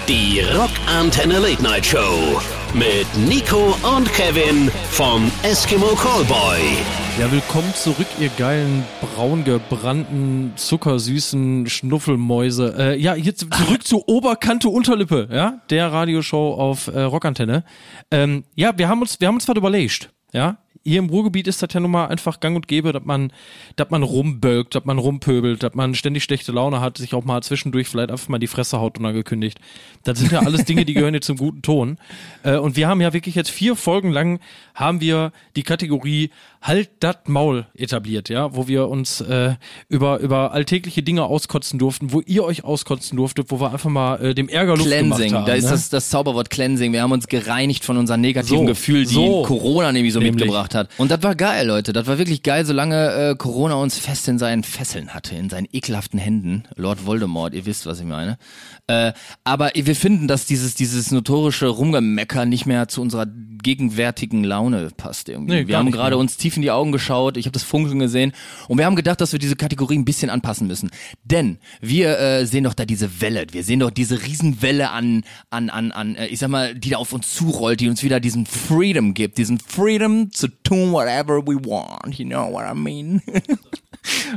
Die 0.08 0.40
Rockantenne 0.54 1.38
Late 1.38 1.62
Night 1.62 1.86
Show. 1.86 2.40
Mit 2.74 3.06
Nico 3.16 3.76
und 3.96 4.12
Kevin 4.12 4.70
vom 4.90 5.30
Eskimo 5.42 5.94
Callboy. 5.94 7.07
Ja, 7.18 7.32
willkommen 7.32 7.74
zurück, 7.74 8.06
ihr 8.20 8.28
geilen, 8.38 8.84
braun 9.00 9.42
gebrannten, 9.42 10.52
zuckersüßen 10.54 11.68
Schnuffelmäuse. 11.68 12.76
Äh, 12.78 13.00
ja, 13.00 13.16
jetzt 13.16 13.44
zurück 13.52 13.84
zu 13.84 14.04
Oberkante 14.06 14.68
Unterlippe, 14.68 15.28
ja, 15.32 15.60
der 15.68 15.92
Radioshow 15.92 16.54
auf 16.54 16.86
äh, 16.86 17.00
Rockantenne. 17.00 17.64
Ähm, 18.12 18.44
ja, 18.54 18.78
wir 18.78 18.88
haben 18.88 19.00
uns, 19.00 19.18
wir 19.18 19.26
haben 19.26 19.34
uns 19.34 19.48
was 19.48 19.56
überlegt, 19.56 20.10
ja. 20.32 20.58
Hier 20.84 21.00
im 21.00 21.10
Ruhrgebiet 21.10 21.48
ist 21.48 21.60
das 21.60 21.70
ja 21.72 21.80
nun 21.80 21.90
mal 21.90 22.06
einfach 22.06 22.40
gang 22.40 22.56
und 22.56 22.68
gäbe, 22.68 22.92
dass 22.92 23.04
man, 23.04 23.32
dass 23.76 23.90
man 23.90 24.02
rumbölkt, 24.02 24.74
dass 24.74 24.84
man 24.84 24.98
rumpöbelt, 24.98 25.62
dass 25.62 25.74
man 25.74 25.94
ständig 25.94 26.24
schlechte 26.24 26.52
Laune 26.52 26.80
hat, 26.80 26.98
sich 26.98 27.14
auch 27.14 27.24
mal 27.24 27.42
zwischendurch 27.42 27.88
vielleicht 27.88 28.10
einfach 28.10 28.28
mal 28.28 28.38
die 28.38 28.46
Fresse 28.46 28.80
haut 28.80 28.98
unangekündigt. 28.98 29.58
Das 30.04 30.18
sind 30.18 30.32
ja 30.32 30.40
alles 30.40 30.64
Dinge, 30.64 30.84
die 30.84 30.94
gehören 30.94 31.14
jetzt 31.14 31.26
zum 31.26 31.36
guten 31.36 31.62
Ton. 31.62 31.98
Äh, 32.42 32.56
und 32.56 32.76
wir 32.76 32.88
haben 32.88 33.00
ja 33.00 33.12
wirklich 33.12 33.34
jetzt 33.34 33.50
vier 33.50 33.76
Folgen 33.76 34.12
lang 34.12 34.40
haben 34.74 35.00
wir 35.00 35.32
die 35.56 35.62
Kategorie 35.62 36.30
Halt 36.60 36.90
dat 36.98 37.28
Maul 37.28 37.66
etabliert, 37.76 38.28
ja, 38.28 38.54
wo 38.56 38.66
wir 38.66 38.88
uns 38.88 39.20
äh, 39.20 39.54
über, 39.88 40.18
über 40.18 40.52
alltägliche 40.52 41.04
Dinge 41.04 41.22
auskotzen 41.22 41.78
durften, 41.78 42.12
wo 42.12 42.20
ihr 42.26 42.42
euch 42.42 42.64
auskotzen 42.64 43.16
durftet, 43.16 43.52
wo 43.52 43.60
wir 43.60 43.72
einfach 43.72 43.90
mal 43.90 44.16
äh, 44.20 44.34
dem 44.34 44.48
Ärger 44.48 44.76
Luft 44.76 44.88
Cleansing, 44.88 45.34
haben. 45.34 45.46
da 45.46 45.54
ist 45.54 45.66
ne? 45.66 45.70
das, 45.70 45.88
das 45.88 46.10
Zauberwort 46.10 46.50
Cleansing. 46.50 46.92
Wir 46.92 47.02
haben 47.02 47.12
uns 47.12 47.28
gereinigt 47.28 47.84
von 47.84 47.96
unseren 47.96 48.20
negativen 48.20 48.58
So, 48.58 48.64
Gefühlen, 48.64 49.06
die 49.06 49.14
so. 49.14 49.42
Corona 49.42 49.92
nämlich 49.92 50.12
so 50.12 50.18
Nämlich. 50.18 50.34
mitgebracht 50.34 50.57
hat. 50.74 50.88
Und 50.98 51.10
das 51.10 51.22
war 51.22 51.34
geil, 51.34 51.66
Leute. 51.66 51.92
Das 51.92 52.06
war 52.06 52.18
wirklich 52.18 52.42
geil, 52.42 52.64
solange 52.64 53.30
äh, 53.30 53.34
Corona 53.36 53.74
uns 53.74 53.98
fest 53.98 54.28
in 54.28 54.38
seinen 54.38 54.64
Fesseln 54.64 55.14
hatte, 55.14 55.34
in 55.34 55.48
seinen 55.50 55.68
ekelhaften 55.72 56.18
Händen. 56.18 56.64
Lord 56.76 57.06
Voldemort, 57.06 57.54
ihr 57.54 57.66
wisst, 57.66 57.86
was 57.86 58.00
ich 58.00 58.06
meine. 58.06 58.38
Äh, 58.86 59.12
aber 59.44 59.70
wir 59.74 59.96
finden, 59.96 60.28
dass 60.28 60.46
dieses, 60.46 60.74
dieses 60.74 61.10
notorische 61.10 61.66
Rumgemecker 61.66 62.44
nicht 62.46 62.66
mehr 62.66 62.88
zu 62.88 63.02
unserer 63.02 63.26
gegenwärtigen 63.62 64.44
Laune 64.44 64.88
passt 64.96 65.28
irgendwie. 65.28 65.54
Nee, 65.54 65.66
wir 65.66 65.76
haben 65.78 65.90
gerade 65.90 66.16
uns 66.16 66.36
tief 66.36 66.56
in 66.56 66.62
die 66.62 66.70
Augen 66.70 66.92
geschaut, 66.92 67.36
ich 67.36 67.46
habe 67.46 67.52
das 67.52 67.62
Funkeln 67.62 67.98
gesehen 67.98 68.32
und 68.68 68.78
wir 68.78 68.86
haben 68.86 68.96
gedacht, 68.96 69.20
dass 69.20 69.32
wir 69.32 69.38
diese 69.38 69.56
Kategorie 69.56 69.98
ein 69.98 70.04
bisschen 70.04 70.30
anpassen 70.30 70.66
müssen. 70.66 70.90
Denn 71.24 71.58
wir 71.80 72.18
äh, 72.18 72.46
sehen 72.46 72.64
doch 72.64 72.74
da 72.74 72.84
diese 72.84 73.20
Welle, 73.20 73.46
wir 73.50 73.64
sehen 73.64 73.80
doch 73.80 73.90
diese 73.90 74.22
Riesenwelle 74.22 74.90
an, 74.90 75.24
an, 75.50 75.70
an, 75.70 75.92
an, 75.92 76.14
äh, 76.14 76.26
ich 76.26 76.38
sag 76.38 76.48
mal, 76.48 76.74
die 76.74 76.90
da 76.90 76.98
auf 76.98 77.12
uns 77.12 77.34
zurollt, 77.34 77.80
die 77.80 77.88
uns 77.88 78.02
wieder 78.02 78.20
diesen 78.20 78.46
Freedom 78.46 79.14
gibt, 79.14 79.38
diesen 79.38 79.58
Freedom 79.58 80.30
to 80.48 80.70
do 80.70 80.92
whatever 80.92 81.40
we 81.40 81.56
want, 81.56 82.18
you 82.18 82.24
know 82.24 82.46
what 82.46 82.64
I 82.64 82.74
mean? 82.74 83.22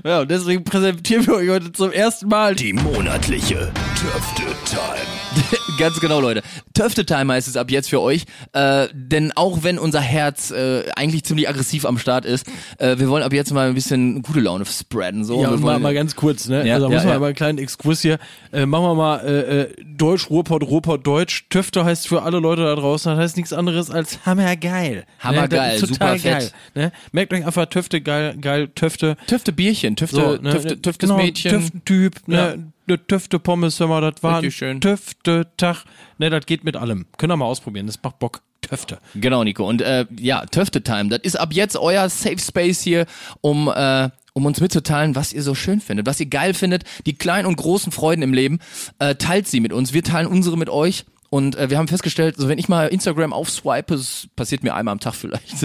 ja, 0.03 0.22
und 0.22 0.32
deswegen 0.32 0.63
präsentieren 0.63 1.25
wir 1.27 1.36
euch 1.36 1.50
heute 1.50 1.72
zum 1.72 1.91
ersten 1.91 2.27
Mal 2.27 2.56
Die 2.56 2.74
monatliche 2.74 3.72
Töfte-Time. 3.96 5.22
Ganz 5.80 6.00
genau, 6.00 6.20
Leute. 6.20 6.41
Töfte-Time 6.74 7.34
heißt 7.34 7.48
es 7.48 7.56
ab 7.56 7.72
jetzt 7.72 7.89
für 7.89 8.01
euch. 8.01 8.25
Äh, 8.53 8.88
denn 8.94 9.32
auch 9.36 9.63
wenn 9.63 9.80
unser 9.80 10.01
Herz 10.01 10.51
äh, 10.51 10.84
eigentlich 10.96 11.24
ziemlich 11.24 11.48
aggressiv 11.48 11.86
am 11.86 11.98
Start 11.98 12.25
ist, 12.25 12.48
äh, 12.77 12.98
wir 12.98 13.10
wollen 13.10 13.24
ab 13.24 13.34
jetzt 13.34 13.53
mal 13.53 13.70
ein 13.70 13.74
bisschen 13.74 14.22
gute 14.22 14.39
Laune 14.39 14.65
spreaden. 14.65 15.24
So. 15.24 15.36
Ja, 15.41 15.50
wir 15.50 15.53
und 15.53 15.62
mal, 15.62 15.74
wollen, 15.74 15.82
mal 15.82 15.94
ganz 15.94 16.15
kurz, 16.15 16.48
ne? 16.48 16.68
Ja, 16.68 16.75
also 16.75 16.88
da 16.88 16.91
ja, 16.91 16.98
muss 16.98 17.06
man 17.06 17.13
ja. 17.13 17.20
mal 17.20 17.25
einen 17.27 17.36
kleinen 17.36 17.58
Exkurs 17.58 18.01
hier. 18.01 18.20
Äh, 18.51 18.65
machen 18.65 18.84
wir 18.84 18.96
mal 18.96 19.18
äh, 19.20 19.62
äh, 19.62 19.75
Deutsch, 19.84 20.30
Ruhrpott, 20.30 20.63
Ruhrpott, 20.63 21.06
Deutsch. 21.06 21.46
Töfte 21.50 21.86
heißt 21.86 22.08
für 22.08 22.24
alle 22.24 22.39
Leute 22.39 22.63
da 22.63 22.75
draußen, 22.75 23.12
das 23.12 23.20
heißt 23.20 23.38
nichts 23.38 23.53
anderes 23.53 23.89
als 23.89 24.25
hammergeil. 24.25 25.06
Hammergeil, 25.20 25.80
ne? 25.80 25.88
Super 25.88 26.18
geil. 26.18 26.20
fett. 26.20 26.53
Ne? 26.75 26.91
Merkt 27.12 27.34
euch 27.34 27.46
einfach 27.46 27.65
Töfte 27.68 28.01
geil, 28.01 28.36
geil, 28.39 28.70
Töfte. 28.74 29.18
Töfte 29.27 29.50
Bierchen, 29.51 29.96
Töfte, 29.96 30.15
So, 30.15 30.36
ne? 30.41 30.51
Töfte, 30.51 30.81
Töftes 30.81 31.10
genau, 31.10 31.22
Mädchen. 31.22 31.51
Töftentyp, 31.51 32.27
ne? 32.27 32.36
Ja. 32.36 32.55
Ne 32.88 33.08
Töfte 33.08 33.39
Pommes, 33.39 33.79
wenn 33.79 33.89
wir 33.89 34.12
das. 34.12 34.24
Richtig 34.24 34.55
schön. 34.55 34.81
Töfte 34.81 35.48
Tag. 35.58 35.86
Ne, 36.17 36.29
das 36.29 36.46
geht 36.46 36.63
mit 36.63 36.75
allem. 36.75 37.05
Könnt 37.17 37.31
ihr 37.31 37.38
mal 37.38 37.46
ausprobieren, 37.46 37.88
das 37.88 38.00
macht 38.01 38.20
Bock. 38.20 38.41
Töfte. 38.62 39.00
Genau, 39.15 39.43
Nico. 39.43 39.67
Und 39.67 39.81
äh, 39.81 40.05
ja, 40.20 40.46
Töfte-Time, 40.46 41.10
das 41.10 41.20
ist 41.24 41.36
ab 41.36 41.51
jetzt 41.51 41.75
euer 41.77 42.10
Safe 42.10 42.38
Space 42.38 42.81
hier, 42.81 43.05
um, 43.41 43.67
äh, 43.67 44.10
um 44.34 44.46
uns 44.46 44.62
mitzuteilen, 44.62 45.15
was 45.15 45.34
ihr 45.34 45.41
so 45.41 45.55
schön 45.55 45.81
findet, 45.81 46.05
was 46.05 46.20
ihr 46.20 46.27
geil 46.27 46.53
findet, 46.53 46.84
die 47.05 47.13
kleinen 47.13 47.48
und 47.48 47.55
großen 47.55 47.91
Freuden 47.91 48.22
im 48.22 48.34
Leben. 48.34 48.60
Äh, 49.00 49.15
teilt 49.15 49.48
sie 49.48 49.60
mit 49.60 49.74
uns, 49.74 49.93
wir 49.93 50.03
teilen 50.03 50.27
unsere 50.27 50.58
mit 50.58 50.70
euch. 50.70 51.05
Und 51.33 51.55
äh, 51.55 51.69
wir 51.69 51.77
haben 51.77 51.88
festgestellt, 51.88 52.35
so 52.38 52.50
wenn 52.50 52.57
ich 52.59 52.67
mal 52.67 52.88
Instagram 52.89 53.31
aufswipe, 53.31 53.93
es 53.93 54.27
passiert 54.35 54.63
mir 54.63 54.75
einmal 54.75 54.91
am 54.91 55.00
Tag 55.00 55.13
vielleicht. 55.15 55.55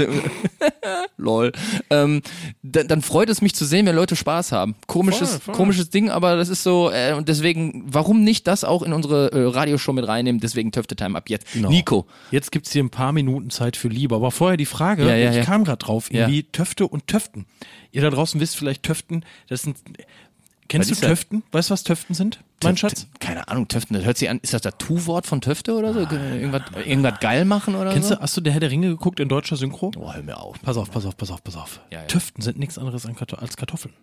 Lol. 1.16 1.50
Ähm, 1.90 2.22
dann, 2.62 3.02
freut 3.02 3.28
es 3.30 3.42
mich 3.42 3.52
zu 3.56 3.64
sehen, 3.64 3.84
wenn 3.84 3.96
Leute 3.96 4.14
Spaß 4.14 4.52
haben. 4.52 4.76
Komisches, 4.86 5.30
Voll, 5.30 5.40
voll. 5.40 5.54
komisches 5.56 5.90
Ding, 5.90 6.08
aber 6.08 6.36
das 6.36 6.50
ist 6.50 6.62
so, 6.62 6.92
äh, 6.92 7.14
und 7.14 7.28
deswegen, 7.28 7.82
warum 7.84 8.22
nicht 8.22 8.46
das 8.46 8.62
auch 8.62 8.82
in 8.84 8.92
unsere 8.92 9.32
äh, 9.32 9.44
Radioshow 9.44 9.92
mit 9.92 10.06
reinnehmen? 10.06 10.40
Deswegen 10.40 10.70
Töfte 10.70 10.94
Time 10.94 11.18
ab 11.18 11.28
jetzt. 11.28 11.52
Genau. 11.52 11.68
Nico, 11.68 12.06
Jetzt 12.30 12.52
gibt's 12.52 12.70
hier 12.70 12.84
ein 12.84 12.90
paar 12.90 13.10
Minuten 13.10 13.50
Zeit 13.50 13.76
für 13.76 13.88
Liebe. 13.88 14.14
Aber 14.14 14.30
vorher 14.30 14.56
die 14.56 14.66
Frage, 14.66 15.04
Ja, 15.04 15.16
ja, 15.16 15.30
ich 15.30 15.36
ja. 15.38 15.44
kam 15.44 15.64
gerade 15.64 15.78
drauf, 15.78 16.12
irgendwie 16.12 16.44
Töfte 16.44 16.86
und 16.86 17.08
Töften. 17.08 17.44
Ihr 17.90 18.02
da 18.02 18.10
draußen 18.10 18.40
wisst 18.40 18.56
vielleicht 18.56 18.84
Töften, 18.84 19.24
das 19.48 19.62
sind. 19.62 19.78
Kennst 20.68 20.90
Was 20.92 20.98
du 20.98 21.02
das? 21.02 21.10
Töften? 21.10 21.42
Weißt 21.50 21.70
du, 21.70 21.72
was 21.72 21.82
Töften 21.82 22.14
sind, 22.14 22.40
mein 22.64 22.76
Schatz? 22.76 23.06
Keine 23.20 23.48
Ahnung, 23.48 23.68
Töften, 23.68 23.94
das 23.94 24.04
hört 24.04 24.16
sich 24.16 24.28
an, 24.30 24.38
ist 24.42 24.54
das 24.54 24.62
das 24.62 24.74
Tu-Wort 24.78 25.26
von 25.26 25.40
Töfte 25.40 25.74
oder 25.74 25.92
so? 25.92 26.00
Irgendwas, 26.00 26.62
irgendwas 26.84 27.20
geil 27.20 27.44
machen 27.44 27.74
oder 27.74 27.92
Kennst 27.92 28.08
so? 28.08 28.14
du, 28.14 28.20
hast 28.20 28.36
du 28.36 28.40
der 28.40 28.52
Herr 28.52 28.60
der 28.60 28.70
Ringe 28.70 28.88
geguckt 28.88 29.20
in 29.20 29.28
deutscher 29.28 29.56
Synchro? 29.56 29.92
Oh, 29.96 30.12
hör 30.12 30.22
mir 30.22 30.38
auf. 30.38 30.60
Pass 30.62 30.76
auf, 30.76 30.90
pass 30.90 31.04
auf, 31.06 31.16
pass 31.16 31.30
auf, 31.30 31.42
pass 31.44 31.56
auf. 31.56 31.80
Ja, 31.92 32.00
ja. 32.00 32.04
Töften 32.06 32.42
sind 32.42 32.58
nichts 32.58 32.78
anderes 32.78 33.06
als 33.06 33.56
Kartoffeln. 33.56 33.94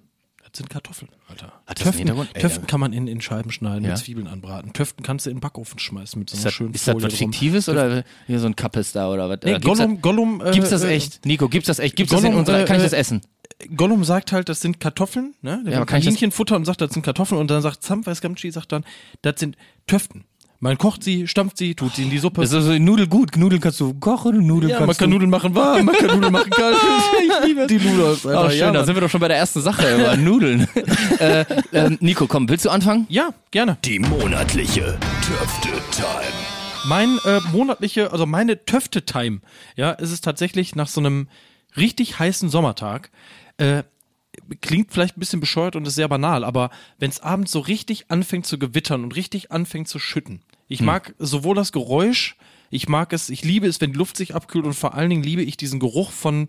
Das 0.44 0.60
sind 0.60 0.70
Kartoffeln, 0.70 1.10
Alter. 1.30 1.48
Hat 1.66 1.80
das 1.80 1.84
Töften? 1.84 2.08
Ey, 2.08 2.42
Töften 2.42 2.68
kann 2.68 2.80
man 2.80 2.94
in, 2.94 3.08
in 3.08 3.22
Scheiben 3.22 3.52
schneiden, 3.52 3.86
Ja. 3.86 3.92
mit 3.92 3.98
Zwiebeln 3.98 4.28
anbraten. 4.28 4.72
Töften 4.72 5.02
kannst 5.02 5.26
du 5.26 5.32
in 5.32 5.38
den 5.38 5.42
Backofen 5.42 5.80
schmeißen 5.80 6.20
mit 6.20 6.30
so 6.30 6.36
Ist 6.36 6.42
einer 6.42 6.46
das, 6.50 6.54
schönen 6.54 6.74
ist 6.76 6.88
das 6.88 6.92
Folie 6.94 7.08
was 7.08 7.18
drum. 7.18 7.32
Fiktives 7.34 7.70
oder 7.70 8.04
hier 8.28 8.40
so 8.40 8.46
ein 8.46 8.56
Kappes 8.56 8.92
da 8.92 9.10
oder 9.10 9.30
was? 9.30 9.40
Nee, 9.44 9.50
Äh, 9.50 9.54
gibt's 9.60 9.66
Gollum, 9.80 9.94
das, 9.96 10.02
Gollum, 10.04 10.42
äh, 10.46 10.52
gibt's 10.52 10.70
das 10.70 10.84
äh, 10.84 10.90
echt? 10.94 11.26
Nico, 11.26 11.50
gibt's 11.50 11.66
das 11.66 11.80
echt? 11.80 11.96
Gibt's 11.96 12.12
das 12.12 12.20
in 12.22 12.26
Gollum, 12.28 12.40
unserer, 12.42 12.60
äh, 12.62 12.66
kann 12.66 12.76
ich 12.76 12.82
äh, 12.84 12.86
das 12.86 12.94
essen? 12.94 13.22
Gollum 13.75 14.03
sagt 14.03 14.32
halt, 14.32 14.50
das 14.50 14.62
sind 14.62 14.79
Kartoffeln, 14.79 15.34
ne? 15.41 15.62
Der 15.65 15.74
Ja, 15.74 15.77
aber 15.79 15.86
kann 15.86 16.00
ich 16.00 16.05
das- 16.05 16.13
Kaninchenfutter 16.13 16.55
und 16.55 16.65
sagt, 16.65 16.82
das 16.82 16.91
sind 16.93 17.03
Kartoffeln 17.03 17.39
und 17.39 17.50
dann 17.50 17.62
sagt 17.62 17.84
Zamweiß 17.84 18.22
Gamschi, 18.22 18.51
sagt 18.51 18.72
dann, 18.72 18.84
das 19.22 19.39
sind 19.39 19.58
Töften. 19.88 20.25
Man 20.60 20.77
kocht 20.77 21.03
sie, 21.03 21.27
stampft 21.27 21.58
sie, 21.58 21.75
tut 21.75 21.93
sie 21.96 22.03
in 22.03 22.10
die 22.10 22.20
Suppe. 22.20 22.39
Das 22.39 22.53
ist 22.53 22.63
so 22.63 22.72
Nudel 22.72 23.08
gut. 23.08 23.36
Nudeln 23.36 23.60
kannst 23.62 23.82
du 23.82 23.93
kochen, 23.96 24.48
Nudeln 24.48 24.70
ja, 24.70 24.77
kannst 24.77 24.88
man 24.88 24.96
kann 24.98 25.10
du... 25.10 25.15
Nudeln 25.15 25.29
machen 25.29 25.53
warm, 25.53 25.84
man 25.86 25.93
kann 25.96 26.08
Nudeln 26.15 26.32
machen 26.32 26.50
kalt. 26.51 26.77
ich 27.41 27.48
liebe 27.48 27.67
die 27.67 27.79
Nudeln. 27.79 28.17
Oh, 28.24 28.50
schön, 28.50 28.74
da 28.74 28.86
sind 28.86 28.96
wir 28.96 29.01
doch 29.01 29.10
schon 29.10 29.20
bei 29.20 29.27
der 29.27 29.36
ersten 29.36 29.60
Sache, 29.60 29.93
über 29.93 30.15
Nudeln. 30.17 30.65
äh, 31.20 31.43
ähm, 31.74 31.98
Nico, 32.00 32.27
komm, 32.27 32.48
willst 32.48 32.63
du 32.63 32.70
anfangen? 32.70 33.05
Ja, 33.10 33.34
gerne. 33.51 33.77
Die 33.84 34.00
monatliche 34.00 34.98
Töfte-Time. 35.22 36.32
Mein 36.86 37.17
äh, 37.25 37.39
monatliche, 37.51 38.13
also 38.13 38.25
meine 38.25 38.63
Töfte-Time, 38.63 39.39
ja, 39.75 39.91
ist 39.91 40.12
es 40.12 40.22
tatsächlich 40.22 40.75
nach 40.75 40.88
so 40.88 41.01
einem 41.01 41.27
richtig 41.76 42.19
heißen 42.19 42.49
Sommertag, 42.49 43.10
äh, 43.58 43.84
klingt 44.62 44.92
vielleicht 44.92 45.18
ein 45.18 45.20
bisschen 45.20 45.39
bescheuert 45.39 45.76
und 45.76 45.88
ist 45.88 45.96
sehr 45.96 46.08
banal, 46.08 46.44
aber 46.44 46.72
wenn 46.98 47.10
es 47.10 47.20
abends 47.20 47.52
so 47.52 47.60
richtig 47.60 48.10
anfängt 48.10 48.46
zu 48.46 48.58
gewittern 48.58 49.04
und 49.04 49.16
richtig 49.16 49.52
anfängt 49.52 49.88
zu 49.88 50.00
schütten. 50.00 50.42
Ich 50.68 50.82
mag 50.82 51.13
sowohl 51.20 51.56
das 51.56 51.72
Geräusch, 51.72 52.36
ich 52.72 52.89
mag 52.89 53.13
es, 53.13 53.30
ich 53.30 53.44
liebe 53.44 53.68
es, 53.68 53.80
wenn 53.80 53.92
die 53.92 53.98
Luft 53.98 54.18
sich 54.18 54.34
abkühlt 54.34 54.66
und 54.66 54.74
vor 54.74 54.96
allen 54.96 55.12
Dingen 55.12 55.24
liebe 55.24 55.44
ich 55.44 55.58
diesen 55.58 55.80
Geruch 55.80 56.12
von 56.12 56.48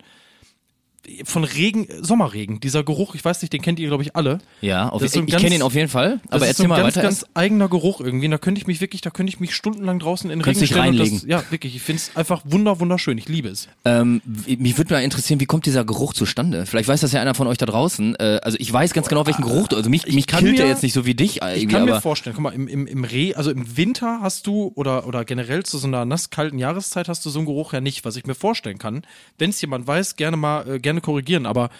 von 1.25 1.45
Regen, 1.45 1.87
Sommerregen, 2.01 2.61
dieser 2.61 2.83
Geruch, 2.85 3.15
ich 3.15 3.25
weiß 3.25 3.43
nicht, 3.43 3.53
den 3.53 3.61
kennt 3.63 3.79
ihr, 3.79 3.89
glaube 3.89 4.03
ich, 4.03 4.17
alle. 4.17 4.39
Ja, 4.61 4.89
auf, 4.89 5.01
Das 5.03 5.09
ist 5.11 5.15
so 5.15 5.21
ich 5.21 5.27
ganz- 5.31 5.43
kenne 5.43 5.55
ihn 5.57 5.63
auf 5.63 5.75
jeden 5.75 5.89
Fall, 5.89 6.21
Das 6.25 6.33
aber 6.41 6.49
ist 6.49 6.57
so 6.57 6.63
erzähl 6.63 6.65
ein 6.65 6.69
mal 6.71 6.83
ganz, 6.83 6.97
weiter. 6.97 7.03
ganz 7.07 7.27
eigener 7.35 7.69
Geruch 7.69 8.01
irgendwie. 8.01 8.29
Da 8.29 8.39
könnte 8.39 8.61
ich 8.61 8.67
mich 8.67 8.81
wirklich, 8.81 9.01
da 9.03 9.11
könnte 9.11 9.31
ich 9.31 9.41
mich 9.41 9.55
stundenlang 9.55 9.99
draußen 9.99 10.31
in 10.31 10.39
den 10.39 10.45
Regen 10.45 10.65
stellen. 10.65 10.81
und 10.81 10.87
reinlegen. 10.87 11.21
Das, 11.21 11.29
ja, 11.29 11.43
wirklich. 11.51 11.77
Ich 11.77 11.83
finde 11.83 12.01
es 12.03 12.17
einfach 12.17 12.43
wunder, 12.45 12.81
wunderschön. 12.81 13.19
Ich 13.19 13.29
liebe 13.29 13.49
es. 13.49 13.69
Ähm, 13.85 14.23
mich 14.47 14.79
würde 14.79 14.95
mal 14.95 15.01
interessieren, 15.03 15.41
wie 15.41 15.47
kommt 15.47 15.67
dieser 15.67 15.85
Geruch 15.85 16.15
zustande? 16.15 16.67
Vielleicht 16.67 16.89
weiß 16.89 17.01
das 17.01 17.13
ja 17.13 17.21
einer 17.21 17.35
von 17.35 17.47
euch 17.47 17.59
da 17.59 17.67
draußen. 17.67 18.17
Äh, 18.17 18.41
also 18.43 18.57
ich 18.61 18.73
weiß 18.73 18.93
ganz 18.93 19.09
genau, 19.09 19.27
welchen 19.27 19.43
Geruch 19.43 19.69
du, 19.69 19.77
also 19.77 19.91
mich, 19.91 20.07
mich 20.13 20.27
kann 20.27 20.41
killt 20.45 20.59
der 20.59 20.67
mir- 20.67 20.71
jetzt 20.73 20.83
nicht 20.83 20.93
so 20.95 21.05
wie 21.07 21.15
dich 21.15 21.41
Ich 21.57 21.69
kann 21.69 21.85
mir 21.85 22.01
vorstellen, 22.01 22.35
guck 22.35 22.43
mal, 22.43 22.53
im, 22.55 22.67
im, 22.69 22.87
im 22.87 23.05
Reh, 23.05 23.35
also 23.35 23.51
im 23.51 23.77
Winter 23.77 24.21
hast 24.23 24.47
du 24.47 24.73
oder, 24.75 25.07
oder 25.07 25.25
generell 25.25 25.65
zu 25.65 25.79
so 25.79 25.87
einer 25.87 26.05
nasskalten 26.05 26.59
Jahreszeit 26.59 27.09
hast 27.09 27.25
du 27.27 27.31
so 27.31 27.39
einen 27.39 27.47
Geruch 27.47 27.73
ja 27.73 27.81
nicht, 27.81 28.05
was 28.05 28.17
ich 28.17 28.27
mir 28.27 28.35
vorstellen 28.35 28.79
kann. 28.79 29.03
Wenn 29.39 29.51
es 29.51 29.61
jemand 29.61 29.87
weiß, 29.87 30.17
gerne 30.17 30.37
mal, 30.37 30.69
äh, 30.69 30.79
gerne 30.79 30.94
korrigieren, 31.01 31.47
aber 31.47 31.71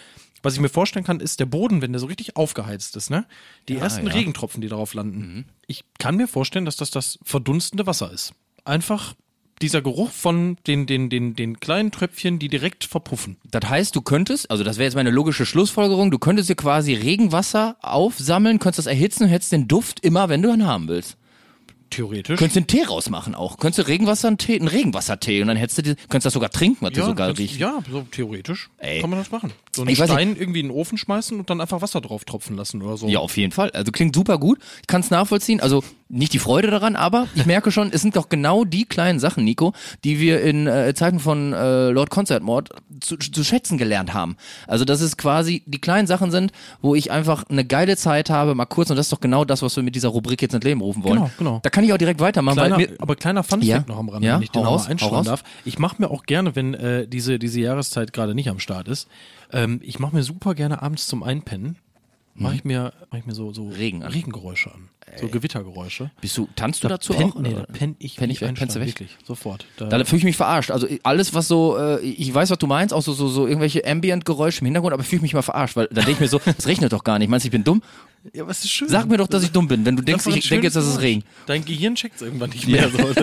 was 0.45 0.53
ich 0.53 0.59
mir 0.59 0.69
vorstellen 0.69 1.05
kann, 1.05 1.19
ist 1.19 1.39
der 1.39 1.47
Boden, 1.47 1.81
wenn 1.81 1.91
der 1.91 1.99
so 1.99 2.05
richtig 2.05 2.35
aufgeheizt 2.35 2.95
ist, 2.95 3.09
ne? 3.09 3.25
Die 3.67 3.77
ersten 3.77 4.05
ja. 4.05 4.13
Regentropfen, 4.13 4.61
die 4.61 4.67
darauf 4.67 4.93
landen. 4.93 5.45
Ich 5.65 5.83
kann 5.97 6.17
mir 6.17 6.27
vorstellen, 6.27 6.65
dass 6.65 6.75
das 6.75 6.91
das 6.91 7.17
verdunstende 7.23 7.87
Wasser 7.87 8.11
ist. 8.11 8.33
Einfach 8.63 9.15
dieser 9.61 9.81
Geruch 9.81 10.11
von 10.11 10.57
den, 10.67 10.85
den, 10.85 11.09
den, 11.09 11.35
den 11.35 11.59
kleinen 11.59 11.91
Tröpfchen, 11.91 12.39
die 12.39 12.49
direkt 12.49 12.83
verpuffen. 12.83 13.37
das 13.49 13.69
heißt, 13.69 13.95
du 13.95 14.01
könntest, 14.01 14.51
also 14.51 14.63
das 14.63 14.77
wäre 14.77 14.85
jetzt 14.85 14.95
meine 14.95 15.11
logische 15.11 15.45
Schlussfolgerung, 15.45 16.11
du 16.11 16.19
könntest 16.19 16.49
dir 16.49 16.55
quasi 16.55 16.93
Regenwasser 16.93 17.77
aufsammeln, 17.81 18.59
könntest 18.59 18.85
das 18.85 18.93
erhitzen 18.93 19.23
und 19.23 19.29
hättest 19.29 19.51
den 19.51 19.67
Duft 19.67 20.01
immer, 20.01 20.29
wenn 20.29 20.41
du 20.41 20.51
einen 20.51 20.67
haben 20.67 20.87
willst. 20.87 21.17
Theoretisch. 21.89 22.37
Könntest 22.37 22.55
den 22.55 22.67
Tee 22.67 22.83
rausmachen 22.83 23.35
auch. 23.35 23.57
Könntest 23.57 23.79
du 23.79 23.87
Regenwasser, 23.89 24.27
einen 24.27 24.37
Tee, 24.37 24.55
einen 24.55 24.67
Regenwassertee 24.67 25.41
und 25.41 25.47
dann 25.47 25.57
hättest 25.57 25.77
du 25.77 25.81
die, 25.83 25.95
könntest 25.95 26.25
das 26.25 26.33
sogar 26.33 26.49
trinken, 26.49 26.85
was 26.85 26.93
du 26.93 27.03
sogar 27.03 27.37
riecht. 27.37 27.57
ja, 27.59 27.79
so 27.89 28.01
theoretisch 28.11 28.69
Ey. 28.77 29.01
kann 29.01 29.09
man 29.09 29.19
das 29.19 29.31
machen. 29.31 29.53
So 29.73 29.81
einen 29.83 29.91
Ich 29.91 29.99
weiß 29.99 30.09
Stein 30.09 30.35
irgendwie 30.35 30.61
in 30.61 30.67
den 30.67 30.75
Ofen 30.75 30.97
schmeißen 30.97 31.39
und 31.39 31.49
dann 31.49 31.61
einfach 31.61 31.81
Wasser 31.81 32.01
drauf 32.01 32.25
tropfen 32.25 32.55
lassen 32.55 32.81
oder 32.81 32.97
so. 32.97 33.07
Ja, 33.07 33.19
auf 33.19 33.37
jeden 33.37 33.51
Fall. 33.51 33.71
Also 33.71 33.91
klingt 33.91 34.15
super 34.15 34.37
gut. 34.37 34.59
Ich 34.81 34.87
kann 34.87 35.01
es 35.01 35.11
nachvollziehen. 35.11 35.59
Also 35.61 35.83
nicht 36.07 36.33
die 36.33 36.39
Freude 36.39 36.69
daran, 36.69 36.95
aber 36.95 37.27
ich 37.35 37.45
merke 37.47 37.71
schon, 37.71 37.91
es 37.91 38.01
sind 38.01 38.15
doch 38.15 38.29
genau 38.29 38.63
die 38.63 38.85
kleinen 38.85 39.19
Sachen, 39.19 39.43
Nico, 39.43 39.73
die 40.03 40.19
wir 40.19 40.41
in 40.41 40.67
äh, 40.67 40.93
Zeiten 40.93 41.19
von 41.19 41.51
äh, 41.53 41.89
Lord 41.89 42.09
Concertmord 42.11 42.69
zu, 43.01 43.17
zu 43.17 43.43
schätzen 43.43 43.77
gelernt 43.77 44.13
haben. 44.13 44.37
Also 44.67 44.85
dass 44.85 45.01
es 45.01 45.17
quasi 45.17 45.63
die 45.65 45.81
kleinen 45.81 46.07
Sachen 46.07 46.29
sind, 46.31 46.51
wo 46.81 46.93
ich 46.95 47.11
einfach 47.11 47.45
eine 47.49 47.65
geile 47.65 47.97
Zeit 47.97 48.29
habe, 48.29 48.53
mal 48.55 48.65
kurz, 48.65 48.89
und 48.91 48.97
das 48.97 49.07
ist 49.07 49.13
doch 49.13 49.19
genau 49.19 49.45
das, 49.45 49.61
was 49.63 49.75
wir 49.75 49.83
mit 49.83 49.95
dieser 49.95 50.09
Rubrik 50.09 50.41
jetzt 50.41 50.53
ins 50.53 50.63
Leben 50.63 50.81
rufen 50.81 51.03
wollen. 51.03 51.15
Genau, 51.15 51.31
genau. 51.37 51.59
Da 51.63 51.69
kann 51.71 51.83
ich 51.83 51.91
auch 51.91 51.97
direkt 51.97 52.19
weitermachen, 52.19 52.57
Kleiner, 52.57 52.77
weil 52.77 52.87
mir, 52.87 52.95
aber 52.99 53.15
kleiner 53.15 53.43
Funfact 53.43 53.67
Ja. 53.67 53.83
noch 53.87 53.97
am 53.97 54.09
Rande, 54.09 54.27
Ja, 54.27 54.35
wenn 54.35 54.43
ich 54.43 54.51
den 54.51 54.63
raus, 54.63 54.87
mal 54.87 54.95
raus. 55.07 55.25
darf. 55.25 55.43
Ich 55.65 55.79
mache 55.79 55.95
mir 56.01 56.11
auch 56.11 56.23
gerne, 56.23 56.55
wenn 56.55 56.73
äh, 56.75 57.07
diese, 57.07 57.39
diese 57.39 57.59
Jahreszeit 57.61 58.13
gerade 58.13 58.35
nicht 58.35 58.49
am 58.49 58.59
Start 58.59 58.87
ist, 58.87 59.07
ähm, 59.51 59.79
ich 59.83 59.99
mache 59.99 60.15
mir 60.15 60.23
super 60.23 60.53
gerne 60.55 60.81
abends 60.81 61.07
zum 61.07 61.23
Einpennen, 61.23 61.77
mache 62.35 62.55
ich 62.55 62.63
mir, 62.63 62.93
mach 63.11 63.19
ich 63.19 63.25
mir 63.25 63.33
so, 63.33 63.53
so 63.53 63.69
Regen 63.69 64.03
an. 64.03 64.11
Regengeräusche 64.11 64.71
an. 64.71 64.89
So 65.17 65.27
Gewittergeräusche. 65.27 66.11
bist 66.19 66.37
du, 66.37 66.49
tanzt 66.55 66.83
du 66.83 66.89
dazu 66.89 67.13
penn, 67.13 67.31
auch? 67.31 67.39
nee, 67.39 67.53
da 67.53 67.63
penn 67.63 67.95
ich 67.99 68.17
Penn 68.17 68.29
ich 68.29 68.41
weg, 68.41 68.55
pennst 68.55 68.75
du 68.75 68.81
weg? 68.81 68.87
Wirklich, 68.87 69.15
sofort. 69.23 69.65
Da, 69.77 69.87
Da 69.87 70.03
fühle 70.03 70.17
ich 70.17 70.23
mich 70.25 70.35
verarscht. 70.35 70.71
Also 70.71 70.87
alles, 71.03 71.33
was 71.33 71.47
so, 71.47 71.77
äh, 71.77 72.01
ich 72.01 72.33
weiß, 72.33 72.49
was 72.49 72.57
du 72.57 72.67
meinst, 72.67 72.93
auch 72.93 73.01
so, 73.01 73.13
so, 73.13 73.29
so 73.29 73.47
irgendwelche 73.47 73.85
Ambient-Geräusche 73.85 74.61
im 74.61 74.65
Hintergrund, 74.65 74.93
aber 74.93 75.03
fühle 75.03 75.17
ich 75.17 75.21
mich 75.21 75.33
mal 75.33 75.41
verarscht, 75.41 75.77
weil 75.77 75.87
da 75.87 76.01
denke 76.01 76.11
ich 76.11 76.19
mir 76.19 76.27
so, 76.27 76.41
es 76.57 76.67
regnet 76.67 76.91
doch 76.91 77.03
gar 77.03 77.17
nicht. 77.19 77.29
Meinst 77.29 77.45
du, 77.45 77.47
ich 77.47 77.51
bin 77.51 77.63
dumm? 77.63 77.81
ja, 78.33 78.47
was 78.47 78.63
ist 78.63 78.71
schön. 78.71 78.89
Sag 78.89 79.07
mir 79.07 79.17
doch, 79.17 79.27
dass 79.27 79.43
ich 79.43 79.51
dumm 79.51 79.67
bin, 79.67 79.85
wenn 79.85 79.95
du 79.95 80.01
denkst, 80.01 80.25
ich 80.27 80.49
denke 80.49 80.65
jetzt, 80.65 80.75
dass 80.75 80.85
es 80.85 81.01
Regen. 81.01 81.23
Dein 81.45 81.63
Gehirn 81.63 81.95
checkt 81.95 82.15
es 82.15 82.21
irgendwann 82.21 82.49
nicht 82.49 82.67
mehr. 82.67 82.89
So. 82.89 82.97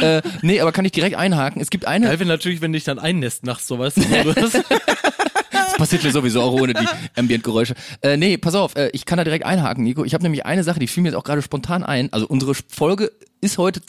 Äh, 0.00 0.22
nee, 0.40 0.60
aber 0.60 0.72
kann 0.72 0.84
ich 0.84 0.92
direkt 0.92 1.16
einhaken. 1.16 1.60
Es 1.60 1.68
gibt 1.68 1.84
eine, 1.84 2.06
geil, 2.06 2.18
wenn 2.18 2.26
natürlich, 2.28 2.62
wenn 2.62 2.72
dich 2.72 2.84
dann 2.84 2.98
einnässt 2.98 3.44
nachts, 3.44 3.66
so 3.66 3.78
weißt 3.78 3.98
du. 3.98 4.02
das- 5.72 5.78
passiert 5.78 6.04
mir 6.04 6.12
sowieso 6.12 6.42
auch 6.42 6.52
ohne 6.52 6.74
die 6.74 6.86
Ambient-Geräusche. 7.16 7.74
Äh, 8.00 8.16
nee, 8.16 8.36
pass 8.36 8.54
auf, 8.54 8.76
äh, 8.76 8.90
ich 8.92 9.04
kann 9.04 9.18
da 9.18 9.24
direkt 9.24 9.44
einhaken, 9.44 9.84
Nico. 9.84 10.04
Ich 10.04 10.14
habe 10.14 10.22
nämlich 10.22 10.46
eine 10.46 10.64
Sache, 10.64 10.80
die 10.80 10.86
fiel 10.86 11.02
mir 11.02 11.10
jetzt 11.10 11.16
auch 11.16 11.24
gerade 11.24 11.42
spontan 11.42 11.82
ein. 11.82 12.12
Also 12.12 12.26
unsere 12.26 12.54
Folge 12.54 13.10
ist 13.42 13.58
heute 13.58 13.82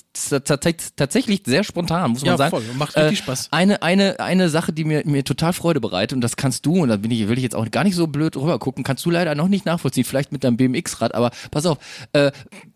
tatsächlich 0.96 1.43
sehr 1.46 1.63
spontan, 1.63 2.12
muss 2.12 2.22
man 2.22 2.32
ja, 2.32 2.38
sagen. 2.38 2.50
Voll. 2.50 2.63
Macht 2.76 2.98
richtig 2.98 3.19
äh, 3.19 3.22
Spaß. 3.22 3.50
Eine, 3.52 3.84
eine, 3.84 4.19
eine 4.19 4.50
Sache, 4.50 4.74
die 4.74 4.84
mir, 4.84 5.04
mir 5.06 5.24
total 5.24 5.54
Freude 5.54 5.80
bereitet, 5.80 6.15
und 6.15 6.22
das 6.22 6.36
kannst 6.36 6.65
du, 6.65 6.82
und 6.82 6.89
da 6.89 6.98
bin 6.98 7.12
ich, 7.12 7.28
will 7.28 7.38
ich 7.38 7.43
jetzt 7.43 7.56
auch 7.56 7.69
gar 7.69 7.84
nicht 7.84 7.96
so 7.96 8.08
blöd 8.08 8.36
rüber 8.36 8.58
gucken, 8.58 8.84
kannst 8.84 9.06
du 9.06 9.12
leider 9.12 9.36
noch 9.36 9.48
nicht 9.48 9.65
nachvollziehen, 9.67 10.06
vielleicht 10.06 10.32
mit 10.32 10.43
deinem 10.43 10.58
BMX-Rad, 10.58 11.13
aber 11.13 11.30
pass 11.52 11.67
auf, 11.67 11.78
äh, 12.13 12.32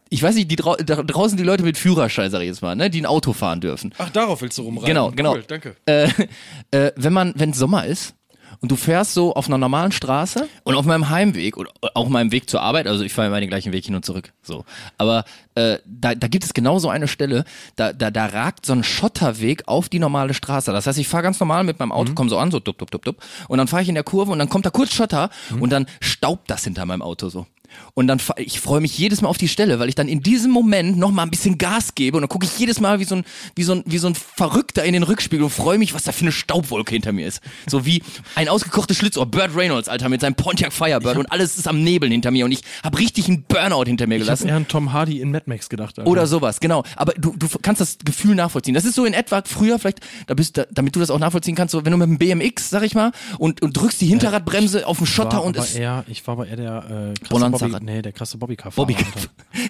ich 0.09 0.21
weiß 0.21 0.35
nicht, 0.35 0.51
die 0.51 0.55
drau 0.55 0.75
draußen 0.75 1.35
die 1.37 1.43
Leute 1.43 1.63
mit 1.63 1.77
Führerschein, 1.77 2.31
sag 2.31 2.41
ich 2.41 2.47
jetzt 2.47 2.61
mal, 2.61 2.75
ne, 2.75 2.89
die 2.89 3.01
ein 3.01 3.05
Auto 3.05 3.33
fahren 3.33 3.59
dürfen. 3.59 3.93
Ach, 3.97 4.09
darauf 4.09 4.41
willst 4.41 4.57
du 4.57 4.61
rumreiten. 4.61 4.87
Genau, 4.87 5.11
genau. 5.11 5.33
Cool, 5.33 5.43
danke. 5.47 5.75
Äh, 5.85 6.09
äh, 6.71 6.91
wenn 6.95 7.11
man, 7.11 7.33
wenn 7.35 7.53
Sommer 7.53 7.85
ist 7.85 8.13
und 8.61 8.71
du 8.71 8.75
fährst 8.75 9.13
so 9.13 9.33
auf 9.33 9.47
einer 9.47 9.57
normalen 9.57 9.91
Straße 9.91 10.47
und 10.63 10.75
auf 10.75 10.85
meinem 10.85 11.09
Heimweg 11.09 11.57
oder 11.57 11.71
auch 11.93 12.09
meinem 12.09 12.31
Weg 12.31 12.49
zur 12.49 12.61
Arbeit, 12.61 12.87
also 12.87 13.03
ich 13.03 13.13
fahre 13.13 13.27
immer 13.27 13.39
den 13.39 13.49
gleichen 13.49 13.71
Weg 13.71 13.85
hin 13.85 13.95
und 13.95 14.05
zurück, 14.05 14.33
so. 14.41 14.65
Aber 14.97 15.25
äh, 15.55 15.79
da, 15.85 16.15
da 16.15 16.27
gibt 16.27 16.43
es 16.43 16.53
genau 16.53 16.79
so 16.79 16.89
eine 16.89 17.07
Stelle, 17.07 17.45
da, 17.75 17.93
da, 17.93 18.11
da 18.11 18.25
ragt 18.27 18.65
so 18.65 18.73
ein 18.73 18.83
Schotterweg 18.83 19.63
auf 19.67 19.89
die 19.89 19.99
normale 19.99 20.33
Straße. 20.33 20.71
Das 20.71 20.87
heißt, 20.87 20.99
ich 20.99 21.07
fahre 21.07 21.23
ganz 21.23 21.39
normal 21.39 21.63
mit 21.63 21.79
meinem 21.79 21.91
Auto, 21.91 22.11
mhm. 22.11 22.15
komme 22.15 22.29
so 22.29 22.37
an, 22.37 22.51
so 22.51 22.59
dup, 22.59 22.77
dup, 22.77 22.91
dup, 22.91 23.03
dup, 23.03 23.17
und 23.47 23.57
dann 23.57 23.67
fahre 23.67 23.83
ich 23.83 23.89
in 23.89 23.95
der 23.95 24.03
Kurve 24.03 24.31
und 24.31 24.39
dann 24.39 24.49
kommt 24.49 24.65
da 24.65 24.69
kurz 24.69 24.93
Schotter 24.93 25.29
mhm. 25.49 25.61
und 25.61 25.69
dann 25.71 25.87
staubt 25.99 26.49
das 26.49 26.63
hinter 26.63 26.85
meinem 26.85 27.01
Auto 27.01 27.29
so. 27.29 27.45
Und 27.93 28.07
dann, 28.07 28.21
ich 28.37 28.59
freue 28.59 28.81
mich 28.81 28.97
jedes 28.97 29.21
Mal 29.21 29.29
auf 29.29 29.37
die 29.37 29.47
Stelle, 29.47 29.79
weil 29.79 29.89
ich 29.89 29.95
dann 29.95 30.07
in 30.07 30.21
diesem 30.21 30.51
Moment 30.51 30.97
noch 30.97 31.11
mal 31.11 31.23
ein 31.23 31.29
bisschen 31.29 31.57
Gas 31.57 31.95
gebe 31.95 32.17
und 32.17 32.21
dann 32.21 32.29
gucke 32.29 32.45
ich 32.45 32.57
jedes 32.57 32.79
Mal 32.79 32.99
wie 32.99 33.05
so 33.05 33.15
ein, 33.15 33.25
wie 33.55 33.63
so 33.63 33.73
ein, 33.73 33.83
wie 33.85 33.97
so 33.97 34.07
ein 34.07 34.15
Verrückter 34.15 34.83
in 34.83 34.93
den 34.93 35.03
Rückspiegel 35.03 35.43
und 35.43 35.49
freue 35.49 35.77
mich, 35.77 35.93
was 35.93 36.03
da 36.03 36.11
für 36.11 36.21
eine 36.21 36.31
Staubwolke 36.31 36.93
hinter 36.93 37.11
mir 37.11 37.27
ist. 37.27 37.41
So 37.67 37.85
wie 37.85 38.03
ein 38.35 38.49
ausgekochtes 38.49 38.97
Schlitzohr, 38.97 39.25
Burt 39.25 39.55
Reynolds, 39.55 39.89
Alter, 39.89 40.09
mit 40.09 40.21
seinem 40.21 40.35
Pontiac 40.35 40.73
Firebird 40.73 41.17
und 41.17 41.31
alles 41.31 41.57
ist 41.57 41.67
am 41.67 41.83
Nebeln 41.83 42.11
hinter 42.11 42.31
mir 42.31 42.45
und 42.45 42.51
ich 42.51 42.61
habe 42.83 42.97
richtig 42.99 43.27
einen 43.27 43.43
Burnout 43.43 43.85
hinter 43.85 44.07
mir 44.07 44.19
gelassen. 44.19 44.47
Ich 44.47 44.51
habe 44.51 44.61
eher 44.61 44.65
an 44.65 44.67
Tom 44.67 44.93
Hardy 44.93 45.19
in 45.21 45.31
Mad 45.31 45.45
Max 45.47 45.69
gedacht. 45.69 45.97
Alter. 45.99 46.09
Oder 46.09 46.27
sowas, 46.27 46.59
genau. 46.59 46.83
Aber 46.95 47.13
du, 47.13 47.35
du 47.37 47.47
kannst 47.61 47.81
das 47.81 47.97
Gefühl 48.03 48.35
nachvollziehen. 48.35 48.73
Das 48.73 48.85
ist 48.85 48.95
so 48.95 49.05
in 49.05 49.13
etwa 49.13 49.41
früher 49.45 49.79
vielleicht, 49.79 49.99
da 50.27 50.33
bist, 50.33 50.57
da, 50.57 50.65
damit 50.71 50.95
du 50.95 50.99
das 50.99 51.09
auch 51.09 51.19
nachvollziehen 51.19 51.55
kannst, 51.55 51.71
so 51.71 51.85
wenn 51.85 51.91
du 51.91 51.97
mit 51.97 52.07
dem 52.07 52.17
BMX, 52.17 52.69
sag 52.69 52.83
ich 52.83 52.95
mal, 52.95 53.11
und, 53.37 53.61
und 53.61 53.75
drückst 53.75 54.01
die 54.01 54.07
Hinterradbremse 54.07 54.85
auf 54.87 54.97
den 54.97 55.07
Schotter 55.07 55.43
und 55.43 55.57
es. 55.57 55.75
Eher, 55.75 56.03
ich 56.07 56.25
war 56.27 56.33
aber 56.33 56.47
eher 56.47 56.55
der 56.55 57.13
äh, 57.13 57.27
Bobby, 57.59 57.85
nee, 57.85 58.01
der 58.01 58.11
krasse 58.11 58.37
Bobbycar. 58.37 58.71
Bobbycar. 58.71 59.05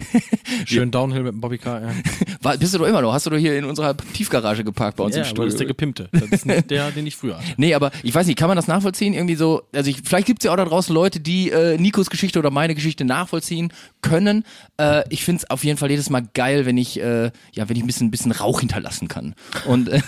Schön 0.66 0.92
Downhill 0.92 1.24
mit 1.24 1.34
dem 1.34 1.42
Bobbycar. 1.42 1.82
Ja. 1.82 1.90
War, 2.42 2.58
bist 2.58 2.74
du 2.74 2.80
doch 2.80 2.88
immer 2.88 3.02
noch? 3.02 3.14
Hast 3.14 3.26
du 3.26 3.30
doch 3.30 3.38
hier 3.38 3.58
in 3.58 3.66
unserer 3.66 3.96
Tiefgarage 3.98 4.64
geparkt 4.64 4.98
bei 4.98 5.04
uns 5.04 5.16
ja, 5.16 5.22
im 5.22 5.28
Studio? 5.28 5.46
das 5.46 5.54
ist 5.54 5.60
der 5.60 5.68
gepimpte. 5.68 6.10
Das 6.12 6.24
ist 6.24 6.46
nicht 6.46 6.70
der, 6.70 6.92
den 6.92 7.08
ich 7.08 7.16
früher 7.16 7.38
hatte. 7.38 7.48
Nee, 7.58 7.74
aber 7.74 7.92
ich 8.04 8.14
weiß 8.14 8.28
nicht, 8.28 8.38
kann 8.38 8.48
man 8.48 8.56
das 8.56 8.68
nachvollziehen? 8.68 9.14
Irgendwie 9.14 9.36
so, 9.36 9.64
also 9.74 9.90
ich, 9.90 10.02
vielleicht 10.04 10.28
gibt's 10.28 10.46
ja 10.46 10.52
auch 10.52 10.58
da 10.58 10.66
draußen 10.66 10.94
Leute, 10.94 11.20
die 11.20 11.50
äh, 11.50 11.78
Nikos 11.78 12.10
Geschichte 12.10 12.40
oder 12.40 12.52
meine 12.52 12.76
Geschichte 12.76 13.06
nachvollziehen 13.06 13.74
können. 14.02 14.44
Äh, 14.78 15.04
ich 15.10 15.24
find's 15.24 15.50
auf 15.50 15.64
jeden 15.64 15.78
Fall 15.78 15.90
jedes 15.90 16.10
Mal 16.10 16.24
geil, 16.34 16.66
wenn 16.66 16.78
ich, 16.78 17.00
äh, 17.00 17.32
ja, 17.54 17.70
wenn 17.70 17.76
ich 17.76 17.84
ein 17.84 17.88
bisschen, 17.88 18.08
ein 18.08 18.12
bisschen 18.12 18.32
Rauch 18.32 18.60
hinterlassen 18.60 19.08
kann. 19.08 19.34
Und 19.66 19.90
äh, 19.90 20.02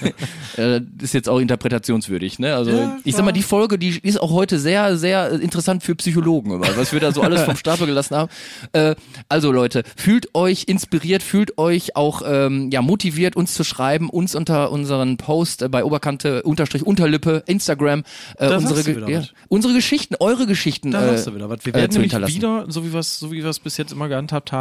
äh, 0.58 0.82
ist 1.01 1.13
jetzt 1.13 1.27
auch 1.29 1.39
interpretationswürdig. 1.39 2.39
Ne? 2.39 2.55
Also 2.55 2.71
ja, 2.71 2.97
ich 3.03 3.15
sag 3.15 3.25
mal, 3.25 3.32
die 3.32 3.43
Folge, 3.43 3.79
die 3.79 3.99
ist 3.99 4.21
auch 4.21 4.32
heute 4.32 4.60
sehr, 4.60 4.97
sehr 4.97 5.32
interessant 5.32 5.84
für 5.84 5.95
Psychologen, 5.95 6.60
was 6.62 6.93
wir 6.93 6.99
da 6.99 7.12
so 7.12 7.21
alles 7.21 7.41
vom 7.41 7.55
Stapel 7.58 7.88
gelassen 7.88 8.15
haben. 8.15 8.32
Äh, 8.73 8.95
also 9.27 9.51
Leute, 9.51 9.84
fühlt 9.95 10.36
euch 10.36 10.65
inspiriert, 10.67 11.23
fühlt 11.23 11.58
euch 11.58 11.95
auch 11.95 12.21
ähm, 12.25 12.69
ja 12.71 12.82
motiviert, 12.82 13.36
uns 13.36 13.53
zu 13.53 13.63
schreiben, 13.63 14.10
uns 14.10 14.36
unter 14.36 14.71
unseren 14.71 15.17
Post 15.17 15.62
äh, 15.62 15.69
bei 15.69 15.84
Oberkante 15.84 16.43
unterstrich 16.43 16.86
Unterlippe 16.86 17.43
Instagram 17.47 18.03
unsere 18.39 19.10
ja, 19.10 19.23
unsere 19.47 19.73
Geschichten, 19.73 20.15
eure 20.19 20.45
Geschichten. 20.45 20.91
Da 20.91 21.08
äh, 21.08 21.12
hast 21.12 21.27
du 21.27 21.36
wieder 21.36 21.49
was. 21.49 21.65
Wir 21.65 21.73
werden 21.73 21.91
äh, 21.91 22.08
nämlich 22.08 22.36
wieder, 22.36 22.65
so 22.67 22.86
wie 22.86 22.93
wir 22.93 22.99
es 22.99 23.19
so 23.19 23.32
wie 23.32 23.43
wir 23.43 23.49
es 23.49 23.60
bis 23.60 23.77
jetzt 23.77 23.91
immer 23.91 24.08
gehandhabt 24.08 24.51
haben, 24.51 24.59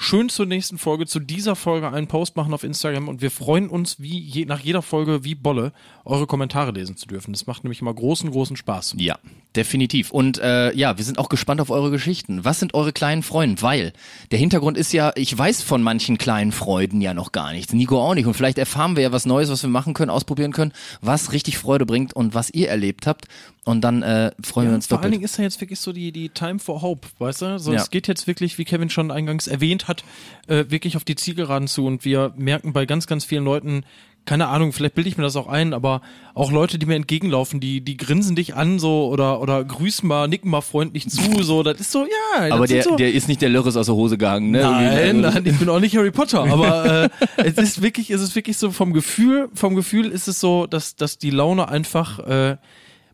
schön 0.00 0.30
zur 0.30 0.46
nächsten 0.46 0.78
Folge, 0.78 1.06
zu 1.06 1.20
dieser 1.20 1.54
Folge 1.54 1.92
einen 1.92 2.06
Post 2.06 2.34
machen 2.34 2.54
auf 2.54 2.64
Instagram 2.64 3.06
und 3.06 3.20
wir 3.20 3.30
freuen 3.30 3.68
uns 3.68 4.00
wie 4.00 4.18
je, 4.18 4.46
nach 4.46 4.60
jeder 4.60 4.80
Folge 4.80 5.24
wie 5.24 5.34
Bolle 5.34 5.72
eure 6.06 6.26
Kommentare 6.26 6.72
lesen 6.72 6.96
zu 6.96 7.06
dürfen. 7.06 7.32
Das 7.32 7.46
macht 7.46 7.64
nämlich 7.64 7.82
immer 7.82 7.92
großen, 7.92 8.30
großen 8.30 8.56
Spaß. 8.56 8.94
Ja, 8.96 9.18
definitiv. 9.54 10.10
Und 10.10 10.38
äh, 10.38 10.74
ja, 10.74 10.96
wir 10.96 11.04
sind 11.04 11.18
auch 11.18 11.28
gespannt 11.28 11.60
auf 11.60 11.68
eure 11.68 11.90
Geschichten. 11.90 12.44
Was 12.46 12.58
sind 12.58 12.72
eure 12.72 12.94
kleinen 12.94 13.22
Freunde? 13.22 13.60
Weil 13.60 13.92
der 14.30 14.38
Hintergrund 14.38 14.78
ist 14.78 14.92
ja, 14.94 15.12
ich 15.16 15.36
weiß 15.36 15.62
von 15.62 15.82
manchen 15.82 16.16
kleinen 16.16 16.52
Freuden 16.52 17.02
ja 17.02 17.12
noch 17.12 17.30
gar 17.30 17.52
nichts. 17.52 17.74
Nico 17.74 18.00
auch 18.00 18.14
nicht. 18.14 18.26
Und 18.26 18.34
vielleicht 18.34 18.58
erfahren 18.58 18.96
wir 18.96 19.02
ja 19.02 19.12
was 19.12 19.26
Neues, 19.26 19.50
was 19.50 19.62
wir 19.62 19.70
machen 19.70 19.92
können, 19.92 20.10
ausprobieren 20.10 20.52
können, 20.52 20.72
was 21.02 21.32
richtig 21.32 21.58
Freude 21.58 21.84
bringt 21.84 22.14
und 22.14 22.32
was 22.34 22.50
ihr 22.50 22.70
erlebt 22.70 23.06
habt. 23.06 23.26
Und 23.64 23.82
dann 23.82 24.02
äh, 24.02 24.32
freuen 24.42 24.66
ja, 24.66 24.72
wir 24.72 24.74
uns 24.76 24.86
vor 24.86 24.96
doppelt. 24.96 25.00
Vor 25.00 25.02
allen 25.04 25.12
Dingen 25.12 25.24
ist 25.24 25.36
ja 25.36 25.44
jetzt 25.44 25.60
wirklich 25.60 25.80
so 25.80 25.92
die, 25.92 26.12
die 26.12 26.30
Time 26.30 26.58
for 26.58 26.80
Hope, 26.80 27.08
weißt 27.18 27.42
du? 27.42 27.58
So, 27.58 27.72
ja. 27.72 27.80
Es 27.80 27.90
geht 27.90 28.08
jetzt 28.08 28.26
wirklich, 28.26 28.56
wie 28.56 28.64
Kevin 28.64 28.88
schon 28.88 29.10
eingangs 29.10 29.46
erwähnt 29.46 29.86
hat, 29.86 30.02
äh, 30.46 30.64
wirklich 30.68 30.96
auf 30.96 31.04
die 31.04 31.14
Zielgeraden 31.14 31.68
zu. 31.68 31.84
Und 31.84 32.04
wir 32.04 32.32
merken 32.36 32.72
bei 32.72 32.86
ganz, 32.86 33.06
ganz 33.06 33.24
vielen 33.24 33.44
Leuten, 33.44 33.84
keine 34.26 34.48
Ahnung, 34.48 34.72
vielleicht 34.72 34.94
bilde 34.94 35.08
ich 35.08 35.16
mir 35.16 35.24
das 35.24 35.36
auch 35.36 35.46
ein, 35.46 35.72
aber 35.72 36.02
auch 36.34 36.52
Leute, 36.52 36.78
die 36.78 36.86
mir 36.86 36.94
entgegenlaufen, 36.94 37.58
die, 37.58 37.80
die 37.80 37.96
grinsen 37.96 38.36
dich 38.36 38.54
an 38.54 38.78
so 38.78 39.08
oder, 39.08 39.40
oder 39.40 39.64
grüßen 39.64 40.06
mal, 40.06 40.28
nicken 40.28 40.50
mal 40.50 40.60
freundlich 40.60 41.08
zu, 41.08 41.20
so, 41.42 41.62
das 41.62 41.80
ist 41.80 41.90
so, 41.90 42.04
ja. 42.04 42.54
Aber 42.54 42.66
der, 42.66 42.82
so, 42.82 42.96
der 42.96 43.12
ist 43.12 43.28
nicht 43.28 43.42
der 43.42 43.48
Lörres 43.48 43.76
aus 43.76 43.86
der 43.86 43.94
Hose 43.94 44.16
gegangen, 44.16 44.50
ne? 44.50 44.60
Nein, 44.60 45.20
nein, 45.20 45.44
ich 45.46 45.58
bin 45.58 45.68
auch 45.68 45.80
nicht 45.80 45.96
Harry 45.96 46.10
Potter, 46.10 46.44
aber 46.44 47.04
äh, 47.04 47.08
es 47.38 47.58
ist 47.58 47.82
wirklich, 47.82 48.10
es 48.10 48.20
ist 48.20 48.34
wirklich 48.36 48.56
so 48.56 48.70
vom 48.70 48.92
Gefühl, 48.92 49.48
vom 49.54 49.74
Gefühl 49.74 50.10
ist 50.10 50.28
es 50.28 50.38
so, 50.38 50.66
dass, 50.66 50.96
dass 50.96 51.18
die 51.18 51.30
Laune 51.30 51.68
einfach 51.68 52.18
äh, 52.20 52.56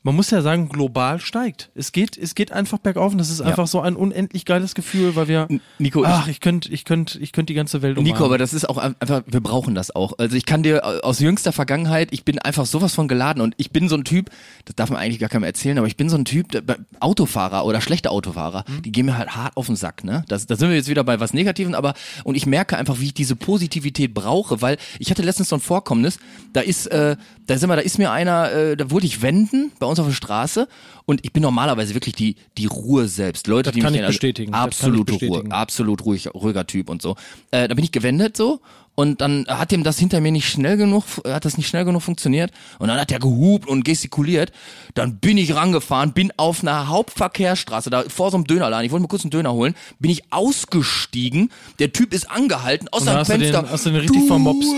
man 0.06 0.14
muss 0.14 0.30
ja 0.30 0.40
sagen, 0.40 0.68
global 0.68 1.18
steigt. 1.18 1.68
Es 1.74 1.90
geht, 1.90 2.16
es 2.16 2.36
geht 2.36 2.52
einfach 2.52 2.78
bergauf 2.78 3.10
und 3.10 3.18
das 3.18 3.28
ist 3.28 3.40
ja. 3.40 3.46
einfach 3.46 3.66
so 3.66 3.80
ein 3.80 3.96
unendlich 3.96 4.44
geiles 4.44 4.76
Gefühl, 4.76 5.16
weil 5.16 5.26
wir, 5.26 5.48
Nico, 5.80 6.04
ach, 6.04 6.28
ich 6.28 6.38
könnte, 6.38 6.72
ich 6.72 6.84
könnte, 6.84 7.18
ich 7.18 7.32
könnte 7.32 7.52
die 7.52 7.56
ganze 7.56 7.82
Welt 7.82 7.98
umarmen. 7.98 8.12
Nico, 8.12 8.24
aber 8.24 8.38
das 8.38 8.54
ist 8.54 8.68
auch 8.68 8.78
einfach, 8.78 9.24
wir 9.26 9.40
brauchen 9.40 9.74
das 9.74 9.94
auch. 9.96 10.12
Also 10.18 10.36
ich 10.36 10.46
kann 10.46 10.62
dir 10.62 11.04
aus 11.04 11.18
jüngster 11.18 11.50
Vergangenheit, 11.50 12.10
ich 12.12 12.24
bin 12.24 12.38
einfach 12.38 12.66
sowas 12.66 12.94
von 12.94 13.08
geladen 13.08 13.42
und 13.42 13.54
ich 13.56 13.72
bin 13.72 13.88
so 13.88 13.96
ein 13.96 14.04
Typ, 14.04 14.30
das 14.64 14.76
darf 14.76 14.90
man 14.90 15.00
eigentlich 15.00 15.18
gar 15.18 15.28
keinem 15.28 15.42
erzählen, 15.42 15.76
aber 15.76 15.88
ich 15.88 15.96
bin 15.96 16.08
so 16.08 16.16
ein 16.16 16.24
Typ, 16.24 16.46
Autofahrer 17.00 17.64
oder 17.64 17.80
schlechte 17.80 18.12
Autofahrer, 18.12 18.64
mhm. 18.68 18.82
die 18.82 18.92
gehen 18.92 19.06
mir 19.06 19.18
halt 19.18 19.34
hart 19.34 19.56
auf 19.56 19.66
den 19.66 19.74
Sack, 19.74 20.04
ne? 20.04 20.24
Das, 20.28 20.46
da 20.46 20.54
sind 20.54 20.68
wir 20.68 20.76
jetzt 20.76 20.88
wieder 20.88 21.02
bei 21.02 21.18
was 21.18 21.34
Negativen, 21.34 21.74
aber, 21.74 21.94
und 22.22 22.36
ich 22.36 22.46
merke 22.46 22.76
einfach, 22.76 23.00
wie 23.00 23.06
ich 23.06 23.14
diese 23.14 23.34
Positivität 23.34 24.14
brauche, 24.14 24.62
weil 24.62 24.78
ich 25.00 25.10
hatte 25.10 25.22
letztens 25.22 25.48
so 25.48 25.56
ein 25.56 25.60
Vorkommnis, 25.60 26.20
da 26.52 26.60
ist, 26.60 26.86
äh, 26.86 27.16
da 27.48 27.58
sind 27.58 27.68
wir, 27.68 27.74
da 27.74 27.82
ist 27.82 27.98
mir 27.98 28.12
einer, 28.12 28.52
äh, 28.52 28.76
da 28.76 28.88
wollte 28.92 29.08
ich 29.08 29.20
wenden, 29.20 29.72
bei 29.80 29.86
uns 29.86 29.95
uns 29.98 30.00
auf 30.00 30.06
der 30.06 30.14
Straße 30.14 30.68
und 31.04 31.24
ich 31.24 31.32
bin 31.32 31.42
normalerweise 31.42 31.94
wirklich 31.94 32.14
die, 32.14 32.36
die 32.58 32.66
Ruhe 32.66 33.08
selbst. 33.08 33.46
Leute, 33.46 33.70
das 33.70 33.74
die 33.74 33.80
kann 33.80 33.92
mich 33.92 34.02
ich 34.02 34.06
bestätigen. 34.06 34.54
Absolute 34.54 35.14
Ruhe, 35.14 35.44
absolut 35.50 36.04
ruhig, 36.04 36.32
ruhiger 36.34 36.66
Typ 36.66 36.90
und 36.90 37.02
so. 37.02 37.16
Äh, 37.50 37.68
da 37.68 37.74
bin 37.74 37.84
ich 37.84 37.92
gewendet 37.92 38.36
so 38.36 38.60
und 38.96 39.20
dann 39.20 39.46
hat 39.46 39.72
ihm 39.72 39.84
das 39.84 39.98
hinter 39.98 40.20
mir 40.20 40.32
nicht 40.32 40.48
schnell 40.48 40.76
genug, 40.76 41.04
hat 41.24 41.44
das 41.44 41.56
nicht 41.56 41.68
schnell 41.68 41.84
genug 41.84 42.02
funktioniert 42.02 42.50
und 42.78 42.88
dann 42.88 42.98
hat 42.98 43.12
er 43.12 43.20
gehupt 43.20 43.68
und 43.68 43.84
gestikuliert. 43.84 44.52
Dann 44.94 45.18
bin 45.18 45.38
ich 45.38 45.54
rangefahren, 45.54 46.12
bin 46.12 46.32
auf 46.38 46.62
einer 46.62 46.88
Hauptverkehrsstraße, 46.88 47.90
da 47.90 48.04
vor 48.08 48.30
so 48.30 48.38
einem 48.38 48.46
Dönerladen, 48.46 48.86
ich 48.86 48.92
wollte 48.92 49.02
mir 49.02 49.08
kurz 49.08 49.22
einen 49.22 49.30
Döner 49.30 49.52
holen, 49.52 49.74
bin 50.00 50.10
ich 50.10 50.32
ausgestiegen, 50.32 51.50
der 51.78 51.92
Typ 51.92 52.12
ist 52.14 52.30
angehalten 52.30 52.88
aus 52.88 53.04
seinem 53.04 53.26
Fenster. 53.26 53.62
Den, 53.62 53.70
hast 53.70 53.84
du 53.84 53.90
den 53.90 54.00
richtig 54.00 54.22
du, 54.22 54.26
vermobst? 54.26 54.68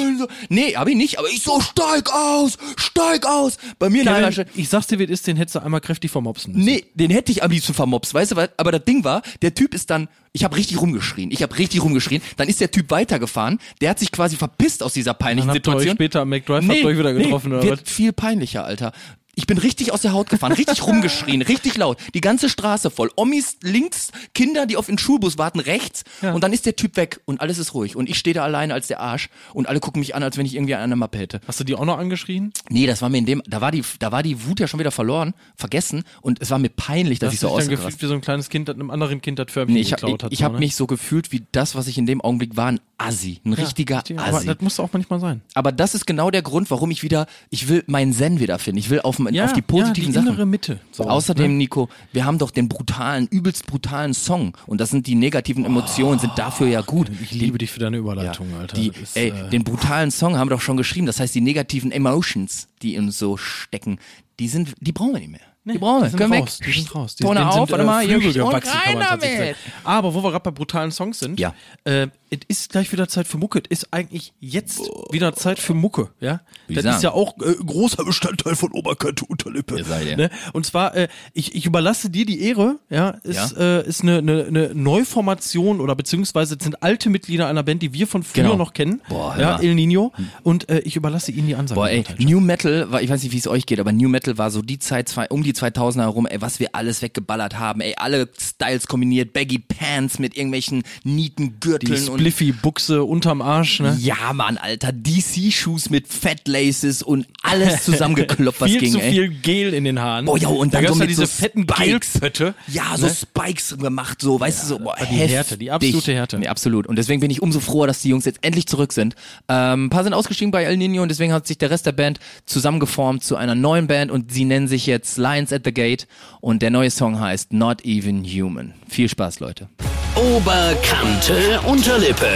Nee, 0.49 0.75
hab 0.75 0.89
ich 0.89 0.97
nicht, 0.97 1.19
aber 1.19 1.29
ich 1.29 1.43
so, 1.43 1.61
steig 1.61 2.13
aus, 2.13 2.59
steig 2.77 3.25
aus. 3.25 3.57
Bei 3.79 3.89
mir 3.89 4.03
Kevin, 4.05 4.47
in 4.55 4.61
Ich 4.61 4.69
sag's 4.69 4.89
dir, 4.89 4.99
wie 4.99 5.05
es 5.05 5.11
ist, 5.11 5.27
den 5.29 5.37
hättest 5.37 5.55
du 5.55 5.63
einmal 5.63 5.81
kräftig 5.81 6.11
vermopsen 6.11 6.55
müssen. 6.55 6.65
Nee, 6.65 6.85
den 6.95 7.13
hätte 7.13 7.31
ich 7.31 7.45
am 7.45 7.53
liebsten 7.53 7.73
vermopst, 7.73 8.13
weißt 8.13 8.33
du, 8.33 8.51
aber 8.57 8.73
das 8.73 8.85
Ding 8.85 9.05
war, 9.05 9.23
der 9.43 9.55
Typ 9.55 9.75
ist 9.75 9.91
dann 9.91 10.09
ich 10.33 10.45
habe 10.45 10.57
richtig 10.57 10.81
rumgeschrien. 10.81 11.31
Ich 11.31 11.43
habe 11.43 11.57
richtig 11.59 11.83
rumgeschrien. 11.83 12.23
Dann 12.37 12.49
ist 12.49 12.61
der 12.61 12.71
Typ 12.71 12.91
weitergefahren. 12.91 13.59
Der 13.81 13.91
hat 13.91 13.99
sich 13.99 14.13
quasi 14.13 14.37
verpisst 14.37 14.83
aus 14.83 14.93
dieser 14.93 15.15
peinlichen 15.15 15.49
Dann 15.49 15.55
Situation. 15.55 15.81
Habt 15.81 15.87
ihr 15.87 15.91
euch 15.91 15.97
später 15.97 16.21
am 16.23 16.29
McDrive 16.29 16.63
nee, 16.63 16.69
habt 16.69 16.81
ihr 16.81 16.87
euch 16.87 16.99
wieder 16.99 17.13
getroffen 17.15 17.51
nee, 17.51 17.57
oder 17.57 17.65
wird 17.65 17.83
was? 17.83 17.91
viel 17.91 18.13
peinlicher, 18.13 18.65
Alter. 18.65 18.93
Ich 19.39 19.47
bin 19.47 19.57
richtig 19.57 19.93
aus 19.93 20.01
der 20.01 20.13
Haut 20.15 20.31
gefahren, 20.31 20.51
richtig 20.51 20.85
rumgeschrien, 20.85 21.43
richtig 21.55 21.77
laut. 21.77 21.97
Die 22.13 22.21
ganze 22.21 22.49
Straße 22.49 22.91
voll. 22.91 23.13
Omis 23.15 23.57
links, 23.63 24.11
Kinder, 24.35 24.67
die 24.67 24.77
auf 24.77 24.87
den 24.87 24.99
Schulbus 24.99 25.39
warten, 25.39 25.61
rechts. 25.61 26.03
Ja. 26.23 26.33
Und 26.33 26.43
dann 26.43 26.53
ist 26.53 26.67
der 26.67 26.75
Typ 26.75 26.97
weg 26.97 27.21
und 27.25 27.41
alles 27.41 27.59
ist 27.59 27.73
ruhig. 27.73 27.95
Und 27.95 28.09
ich 28.09 28.19
stehe 28.19 28.35
da 28.35 28.43
alleine 28.43 28.75
als 28.75 28.89
der 28.89 28.99
Arsch 28.99 29.29
und 29.55 29.69
alle 29.69 29.79
gucken 29.79 30.01
mich 30.01 30.17
an, 30.17 30.25
als 30.25 30.37
wenn 30.39 30.45
ich 30.45 30.57
irgendwie 30.57 30.75
eine 30.75 30.97
Mappe 30.97 31.19
hätte. 31.19 31.41
Hast 31.47 31.61
du 31.61 31.63
die 31.63 31.77
auch 31.77 31.85
noch 31.85 31.99
angeschrien? 31.99 32.53
Nee, 32.69 32.89
das 32.89 33.01
war 33.01 33.11
mir 33.11 33.19
in 33.19 33.27
dem, 33.27 33.41
da 33.47 33.61
war 33.61 33.71
die, 33.71 33.85
da 34.01 34.11
war 34.11 34.25
die 34.25 34.45
Wut 34.45 34.59
ja 34.59 34.67
schon 34.67 34.81
wieder 34.81 34.91
verloren, 34.91 35.35
vergessen 35.55 36.03
und 36.21 36.43
es 36.43 36.51
war 36.51 36.59
mir 36.59 36.71
peinlich, 36.71 37.21
dass 37.21 37.29
das 37.29 37.35
ich 37.35 37.41
so 37.41 37.47
ausgerastet 37.47 37.79
habe. 37.79 37.87
gefühlt 37.93 38.03
wie 38.03 38.07
so 38.07 38.15
ein 38.15 38.21
kleines 38.21 38.49
Kind, 38.49 38.69
das 38.69 38.75
einem 38.75 38.91
anderen 38.91 39.23
Kind 39.23 39.39
das 39.39 39.53
Förmchen 39.53 39.75
nee, 39.75 39.83
ich, 39.83 39.91
geklaut 39.91 40.25
hat. 40.25 40.33
Ich, 40.33 40.41
ich 40.41 40.45
habe 40.45 40.55
ne? 40.55 40.61
mich 40.61 40.75
so 40.75 40.89
gefühlt 40.89 41.31
wie 41.31 41.47
das, 41.53 41.77
was 41.77 41.87
ich 41.87 41.97
in 41.97 42.07
dem 42.07 42.21
Augenblick 42.21 42.57
war, 42.57 42.73
ein 42.73 42.81
Assi, 42.99 43.41
ein 43.45 43.53
ja, 43.53 43.59
richtiger 43.59 43.99
Assi. 43.99 44.17
Aber 44.17 44.43
das 44.43 44.61
muss 44.61 44.81
auch 44.81 44.91
manchmal 44.93 45.21
sein. 45.21 45.43
Aber 45.55 45.71
das 45.71 45.95
ist 45.95 46.07
genau 46.07 46.33
der 46.33 46.43
Grund, 46.43 46.73
warum 46.73 46.91
ich 46.91 47.05
wieder, 47.05 47.29
ich 47.51 47.69
will 47.69 47.85
meinen 47.87 48.13
Zen 48.13 48.41
wieder 48.41 48.59
finden. 48.59 48.79
Ich 48.79 48.91
will 48.91 49.01
auf, 49.01 49.21
ja, 49.35 49.45
auf 49.47 49.53
die 49.53 49.63
positiven 49.63 50.13
die 50.13 50.19
Sachen. 50.21 50.51
Mitte. 50.51 50.81
So, 50.93 51.05
Außerdem, 51.05 51.53
ne? 51.53 51.59
Nico, 51.59 51.89
wir 52.13 52.25
haben 52.25 52.39
doch 52.39 52.51
den 52.51 52.69
brutalen, 52.69 53.27
übelst 53.29 53.67
brutalen 53.67 54.15
Song 54.15 54.57
und 54.67 54.81
das 54.81 54.91
sind 54.91 55.07
die 55.07 55.15
negativen 55.15 55.65
Emotionen, 55.65 56.17
oh, 56.19 56.21
sind 56.21 56.33
dafür 56.37 56.67
ja 56.69 56.81
gut. 56.81 57.11
Ich 57.23 57.33
liebe 57.33 57.59
dich 57.59 57.71
für 57.71 57.81
deine 57.81 57.97
Überleitung, 57.99 58.51
ja, 58.53 58.59
Alter. 58.61 58.77
Die, 58.77 58.89
ist, 58.89 59.17
ey, 59.17 59.29
äh, 59.31 59.51
den 59.51 59.65
brutalen 59.65 60.11
Song 60.11 60.37
haben 60.37 60.49
wir 60.49 60.55
doch 60.57 60.63
schon 60.63 60.77
geschrieben. 60.77 61.07
Das 61.07 61.21
heißt, 61.21 61.35
die 61.35 61.41
negativen 61.41 61.93
Emotions, 61.93 62.69
die 62.83 62.99
uns 62.99 63.19
so 63.19 63.37
stecken, 63.37 63.99
die 64.39 64.49
sind, 64.49 64.75
die 64.81 64.93
brauchen 64.93 65.13
wir 65.15 65.21
nicht 65.21 65.31
mehr. 65.33 65.41
die 65.65 65.79
brauchen 65.79 66.03
wir. 66.03 66.05
Die 66.05 66.11
sind 66.11 66.19
Können 66.19 66.33
raus, 66.35 66.61
weg. 66.61 66.67
Die 66.67 66.73
sind 66.79 66.95
raus. 66.95 67.17
Die, 67.17 67.25
Tone 67.25 67.47
auf, 67.49 67.55
sind, 67.55 67.71
warte 67.71 67.83
äh, 67.83 67.87
mal, 67.87 68.05
hier. 68.07 68.21
Flügel 68.21 68.33
gewachsen, 68.35 68.73
kann 68.73 68.95
man 68.95 69.03
tatsächlich 69.09 69.39
sagen. 69.41 69.57
Aber 69.85 70.15
wo 70.15 70.23
wir 70.23 70.31
gerade 70.31 70.43
bei 70.45 70.51
brutalen 70.53 70.91
Songs 70.93 71.19
sind, 71.19 71.39
Ja. 71.41 71.55
äh, 71.85 72.07
es 72.31 72.39
ist 72.49 72.71
gleich 72.71 72.93
wieder 72.93 73.09
Zeit 73.09 73.27
für 73.27 73.39
Mucke. 73.39 73.63
Es 73.71 73.83
ist 73.83 73.89
eigentlich 73.93 74.33
jetzt 74.41 74.81
wieder 75.11 75.35
Zeit 75.35 75.59
für 75.59 75.75
Mucke, 75.75 76.11
ja? 76.21 76.41
Das 76.69 76.85
sagen. 76.85 76.97
ist 76.97 77.03
ja 77.03 77.13
auch 77.13 77.37
äh, 77.39 77.55
großer 77.55 78.05
Bestandteil 78.05 78.55
von 78.57 78.73
Oberkante, 78.73 79.25
Unterlippe. 79.27 79.77
Ne? 80.17 80.31
Und 80.53 80.67
zwar, 80.67 80.95
äh, 80.95 81.09
ich, 81.33 81.55
ich 81.55 81.65
überlasse 81.67 82.11
dir 82.11 82.27
die 82.27 82.41
Ehre, 82.43 82.79
ja, 82.91 83.11
ist, 83.23 83.57
Äh, 83.57 83.87
ist 83.89 84.03
eine, 84.03 84.19
eine, 84.19 84.45
eine 84.47 84.75
Neuformation 84.75 85.81
oder 85.81 85.95
beziehungsweise 85.97 86.57
es 86.57 86.63
sind 86.65 86.83
alte 86.83 87.09
Mitglieder 87.11 87.47
einer 87.49 87.63
Band, 87.63 87.83
die 87.83 87.93
wir 87.93 88.07
von 88.07 88.23
früher 88.23 88.45
Genau. 88.45 88.57
noch 88.57 88.73
kennen, 88.73 89.01
Boah, 89.09 89.37
ja. 89.39 89.59
El 89.61 89.75
Nino, 89.75 90.13
und 90.43 90.69
äh, 90.69 90.81
ich 90.81 90.97
überlasse 90.97 91.33
ihnen 91.33 91.47
die 91.47 91.55
Ansage. 91.55 91.81
Boah, 91.81 91.89
ey, 91.89 92.05
New 92.19 92.41
Metal, 92.41 92.91
war, 92.91 93.03
ich 93.03 93.11
weiß 93.11 93.23
nicht, 93.23 93.33
wie 93.33 93.39
es 93.39 93.47
euch 93.49 93.67
geht, 93.67 93.81
aber 93.81 93.93
New 93.93 94.09
Metal 94.09 94.37
war 94.39 94.51
so 94.51 94.63
die 94.63 94.79
Zeit, 94.79 95.09
zwei, 95.09 95.29
um 95.29 95.43
die 95.43 95.53
2000er 95.55 96.03
herum, 96.03 96.27
ey, 96.27 96.41
was 96.41 96.61
wir 96.61 96.75
alles 96.75 97.03
weggeballert 97.03 97.59
haben, 97.59 97.81
ey, 97.81 97.95
alle 97.97 98.29
Styles 98.39 98.87
kombiniert, 98.87 99.33
Baggy 99.33 99.59
Pants 99.59 100.19
mit 100.19 100.37
irgendwelchen 100.37 100.83
nieten 101.05 101.59
Gürteln 101.61 102.09
und 102.09 102.18
Spliffy-Buchse 102.19 103.05
unterm 103.05 103.41
Arsch, 103.41 103.81
ne? 103.81 103.97
ja, 104.01 104.33
Mann, 104.33 104.59
Alter, 104.59 104.93
DC-Shoes 104.93 105.89
mit 105.91 106.09
Fat 106.09 106.49
Laces 106.49 107.03
und 107.03 107.27
alles 107.43 107.83
zusammengekloppt, 107.85 108.61
was 108.61 108.71
viel 108.71 108.81
ging, 108.81 108.93
zu 108.93 109.01
ey. 109.01 109.13
viel 109.13 109.29
Gel 109.29 109.73
in 109.73 109.85
den 109.85 110.01
Haaren. 110.01 110.25
Boah, 110.27 110.37
ja, 110.37 110.49
und 110.49 110.75
da 110.75 110.79
dann 110.79 110.87
gab's 110.87 110.97
so 110.97 111.01
ja 111.01 111.07
mit 111.07 111.11
diese 111.11 111.27
so 111.27 111.33
fetten 111.33 111.63
Spikes. 111.63 112.13
Gelpötte. 112.15 112.55
Ja, 112.67 112.97
so 112.97 113.07
Ne? 113.07 113.15
Spikes 113.15 113.79
gemacht, 113.79 114.21
so, 114.21 114.39
weißt 114.39 114.65
du, 114.65 114.67
so, 114.67 114.79
boah, 114.81 114.97
die 115.01 115.15
Härte, 115.15 115.57
die 115.57 115.71
absolute 115.71 116.13
Härte. 116.13 116.39
Nee, 116.39 116.49
absolut. 116.49 116.87
Und 116.87 116.97
deswegen 116.97 117.21
bin 117.21 117.31
ich 117.31 117.41
umso 117.41 117.61
froher, 117.61 117.87
dass 117.87 118.03
die 118.03 118.11
Jungs 118.11 118.25
jetzt 118.25 118.41
endlich 118.43 118.67
zurück 118.67 118.93
sind. 118.93 119.15
Ähm, 119.49 119.87
ein 119.87 119.91
paar 119.91 120.05
sind 120.05 120.13
ausgestiegen 120.13 120.51
bei 120.51 120.65
El 120.65 120.77
Nino 120.77 121.03
und 121.03 121.09
deswegen 121.09 121.33
hat 121.33 121.47
sich 121.47 121.59
der 121.59 121.71
Rest 121.71 121.87
der 121.87 121.93
Band 121.93 122.19
zusammengeformt 122.47 123.25
zu 123.25 123.37
einer 123.37 123.55
neuen 123.55 123.87
Band 123.87 124.11
und 124.11 124.33
sie 124.33 124.45
nennen 124.45 124.69
sich 124.69 124.87
jetzt 124.87 125.17
Lions 125.17 125.53
at 125.53 125.63
the 125.65 125.73
Gate 125.73 126.07
und 126.41 126.63
der 126.63 126.71
neue 126.71 126.91
Song 126.91 127.19
heißt 127.21 127.53
Not 127.53 127.85
Even 127.85 128.25
Human. 128.25 128.75
Viel 128.89 129.09
Spaß, 129.09 129.41
Leute. 129.41 129.69
Oberkante 130.15 131.61
Unterlippe. 131.67 132.27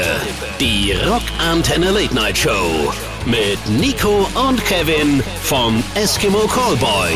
Die 0.61 0.93
Rockantenne 1.09 1.91
Late 1.91 2.15
Night 2.15 2.39
Show. 2.39 2.93
Mit 3.27 3.59
Nico 3.81 4.29
und 4.49 4.65
Kevin 4.65 5.23
vom 5.43 5.83
Eskimo 5.95 6.47
Callboy. 6.47 7.11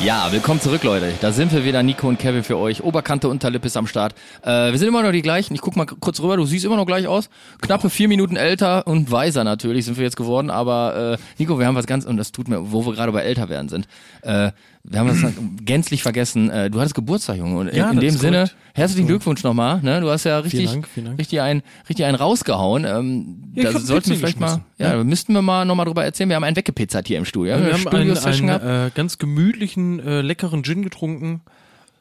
Ja, 0.00 0.30
willkommen 0.30 0.60
zurück, 0.60 0.84
Leute. 0.84 1.12
Da 1.20 1.32
sind 1.32 1.52
wir 1.52 1.64
wieder, 1.64 1.82
Nico 1.82 2.08
und 2.08 2.20
Kevin 2.20 2.44
für 2.44 2.56
euch. 2.56 2.84
Oberkante 2.84 3.28
Unterlippe 3.28 3.66
ist 3.66 3.76
am 3.76 3.88
Start. 3.88 4.14
Äh, 4.42 4.70
wir 4.70 4.78
sind 4.78 4.86
immer 4.86 5.02
noch 5.02 5.10
die 5.10 5.22
gleichen. 5.22 5.54
Ich 5.54 5.60
guck 5.60 5.74
mal 5.74 5.86
kurz 5.86 6.20
rüber, 6.20 6.36
du 6.36 6.44
siehst 6.44 6.64
immer 6.64 6.76
noch 6.76 6.86
gleich 6.86 7.08
aus. 7.08 7.28
Knappe 7.60 7.90
vier 7.90 8.06
Minuten 8.06 8.36
älter 8.36 8.86
und 8.86 9.10
weiser 9.10 9.42
natürlich 9.42 9.86
sind 9.86 9.96
wir 9.96 10.04
jetzt 10.04 10.16
geworden. 10.16 10.50
Aber 10.50 11.14
äh, 11.14 11.22
Nico, 11.38 11.58
wir 11.58 11.66
haben 11.66 11.74
was 11.74 11.86
ganz, 11.86 12.04
und 12.04 12.16
das 12.16 12.30
tut 12.30 12.46
mir, 12.46 12.70
wo 12.70 12.86
wir 12.86 12.92
gerade 12.92 13.10
bei 13.10 13.22
älter 13.22 13.48
werden 13.48 13.68
sind. 13.68 13.88
Äh, 14.22 14.52
wir 14.84 15.00
haben 15.00 15.08
das 15.08 15.32
gänzlich 15.64 16.02
vergessen. 16.02 16.48
Äh, 16.50 16.70
du 16.70 16.78
hattest 16.80 16.94
Geburtstag, 16.94 17.36
Junge. 17.36 17.56
Und 17.58 17.68
in, 17.68 17.76
Ja, 17.76 17.90
in 17.90 18.00
dem 18.00 18.14
Sinne, 18.14 18.36
korrekt. 18.38 18.56
herzlichen 18.74 19.06
Glückwunsch 19.06 19.42
nochmal. 19.44 19.80
Ne? 19.82 20.00
Du 20.00 20.08
hast 20.10 20.24
ja 20.24 20.38
richtig, 20.38 20.70
Dank, 20.70 20.88
vielen 20.88 21.06
Dank. 21.06 21.18
richtig 21.18 21.40
einen, 21.40 21.62
richtig 21.88 22.06
einen 22.06 22.16
rausgehauen. 22.16 22.84
Ähm, 22.84 23.52
Ja, 23.54 23.72
da 23.72 23.78
sollten 23.80 24.10
wir 24.10 24.16
vielleicht 24.16 24.40
mal, 24.40 24.62
ja, 24.78 24.96
da 24.96 25.04
müssten 25.04 25.32
wir 25.34 25.42
mal 25.42 25.64
nochmal 25.64 25.86
drüber 25.86 26.04
erzählen. 26.04 26.28
Wir 26.30 26.36
haben 26.36 26.44
einen 26.44 26.56
weggepizzert 26.56 27.06
hier 27.06 27.18
im 27.18 27.24
Studio. 27.24 27.52
Wir 27.52 27.56
eine 27.56 27.72
haben 27.72 27.86
einen, 27.88 28.14
Studio-Session 28.14 28.46
gehabt. 28.46 28.64
einen 28.64 28.88
äh, 28.88 28.90
ganz 28.94 29.18
gemütlichen, 29.18 30.00
äh, 30.00 30.20
leckeren 30.22 30.62
Gin 30.64 30.82
getrunken, 30.82 31.42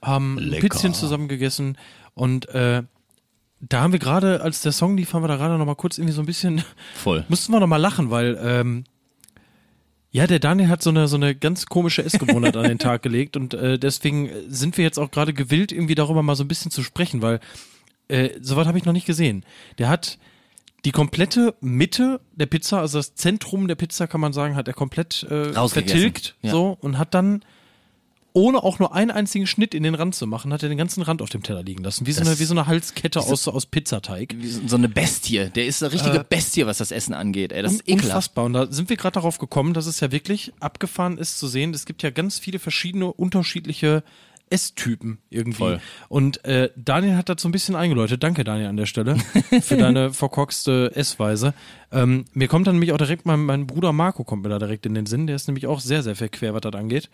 haben 0.01 0.37
ein 0.37 0.59
Pizzchen 0.59 0.93
zusammen 0.93 1.27
gegessen 1.27 1.77
und 2.13 2.47
äh, 2.49 2.83
da 3.59 3.81
haben 3.81 3.91
wir 3.91 3.99
gerade, 3.99 4.41
als 4.41 4.61
der 4.61 4.71
Song 4.71 4.95
lief, 4.97 5.13
haben 5.13 5.23
wir 5.23 5.27
da 5.27 5.35
gerade 5.35 5.57
noch 5.57 5.65
mal 5.65 5.75
kurz 5.75 5.97
irgendwie 5.97 6.13
so 6.13 6.21
ein 6.21 6.27
bisschen, 6.27 6.63
Voll. 6.95 7.25
mussten 7.29 7.51
wir 7.51 7.59
noch 7.59 7.67
mal 7.67 7.77
lachen, 7.77 8.11
weil 8.11 8.37
ähm, 8.39 8.83
ja, 10.11 10.25
der 10.27 10.39
Daniel 10.39 10.69
hat 10.69 10.81
so 10.81 10.89
eine 10.89 11.07
so 11.07 11.15
eine 11.17 11.35
ganz 11.35 11.65
komische 11.65 12.03
Essgewohnheit 12.03 12.55
an 12.57 12.63
den 12.63 12.79
Tag 12.79 13.01
gelegt 13.03 13.35
und 13.37 13.53
äh, 13.53 13.77
deswegen 13.77 14.29
sind 14.47 14.77
wir 14.77 14.83
jetzt 14.85 14.97
auch 14.97 15.11
gerade 15.11 15.33
gewillt, 15.33 15.71
irgendwie 15.71 15.95
darüber 15.95 16.23
mal 16.23 16.35
so 16.35 16.43
ein 16.43 16.47
bisschen 16.47 16.71
zu 16.71 16.81
sprechen, 16.83 17.21
weil 17.21 17.39
äh, 18.07 18.29
soweit 18.41 18.67
habe 18.67 18.77
ich 18.77 18.85
noch 18.85 18.93
nicht 18.93 19.05
gesehen. 19.05 19.43
Der 19.77 19.89
hat 19.89 20.17
die 20.85 20.91
komplette 20.91 21.55
Mitte 21.59 22.21
der 22.35 22.45
Pizza, 22.45 22.79
also 22.79 22.99
das 22.99 23.15
Zentrum 23.15 23.67
der 23.67 23.75
Pizza, 23.75 24.07
kann 24.07 24.21
man 24.21 24.31
sagen, 24.31 24.55
hat 24.55 24.67
er 24.67 24.73
komplett 24.73 25.23
äh, 25.23 25.51
vertilgt, 25.67 26.35
Ja. 26.41 26.51
so 26.51 26.77
und 26.79 26.97
hat 26.97 27.13
dann 27.13 27.43
ohne 28.37 28.63
auch 28.63 28.77
nur 28.77 28.93
einen 28.93 29.09
einzigen 29.09 29.47
Schnitt 29.47 29.73
in 29.73 29.81
den 29.81 29.95
Rand 29.95 30.13
zu 30.13 30.27
machen, 30.27 30.53
hat 30.53 30.61
er 30.61 30.69
den 30.69 30.77
ganzen 30.77 31.01
Rand 31.01 31.23
auf 31.23 31.29
dem 31.29 31.41
Teller 31.41 31.63
liegen 31.63 31.83
lassen, 31.83 32.05
wie 32.05 32.11
so 32.11 32.21
eine 32.21 32.37
wie 32.37 32.43
so 32.43 32.53
eine 32.53 32.67
Halskette 32.67 33.19
aus 33.19 33.47
aus 33.47 33.65
Pizzateig. 33.65 34.35
wie 34.37 34.47
so 34.47 34.61
so 34.67 34.75
eine 34.75 34.87
Bestie. 34.87 35.49
Der 35.49 35.65
ist 35.65 35.81
eine 35.81 35.91
richtige 35.91 36.23
Bestie, 36.23 36.67
was 36.67 36.77
das 36.77 36.91
Essen 36.91 37.15
angeht. 37.15 37.51
Ey, 37.51 37.63
das 37.63 37.73
ist 37.73 37.81
ekelhaft. 37.87 38.05
Unfassbar. 38.05 38.45
Und 38.45 38.53
da 38.53 38.71
sind 38.71 38.89
wir 38.89 38.97
gerade 38.97 39.15
darauf 39.15 39.39
gekommen, 39.39 39.73
dass 39.73 39.87
es 39.87 39.99
ja 40.01 40.11
wirklich 40.11 40.53
abgefahren 40.59 41.17
ist 41.17 41.39
zu 41.39 41.47
sehen. 41.47 41.73
Es 41.73 41.87
gibt 41.87 42.03
ja 42.03 42.11
ganz 42.11 42.37
viele 42.37 42.59
verschiedene 42.59 43.11
unterschiedliche 43.11 44.03
Esstypen 44.51 45.17
irgendwie. 45.31 45.57
Voll. 45.57 45.81
Und 46.07 46.45
äh, 46.45 46.69
Daniel 46.75 47.15
hat 47.15 47.29
dazu 47.29 47.47
ein 47.47 47.51
bisschen 47.51 47.75
eingeläutet. 47.75 48.21
Danke, 48.21 48.43
Daniel, 48.43 48.67
an 48.67 48.77
der 48.77 48.85
Stelle 48.85 49.17
für 49.61 49.77
deine 49.77 50.13
verkorkste 50.13 50.91
Essweise. 50.93 51.55
Ähm, 51.91 52.25
mir 52.33 52.47
kommt 52.47 52.67
dann 52.67 52.75
nämlich 52.75 52.91
auch 52.93 52.97
direkt 52.97 53.25
mein, 53.25 53.45
mein 53.45 53.65
Bruder 53.65 53.93
Marco 53.93 54.23
kommt 54.23 54.43
mir 54.43 54.49
da 54.49 54.59
direkt 54.59 54.85
in 54.85 54.93
den 54.93 55.07
Sinn. 55.07 55.25
Der 55.25 55.35
ist 55.35 55.47
nämlich 55.47 55.65
auch 55.65 55.79
sehr, 55.79 56.03
sehr 56.03 56.15
verquer, 56.15 56.53
was 56.53 56.61
das 56.61 56.75
angeht. 56.75 57.09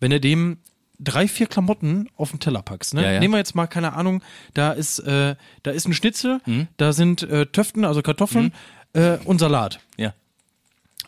Wenn 0.00 0.10
er 0.12 0.20
dem 0.20 0.58
drei, 0.98 1.28
vier 1.28 1.46
Klamotten 1.46 2.08
auf 2.16 2.30
den 2.30 2.40
Teller 2.40 2.62
packst. 2.62 2.92
Ne? 2.94 3.02
Ja, 3.02 3.12
ja. 3.12 3.20
Nehmen 3.20 3.32
wir 3.34 3.38
jetzt 3.38 3.54
mal, 3.54 3.66
keine 3.66 3.94
Ahnung, 3.94 4.22
da 4.54 4.72
ist, 4.72 4.98
äh, 4.98 5.34
da 5.62 5.70
ist 5.70 5.86
ein 5.86 5.94
Schnitzel, 5.94 6.40
Mhm. 6.46 6.68
da 6.76 6.92
sind 6.92 7.22
äh, 7.22 7.46
Töften, 7.46 7.84
also 7.84 8.02
Kartoffeln 8.02 8.52
äh, 8.92 9.16
und 9.24 9.38
Salat. 9.38 9.80
Ja. 9.96 10.12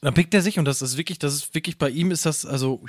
Dann 0.00 0.14
pickt 0.14 0.32
er 0.34 0.42
sich 0.42 0.58
und 0.58 0.64
das 0.64 0.82
ist 0.82 0.96
wirklich, 0.96 1.18
das 1.18 1.34
ist 1.34 1.54
wirklich 1.54 1.78
bei 1.78 1.90
ihm 1.90 2.10
ist 2.10 2.26
das, 2.26 2.44
also 2.46 2.82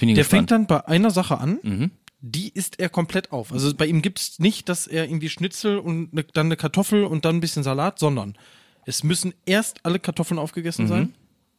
der 0.00 0.08
gespannt. 0.08 0.16
Mhm. 0.16 0.24
fängt 0.24 0.50
dann 0.50 0.66
bei 0.66 0.86
einer 0.88 1.10
Sache 1.10 1.38
an, 1.38 1.90
die 2.20 2.48
isst 2.48 2.80
er 2.80 2.88
komplett 2.88 3.30
auf. 3.30 3.52
Also 3.52 3.72
bei 3.74 3.86
ihm 3.86 4.00
gibt's 4.02 4.38
nicht, 4.38 4.68
dass 4.68 4.86
er 4.86 5.04
irgendwie 5.04 5.28
Schnitzel 5.28 5.78
und 5.78 6.12
ne, 6.14 6.24
dann 6.32 6.46
eine 6.46 6.56
Kartoffel 6.56 7.04
und 7.04 7.24
dann 7.24 7.36
ein 7.36 7.40
bisschen 7.40 7.62
Salat, 7.62 7.98
sondern 7.98 8.34
es 8.86 9.04
müssen 9.04 9.32
erst 9.46 9.84
alle 9.84 9.98
Kartoffeln 10.00 10.38
aufgegessen 10.38 10.88
sein, 10.88 11.14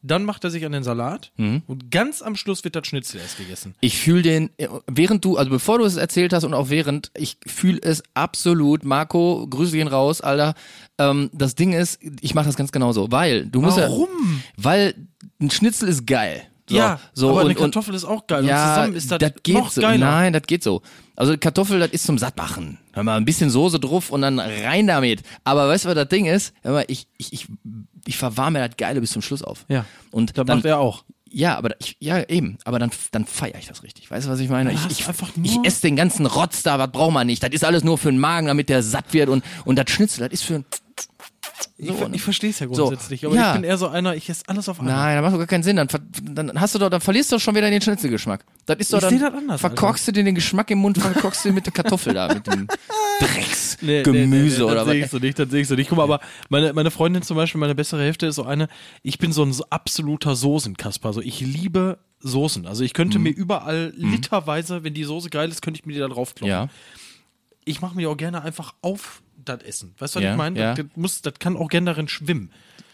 dann 0.06 0.24
macht 0.24 0.44
er 0.44 0.50
sich 0.50 0.64
an 0.64 0.72
den 0.72 0.82
Salat 0.82 1.32
und 1.36 1.90
ganz 1.90 2.22
am 2.22 2.36
Schluss 2.36 2.64
wird 2.64 2.76
das 2.76 2.86
Schnitzel 2.86 3.20
erst 3.20 3.38
gegessen. 3.38 3.74
Ich 3.80 3.98
fühle 3.98 4.22
den, 4.22 4.50
äh, 4.56 4.68
während 4.86 5.24
du, 5.24 5.36
also 5.36 5.50
bevor 5.50 5.78
du 5.78 5.84
es 5.84 5.96
erzählt 5.96 6.32
hast 6.32 6.44
und 6.44 6.54
auch 6.54 6.70
während, 6.70 7.10
ich 7.16 7.38
fühle 7.46 7.78
es 7.82 8.02
absolut. 8.14 8.84
Marco, 8.84 9.46
Grüße 9.48 9.76
gehen 9.76 9.88
raus, 9.88 10.20
Alter. 10.20 10.54
Ähm, 10.98 11.30
das 11.32 11.54
Ding 11.54 11.72
ist, 11.72 12.00
ich 12.20 12.34
mache 12.34 12.46
das 12.46 12.56
ganz 12.56 12.72
genauso, 12.72 13.10
weil 13.10 13.46
du 13.46 13.60
musst 13.60 13.78
Warum? 13.78 14.08
ja, 14.08 14.42
weil 14.56 14.94
ein 15.40 15.50
Schnitzel 15.50 15.88
ist 15.88 16.06
geil. 16.06 16.42
So, 16.68 16.76
ja, 16.76 16.98
so 17.12 17.28
aber 17.28 17.36
und, 17.36 17.40
eine 17.42 17.50
und, 17.50 17.60
Kartoffel 17.60 17.94
ist 17.94 18.04
auch 18.04 18.26
geil 18.26 18.44
ja, 18.44 18.64
und 18.64 18.74
zusammen 18.74 18.96
ist 18.96 19.10
das, 19.12 19.32
geht 19.44 19.54
noch 19.54 19.70
so. 19.70 19.80
geiler. 19.80 20.04
Nein, 20.04 20.32
das 20.32 20.42
geht 20.42 20.64
so. 20.64 20.82
Also 21.14 21.36
Kartoffel, 21.38 21.78
das 21.78 21.90
ist 21.90 22.04
zum 22.04 22.18
Sattmachen. 22.18 22.78
Hör 22.92 23.04
mal, 23.04 23.16
ein 23.16 23.24
bisschen 23.24 23.50
Soße 23.50 23.78
drauf 23.78 24.10
und 24.10 24.22
dann 24.22 24.40
rein 24.40 24.88
damit. 24.88 25.22
Aber 25.44 25.68
weißt 25.68 25.84
du, 25.84 25.90
was 25.90 25.94
das 25.94 26.08
Ding 26.08 26.26
ist? 26.26 26.52
Hör 26.62 26.72
mal, 26.72 26.84
ich, 26.88 27.06
ich, 27.18 27.32
ich, 27.32 27.46
ich 28.06 28.16
verwarme 28.16 28.66
das 28.66 28.76
Geile 28.76 29.00
bis 29.00 29.10
zum 29.10 29.22
Schluss 29.22 29.42
auf. 29.42 29.64
Ja, 29.68 29.84
Und 30.10 30.36
das 30.36 30.46
dann, 30.46 30.58
macht 30.58 30.64
er 30.66 30.78
auch. 30.78 31.04
ja, 31.30 31.56
aber 31.56 31.70
ich, 31.80 31.96
ja, 32.00 32.22
eben. 32.28 32.58
Aber 32.64 32.78
dann, 32.78 32.90
dann 33.12 33.26
feiere 33.26 33.58
ich 33.58 33.66
das 33.66 33.82
richtig. 33.82 34.10
Weißt 34.10 34.26
du, 34.26 34.30
was 34.30 34.40
ich 34.40 34.48
meine? 34.48 34.72
Ich, 34.72 34.86
ich, 34.86 35.06
ich 35.42 35.58
esse 35.64 35.82
den 35.82 35.96
ganzen 35.96 36.26
Rotz 36.26 36.62
da, 36.62 36.78
was 36.78 36.90
braucht 36.90 37.12
man 37.12 37.26
nicht. 37.26 37.42
Das 37.42 37.50
ist 37.50 37.64
alles 37.64 37.84
nur 37.84 37.98
für 37.98 38.10
den 38.10 38.18
Magen, 38.18 38.46
damit 38.46 38.68
der 38.68 38.82
satt 38.82 39.12
wird. 39.12 39.28
Und, 39.28 39.44
und 39.64 39.76
das 39.76 39.90
Schnitzel, 39.90 40.20
das 40.28 40.32
ist 40.32 40.44
für 40.44 40.64
Ich, 41.78 41.88
So, 41.88 42.08
ne? 42.08 42.14
ich 42.16 42.22
verstehe 42.22 42.50
es 42.50 42.58
ja 42.58 42.66
So, 42.70 42.86
grundsätzlich, 42.88 43.24
aber 43.26 43.34
ja. 43.34 43.50
ich 43.54 43.60
bin 43.60 43.64
eher 43.64 43.76
so 43.78 43.88
einer, 43.88 44.14
ich 44.14 44.28
esse 44.28 44.42
alles 44.46 44.68
auf 44.68 44.78
einmal. 44.80 44.94
Nein, 44.94 45.16
das 45.16 45.22
macht 45.24 45.34
doch 45.34 45.38
gar 45.38 45.46
keinen 45.46 45.62
Sinn. 45.62 45.76
Dann, 45.76 45.88
dann 46.22 46.60
hast 46.60 46.74
du 46.74 46.78
doch, 46.78 46.90
dann 46.90 47.00
verlierst 47.00 47.30
du 47.32 47.36
doch 47.36 47.40
schon 47.42 47.54
wieder 47.54 47.70
den 47.70 47.80
Schnitzelgeschmack. 47.80 48.44
Das 48.66 48.76
ist 48.78 48.92
doch 48.92 48.98
Ich 48.98 49.04
dann. 49.08 49.18
das 49.20 49.34
anders, 49.34 49.60
verkorkst 49.60 50.08
du 50.08 50.12
dir 50.12 50.24
den 50.24 50.34
Geschmack 50.34 50.70
im 50.70 50.78
Mund, 50.78 50.98
verkorkst 50.98 51.44
du 51.44 51.48
den 51.50 51.54
mit 51.54 51.66
der 51.66 51.72
Kartoffel 51.72 52.14
da, 52.14 52.32
mit 52.32 52.46
dem 52.46 52.66
Drecksgemüse 53.20 53.82
nee, 53.86 54.02
nee, 54.12 54.26
nee, 54.26 54.60
oder 54.62 54.74
das 54.76 54.86
sehe 54.86 54.94
ich 54.96 55.02
was. 55.04 55.10
so 55.10 55.18
nicht, 55.18 55.38
das 55.38 55.50
sehe 55.50 55.60
ich 55.62 55.68
so 55.68 55.74
nicht. 55.74 55.88
Guck 55.88 55.98
mal, 55.98 56.04
aber 56.04 56.20
meine, 56.48 56.72
meine 56.72 56.90
Freundin 56.90 57.22
zum 57.22 57.36
Beispiel, 57.36 57.58
meine 57.60 57.74
bessere 57.74 58.02
Hälfte 58.02 58.26
ist 58.26 58.36
so 58.36 58.44
eine, 58.44 58.68
ich 59.02 59.18
bin 59.18 59.32
so 59.32 59.42
ein 59.42 59.52
so 59.52 59.64
absoluter 59.70 60.34
Soßenkasper. 60.36 61.08
Also 61.08 61.20
ich 61.20 61.40
liebe 61.40 61.98
Soßen. 62.20 62.66
Also 62.66 62.82
ich 62.84 62.92
Mhm. 62.92 62.96
könnte 62.96 63.18
mir 63.18 63.30
überall 63.30 63.92
literweise, 63.96 64.82
wenn 64.84 64.94
die 64.94 65.04
Soße 65.04 65.30
geil 65.30 65.50
ist, 65.50 65.62
könnte 65.62 65.80
ich 65.80 65.86
mir 65.86 65.92
die 65.92 65.98
da 66.00 66.08
drauf 66.08 66.34
kloppen. 66.34 66.50
Ja. 66.50 66.68
Ich 67.64 67.80
mache 67.80 67.96
mir 67.96 68.08
auch 68.10 68.16
gerne 68.16 68.42
einfach 68.42 68.74
auf 68.80 69.22
das 69.48 69.62
Essen. 69.62 69.94
Weißt 69.98 70.14
du, 70.14 70.18
was 70.18 70.24
Ja, 70.24 70.32
ich 70.32 70.36
meine? 70.36 70.58
ja. 70.58 70.74
Das, 70.74 70.84
das, 70.86 70.96
muss, 70.96 71.22
das 71.22 71.34
kann 71.38 71.56
auch 71.56 71.68
gerne 71.68 71.86
darin 71.86 72.08
schwimmen. 72.08 72.50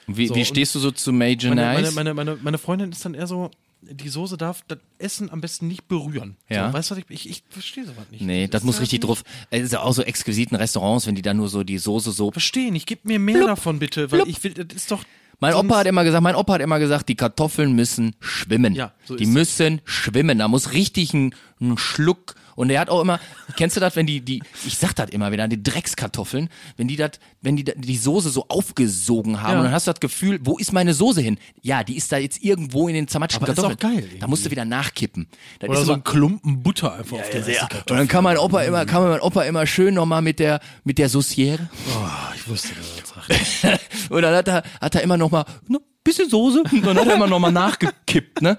Wie, 0.06 0.26
So, 0.28 0.34
wie 0.34 0.44
stehst 0.44 0.74
du 0.74 0.78
so 0.78 0.90
zu 0.90 1.12
Major 1.12 1.54
Meine, 1.54 1.82
Nice? 1.82 1.94
meine, 1.94 2.14
meine, 2.14 2.36
meine 2.42 2.58
Freundin 2.58 2.90
ist 2.92 3.04
dann 3.04 3.14
eher 3.14 3.26
so, 3.26 3.50
die 3.82 4.08
Soße 4.08 4.36
darf 4.36 4.62
das 4.68 4.78
Essen 4.98 5.30
am 5.30 5.40
besten 5.40 5.66
nicht 5.68 5.88
berühren. 5.88 6.36
Ja. 6.48 6.68
So, 6.68 6.74
weißt 6.74 6.90
du, 6.90 6.94
was 6.96 7.02
ich, 7.08 7.26
ich, 7.26 7.30
ich 7.30 7.42
verstehe 7.50 7.84
sowas 7.84 8.04
nicht. 8.10 8.22
Nee, 8.22 8.46
das 8.48 8.62
muss 8.62 8.76
ist 8.76 8.82
richtig 8.82 9.00
halt 9.00 9.08
drauf. 9.08 9.24
Es 9.50 9.62
ist 9.62 9.72
ja 9.72 9.82
auch 9.82 9.92
so 9.92 10.02
exquisiten 10.02 10.56
Restaurants, 10.56 11.06
wenn 11.06 11.14
die 11.14 11.22
da 11.22 11.34
nur 11.34 11.48
so 11.48 11.64
die 11.64 11.78
Soße 11.78 12.12
so 12.12 12.30
Verstehen, 12.30 12.74
ich 12.74 12.86
gebe 12.86 13.00
mir 13.04 13.18
mehr 13.18 13.46
davon 13.46 13.78
bitte, 13.78 14.10
weil 14.12 14.28
ich 14.28 14.42
will, 14.44 14.54
das 14.54 14.66
ist 14.76 14.90
doch. 14.90 15.02
Mein 15.40 15.54
Opa 15.54 15.78
hat 15.78 15.86
immer 15.88 16.04
gesagt, 16.04 16.22
mein 16.22 16.36
Opa 16.36 16.54
hat 16.54 16.60
immer 16.60 16.78
gesagt, 16.78 17.08
die 17.08 17.16
Kartoffeln 17.16 17.72
müssen 17.72 18.14
schwimmen. 18.20 18.74
Ja, 18.76 18.92
so 19.04 19.16
die 19.16 19.26
müssen 19.26 19.80
schwimmen. 19.84 20.38
Da 20.38 20.46
muss 20.46 20.72
richtig 20.72 21.12
ein, 21.14 21.34
ein 21.60 21.76
Schluck 21.78 22.36
Und 22.54 22.70
er 22.70 22.80
hat 22.80 22.90
auch 22.90 23.00
immer, 23.00 23.18
kennst 23.56 23.76
du 23.76 23.80
das, 23.80 23.96
wenn 23.96 24.06
die, 24.06 24.20
die, 24.20 24.42
ich 24.66 24.76
sag 24.76 24.94
das 24.94 25.10
immer 25.10 25.32
wieder, 25.32 25.48
die 25.48 25.62
Dreckskartoffeln, 25.62 26.48
wenn 26.76 26.88
die 26.88 26.96
das, 26.96 27.12
wenn 27.40 27.56
die 27.56 27.64
die 27.64 27.96
Soße 27.96 28.30
so 28.30 28.46
aufgesogen 28.48 29.40
haben 29.42 29.52
Ja. 29.52 29.58
und 29.58 29.64
dann 29.64 29.72
hast 29.72 29.86
du 29.86 29.92
das 29.92 30.00
Gefühl, 30.00 30.40
wo 30.42 30.58
ist 30.58 30.72
meine 30.72 30.94
Soße 30.94 31.20
hin? 31.20 31.38
Ja, 31.62 31.84
die 31.84 31.96
ist 31.96 32.10
da 32.12 32.16
jetzt 32.18 32.42
irgendwo 32.42 32.88
in 32.88 32.94
den 32.94 33.08
zermatschten 33.08 33.42
Aber 33.42 33.52
das 33.52 33.58
ist 33.58 33.64
auch 33.64 33.78
Kartoffeln. 33.78 34.08
geil 34.10 34.18
Da 34.20 34.26
musst 34.26 34.44
du 34.46 34.50
wieder 34.50 34.64
nachkippen. 34.64 35.26
Das 35.60 35.70
Oder 35.70 35.80
ist 35.80 35.86
so 35.86 35.92
ein 35.94 36.04
Klumpen 36.04 36.62
Butter 36.62 36.94
einfach 36.94 37.18
auf 37.18 37.30
der 37.30 37.48
ja. 37.48 37.68
Und 37.88 37.90
dann 37.90 38.08
kann 38.08 38.24
mein 38.24 38.38
Opa 38.38 38.62
immer, 38.62 38.84
kann 38.86 39.02
mein 39.02 39.20
Opa 39.20 39.42
immer 39.44 39.66
schön 39.66 39.94
nochmal 39.94 40.22
mit 40.22 40.38
der, 40.38 40.60
mit 40.84 40.98
der 40.98 41.08
Sauciere. 41.08 41.68
Oh, 41.88 42.34
ich 42.36 42.48
wusste, 42.48 42.68
er 42.70 43.70
das. 43.70 44.10
Und 44.10 44.22
dann 44.22 44.34
hat 44.34 44.48
er, 44.48 44.62
hat 44.80 44.94
er 44.94 45.02
immer 45.02 45.16
noch 45.16 45.30
mal 45.30 45.44
ne, 45.68 45.78
bisschen 46.04 46.28
Soße 46.28 46.62
und 46.72 46.84
dann 46.86 46.96
hat 46.98 47.06
er 47.06 47.14
immer 47.14 47.26
noch 47.26 47.38
mal 47.38 47.52
nachgekippt, 47.52 48.42
ne? 48.42 48.56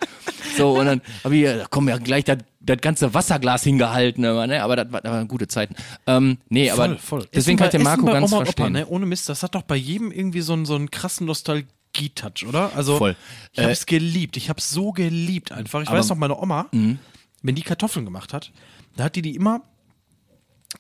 So 0.58 0.80
und 0.80 0.86
dann 0.86 1.02
habe 1.24 1.36
ich, 1.36 1.44
da 1.44 1.66
komm 1.70 1.90
ja 1.90 1.98
gleich 1.98 2.24
das 2.24 2.38
das 2.66 2.78
ganze 2.80 3.14
Wasserglas 3.14 3.64
hingehalten, 3.64 4.24
immer, 4.24 4.48
ne? 4.48 4.64
Aber 4.64 4.78
das, 4.78 4.90
war- 4.92 5.02
das 5.02 5.12
waren 5.12 5.28
gute 5.28 5.50
Zeiten. 5.50 5.76
Ähm, 6.08 6.38
nee, 6.48 6.70
aber 6.72 6.98
deswegen 7.34 7.58
kann 7.58 7.68
ich 7.68 7.72
den 7.72 7.84
Marco 7.84 8.06
ganz 8.06 8.34
verstehen. 8.34 8.72
ne? 8.72 8.88
Ohne 8.88 9.06
Mist, 9.06 9.28
das 9.28 9.44
hat 9.44 9.54
doch 9.56 9.64
bei 9.64 9.76
jedem 9.76 10.12
irgendwie 10.14 10.40
so 10.40 10.54
einen, 10.54 10.66
so 10.66 10.76
einen 10.76 10.90
krassen 10.90 11.28
Nostalgie-Touch, 11.28 12.46
oder? 12.48 12.72
Also, 12.74 12.98
Voll. 12.98 13.18
ich 13.52 13.60
habe 13.60 13.68
Äh, 13.68 13.74
es 13.74 13.86
geliebt. 13.86 14.38
Ich 14.38 14.48
habe 14.48 14.60
es 14.60 14.70
so 14.70 14.94
geliebt 14.94 15.52
einfach. 15.52 15.82
Ich 15.82 15.90
Aber- 15.90 15.98
Mhm. 15.98 16.00
weiß 16.00 16.10
noch, 16.10 16.16
meine 16.16 16.38
Oma, 16.40 16.68
wenn 16.72 17.56
die 17.56 17.64
Kartoffeln 17.64 18.06
gemacht 18.06 18.32
hat, 18.32 18.54
da 18.96 19.04
hat 19.04 19.18
die 19.18 19.22
die 19.22 19.36
immer 19.36 19.62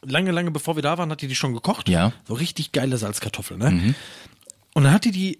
lange, 0.01 0.31
lange 0.31 0.51
bevor 0.51 0.75
wir 0.77 0.83
da 0.83 0.97
waren, 0.97 1.11
hat 1.11 1.21
die 1.21 1.27
die 1.27 1.35
schon 1.35 1.53
gekocht. 1.53 1.89
Ja. 1.89 2.07
Mhm. 2.09 2.13
So 2.29 2.33
richtig 2.35 2.71
geile 2.71 2.97
Salzkartoffeln, 2.97 3.59
ne? 3.59 3.93
Und 4.73 4.83
dann 4.85 4.93
hat 4.93 5.03
die 5.03 5.11
die 5.11 5.39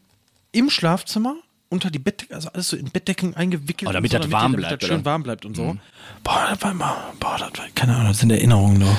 im 0.54 0.70
Schlafzimmer 0.70 1.36
unter 1.70 1.90
die 1.90 1.98
Bettdecke, 1.98 2.36
also 2.36 2.50
alles 2.54 2.68
so 2.70 2.78
in 2.78 2.86
Bettdecken 2.92 3.36
eingewickelt. 3.36 3.90
Oh, 3.90 3.92
damit 3.94 4.14
und 4.14 4.20
das 4.20 4.28
so, 4.28 4.32
warm 4.32 4.52
die- 4.52 4.58
bleibt, 4.58 4.72
Damit 4.74 4.82
das 4.84 4.88
schön 4.90 4.98
oder? 4.98 5.06
warm 5.06 5.24
bleibt 5.24 5.46
und 5.46 5.56
so. 5.56 5.76
Boah, 6.24 6.46
das 6.52 6.62
war 6.62 6.72
immer, 6.72 6.96
boah, 7.20 7.36
das 7.40 7.50
war, 7.60 7.66
keine 7.74 7.96
Ahnung, 7.96 8.10
das 8.10 8.20
sind 8.20 8.30
Erinnerungen 8.32 8.78
noch. 8.80 8.96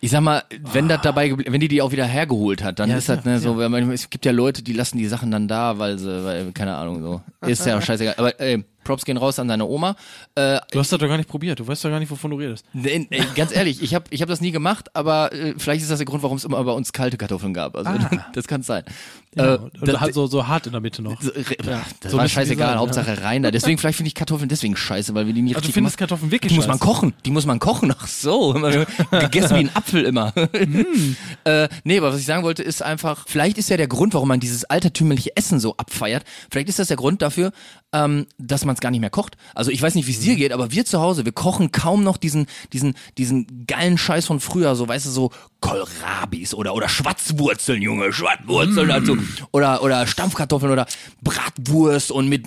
Ich 0.00 0.10
sag 0.10 0.20
mal, 0.20 0.42
wenn 0.72 0.88
das 0.88 1.00
dabei, 1.00 1.34
wenn 1.38 1.58
die 1.60 1.68
die 1.68 1.80
auch 1.80 1.90
wieder 1.90 2.04
hergeholt 2.04 2.62
hat, 2.62 2.78
dann 2.80 2.90
Ja, 2.90 2.98
ist 2.98 3.08
das 3.08 3.24
ja, 3.24 3.30
ne, 3.30 3.38
so, 3.40 3.56
wenn 3.56 3.70
man, 3.72 3.90
es 3.92 4.10
gibt 4.10 4.26
ja 4.26 4.32
Leute, 4.32 4.62
die 4.62 4.74
lassen 4.74 4.98
die 4.98 5.06
Sachen 5.06 5.30
dann 5.30 5.48
da, 5.48 5.78
weil 5.78 5.98
sie, 5.98 6.22
weil, 6.24 6.52
keine 6.52 6.76
Ahnung, 6.76 7.00
so. 7.02 7.22
Ist 7.48 7.64
ja 7.64 7.80
scheißegal. 7.82 8.14
Aber 8.18 8.38
ey, 8.38 8.62
Props 8.88 9.04
gehen 9.04 9.16
raus 9.18 9.38
an 9.38 9.48
deine 9.48 9.66
Oma. 9.66 9.94
Äh, 10.34 10.58
Du 10.72 10.78
hast 10.80 10.90
das 10.90 10.98
doch 10.98 11.06
gar 11.08 11.16
nicht 11.18 11.28
probiert. 11.28 11.60
Du 11.60 11.66
weißt 11.68 11.84
doch 11.84 11.90
gar 11.90 12.00
nicht, 12.00 12.10
wovon 12.10 12.30
du 12.30 12.38
redest. 12.38 12.64
Nee, 12.72 13.06
nee, 13.10 13.22
ganz 13.36 13.54
ehrlich, 13.54 13.82
ich 13.82 13.94
habe 13.94 14.06
ich 14.10 14.22
hab 14.22 14.28
das 14.28 14.40
nie 14.40 14.50
gemacht, 14.50 14.88
aber 14.96 15.32
äh, 15.32 15.54
vielleicht 15.58 15.82
ist 15.82 15.90
das 15.90 15.98
der 15.98 16.06
Grund, 16.06 16.22
warum 16.22 16.36
es 16.38 16.44
immer 16.44 16.62
bei 16.64 16.72
uns 16.72 16.92
kalte 16.92 17.16
Kartoffeln 17.18 17.52
gab. 17.54 17.76
Also 17.76 17.90
das 18.32 18.46
kann 18.48 18.62
sein. 18.62 18.82
Ja, 19.36 19.54
äh, 19.56 19.58
das, 19.82 20.00
halt 20.00 20.14
so, 20.14 20.26
so 20.26 20.48
hart 20.48 20.66
in 20.66 20.72
der 20.72 20.80
Mitte 20.80 21.02
noch. 21.02 21.20
so, 21.20 21.30
re- 21.30 21.44
das 22.00 22.10
so 22.12 22.16
war 22.18 22.26
scheißegal, 22.28 22.70
sein, 22.70 22.78
Hauptsache 22.78 23.22
rein 23.22 23.42
da. 23.42 23.50
Deswegen 23.50 23.76
vielleicht 23.78 23.96
finde 23.98 24.08
ich 24.08 24.14
Kartoffeln 24.14 24.48
deswegen 24.48 24.74
scheiße, 24.74 25.14
weil 25.14 25.26
wir 25.26 25.34
die 25.34 25.42
nie 25.42 25.50
Also 25.50 25.60
du 25.60 25.66
richtig 25.66 25.74
findest 25.74 25.96
gemacht- 25.98 26.08
Kartoffeln 26.08 26.30
wirklich 26.32 26.50
Die 26.52 26.56
muss 26.56 26.66
man 26.66 26.78
scheiße? 26.78 26.86
kochen, 26.86 27.12
die 27.26 27.30
muss 27.30 27.44
man 27.46 27.58
kochen. 27.58 27.94
Ach 27.96 28.06
so, 28.08 28.54
immer 28.54 28.86
gegessen 29.10 29.50
wie 29.56 29.60
ein 29.60 29.70
Apfel 29.74 30.04
immer. 30.04 30.32
Mm. 30.34 31.14
äh, 31.44 31.68
nee, 31.84 31.98
aber 31.98 32.12
was 32.12 32.20
ich 32.20 32.26
sagen 32.26 32.42
wollte, 32.42 32.62
ist 32.62 32.82
einfach, 32.82 33.26
vielleicht 33.28 33.58
ist 33.58 33.68
ja 33.68 33.76
der 33.76 33.86
Grund, 33.88 34.14
warum 34.14 34.28
man 34.28 34.40
dieses 34.40 34.64
altertümliche 34.64 35.36
Essen 35.36 35.60
so 35.60 35.76
abfeiert. 35.76 36.24
Vielleicht 36.50 36.68
ist 36.70 36.78
das 36.78 36.88
der 36.88 36.96
Grund 36.96 37.20
dafür, 37.20 37.52
ähm, 37.92 38.26
dass 38.38 38.64
man 38.64 38.74
es 38.78 38.80
gar 38.80 38.90
nicht 38.90 39.00
mehr 39.00 39.10
kocht. 39.10 39.36
Also 39.54 39.70
ich 39.70 39.82
weiß 39.82 39.94
nicht, 39.94 40.06
wie 40.06 40.12
es 40.12 40.20
dir 40.20 40.34
Mm. 40.34 40.36
geht, 40.36 40.52
aber 40.52 40.70
wir 40.72 40.84
zu 40.84 41.00
Hause, 41.00 41.24
wir 41.24 41.32
kochen 41.32 41.72
kaum 41.72 42.02
noch 42.04 42.16
diesen, 42.16 42.46
diesen, 42.72 42.94
diesen 43.18 43.66
geilen 43.66 43.98
Scheiß 43.98 44.26
von 44.26 44.40
früher, 44.40 44.74
so 44.76 44.88
weißt 44.88 45.06
du, 45.06 45.10
so 45.10 45.30
Kohlrabis 45.60 46.54
oder, 46.54 46.74
oder 46.74 46.88
Schwarzwurzeln, 46.88 47.82
Junge, 47.82 48.12
Schwarzwurzeln 48.12 48.88
dazu. 48.88 49.18
Oder, 49.52 49.82
oder 49.82 50.06
Stampfkartoffeln 50.06 50.70
oder 50.72 50.86
Bratwurst 51.20 52.10
und 52.12 52.28
mit 52.28 52.46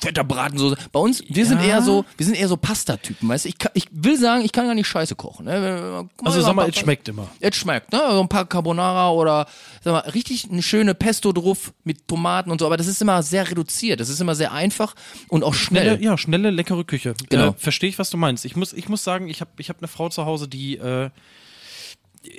fetter 0.00 0.24
Bratensoße. 0.24 0.76
Bei 0.92 1.00
uns, 1.00 1.22
wir 1.28 1.44
sind 1.46 1.60
Ja. 1.60 1.66
eher 1.68 1.82
so, 1.82 2.04
wir 2.16 2.24
sind 2.26 2.36
eher 2.36 2.48
so 2.48 2.56
Pasta-Typen, 2.56 3.28
weißt 3.28 3.44
du? 3.44 3.48
Ich, 3.48 3.56
ich 3.74 3.86
will 3.90 4.16
sagen, 4.16 4.44
ich 4.44 4.52
kann 4.52 4.66
gar 4.66 4.74
nicht 4.74 4.86
scheiße 4.86 5.14
kochen. 5.16 5.46
Ne? 5.46 6.08
Also 6.24 6.40
sag 6.40 6.54
mal, 6.54 6.68
es 6.68 6.76
schmeckt 6.78 7.08
immer. 7.08 7.28
Es 7.40 7.56
schmeckt, 7.56 7.92
ne? 7.92 8.00
So 8.10 8.20
ein 8.20 8.28
paar 8.28 8.46
Carbonara 8.46 9.10
oder 9.10 9.46
sag 9.82 9.92
mal, 9.92 10.10
richtig 10.10 10.48
eine 10.50 10.62
schöne 10.62 10.94
Pesto 10.94 11.32
drauf 11.32 11.72
mit 11.84 12.06
Tomaten 12.08 12.50
und 12.50 12.60
so, 12.60 12.66
aber 12.66 12.76
das 12.76 12.86
ist 12.86 13.02
immer 13.02 13.22
sehr 13.22 13.50
reduziert. 13.50 14.00
Das 14.00 14.08
ist 14.08 14.20
immer 14.20 14.34
sehr 14.34 14.52
einfach 14.52 14.94
und 15.28 15.42
auch 15.44 15.54
schnell. 15.54 15.82
Schnelle, 15.96 16.02
ja, 16.02 16.16
schnelle, 16.18 16.50
leckere 16.50 16.84
Küche. 16.84 17.14
Genau. 17.28 17.48
Äh, 17.48 17.52
Verstehe 17.56 17.88
ich, 17.90 17.98
was 17.98 18.10
du 18.10 18.16
meinst. 18.16 18.44
Ich 18.44 18.54
muss, 18.56 18.72
ich 18.72 18.88
muss 18.88 19.02
sagen, 19.04 19.28
ich 19.28 19.40
habe 19.40 19.50
ich 19.58 19.68
hab 19.68 19.78
eine 19.78 19.88
Frau 19.88 20.08
zu 20.08 20.24
Hause, 20.26 20.46
die, 20.48 20.76
äh, 20.78 21.10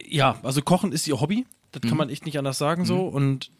ja, 0.08 0.40
also 0.44 0.62
Kochen 0.62 0.92
ist 0.92 1.08
ihr 1.08 1.20
Hobby. 1.20 1.46
Das 1.72 1.82
Mhm. 1.84 1.88
kann 1.90 1.98
man 1.98 2.10
echt 2.10 2.26
nicht 2.26 2.38
anders 2.38 2.58
sagen 2.58 2.86
so. 2.86 3.02
Und 3.08 3.52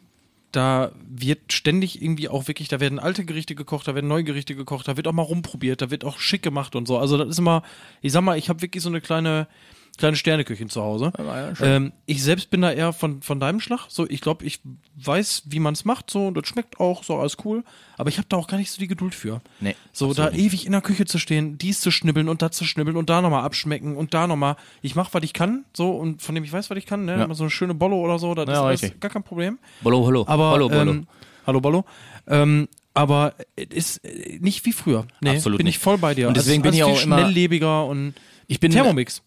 da 0.52 0.92
wird 1.08 1.52
ständig 1.52 2.00
irgendwie 2.00 2.28
auch 2.28 2.46
wirklich, 2.46 2.68
da 2.68 2.78
werden 2.78 3.00
alte 3.00 3.24
Gerichte 3.24 3.54
gekocht, 3.56 3.88
da 3.88 3.94
werden 3.96 4.06
neue 4.06 4.22
Gerichte 4.22 4.54
gekocht, 4.54 4.86
da 4.86 4.96
wird 4.96 5.08
auch 5.08 5.12
mal 5.12 5.22
rumprobiert, 5.22 5.82
da 5.82 5.90
wird 5.90 6.04
auch 6.04 6.18
schick 6.20 6.42
gemacht 6.42 6.76
und 6.76 6.86
so. 6.86 6.96
Also 6.96 7.18
das 7.18 7.28
ist 7.28 7.38
immer, 7.38 7.62
ich 8.02 8.12
sag 8.12 8.22
mal, 8.22 8.38
ich 8.38 8.48
habe 8.48 8.62
wirklich 8.62 8.82
so 8.82 8.88
eine 8.88 9.00
kleine 9.00 9.48
kleine 9.96 10.16
Sterneküche 10.16 10.66
zu 10.66 10.82
Hause. 10.82 11.12
ja, 11.18 11.52
ähm, 11.60 11.92
ich 12.06 12.22
selbst 12.22 12.50
bin 12.50 12.62
da 12.62 12.72
eher 12.72 12.92
von, 12.92 13.22
von 13.22 13.38
deinem 13.40 13.60
Schlag. 13.60 13.86
So, 13.88 14.08
ich 14.08 14.20
glaube, 14.20 14.44
ich 14.44 14.60
weiß, 14.96 15.44
wie 15.46 15.60
man 15.60 15.74
es 15.74 15.84
macht, 15.84 16.10
so, 16.10 16.26
und 16.28 16.36
das 16.36 16.46
schmeckt 16.48 16.80
auch 16.80 17.04
so 17.04 17.16
alles 17.18 17.36
cool. 17.44 17.62
Aber 17.96 18.08
ich 18.08 18.18
habe 18.18 18.26
da 18.28 18.36
auch 18.36 18.46
gar 18.48 18.56
nicht 18.58 18.70
so 18.70 18.78
die 18.80 18.88
Geduld 18.88 19.14
für. 19.14 19.40
Nee, 19.60 19.76
So, 19.92 20.12
da 20.14 20.30
ewig 20.30 20.66
in 20.66 20.72
der 20.72 20.80
Küche 20.80 21.04
zu 21.04 21.18
stehen, 21.18 21.58
dies 21.58 21.80
zu 21.80 21.90
schnibbeln 21.90 22.28
und 22.28 22.42
das 22.42 22.52
zu 22.56 22.64
schnibbeln 22.64 22.96
und 22.96 23.08
da 23.10 23.20
nochmal 23.22 23.44
abschmecken 23.44 23.96
und 23.96 24.14
da 24.14 24.26
nochmal. 24.26 24.56
Ich 24.82 24.94
mache, 24.96 25.12
was 25.14 25.22
ich 25.22 25.32
kann, 25.32 25.64
so, 25.72 25.90
und 25.92 26.22
von 26.22 26.34
dem 26.34 26.44
ich 26.44 26.52
weiß, 26.52 26.70
was 26.70 26.78
ich 26.78 26.86
kann, 26.86 27.04
ne? 27.04 27.18
Ja. 27.18 27.26
Mal 27.26 27.34
so 27.34 27.44
eine 27.44 27.50
schöne 27.50 27.74
Bollo 27.74 28.00
oder 28.00 28.18
so, 28.18 28.34
das 28.34 28.46
Ja, 28.48 28.70
ist 28.72 28.82
alles 28.84 29.00
gar 29.00 29.10
kein 29.10 29.22
Problem. 29.22 29.58
Bollo, 29.82 30.04
hallo. 30.06 30.24
Aber, 30.26 30.50
Bollo, 30.50 30.68
Bollo. 30.68 30.90
Ähm, 30.92 31.06
hallo, 31.46 31.60
Bollo. 31.60 31.84
Ähm, 32.26 32.68
aber 32.94 33.34
es 33.56 33.98
ist 33.98 34.00
nicht 34.40 34.64
wie 34.66 34.72
früher. 34.72 35.06
Nee, 35.20 35.30
Absolut 35.36 35.58
bin 35.58 35.66
nicht. 35.66 35.76
ich 35.76 35.82
voll 35.82 35.98
bei 35.98 36.14
dir. 36.14 36.28
Und 36.28 36.36
deswegen 36.36 36.62
Also, 36.64 36.70
bin 36.70 36.74
ich 36.78 36.82
auch 36.84 37.02
immer- 37.02 37.18
schnelllebiger 37.18 37.86
und 37.86 38.14
ich 38.46 38.60
bin 38.60 38.70
Thermomix. 38.72 39.22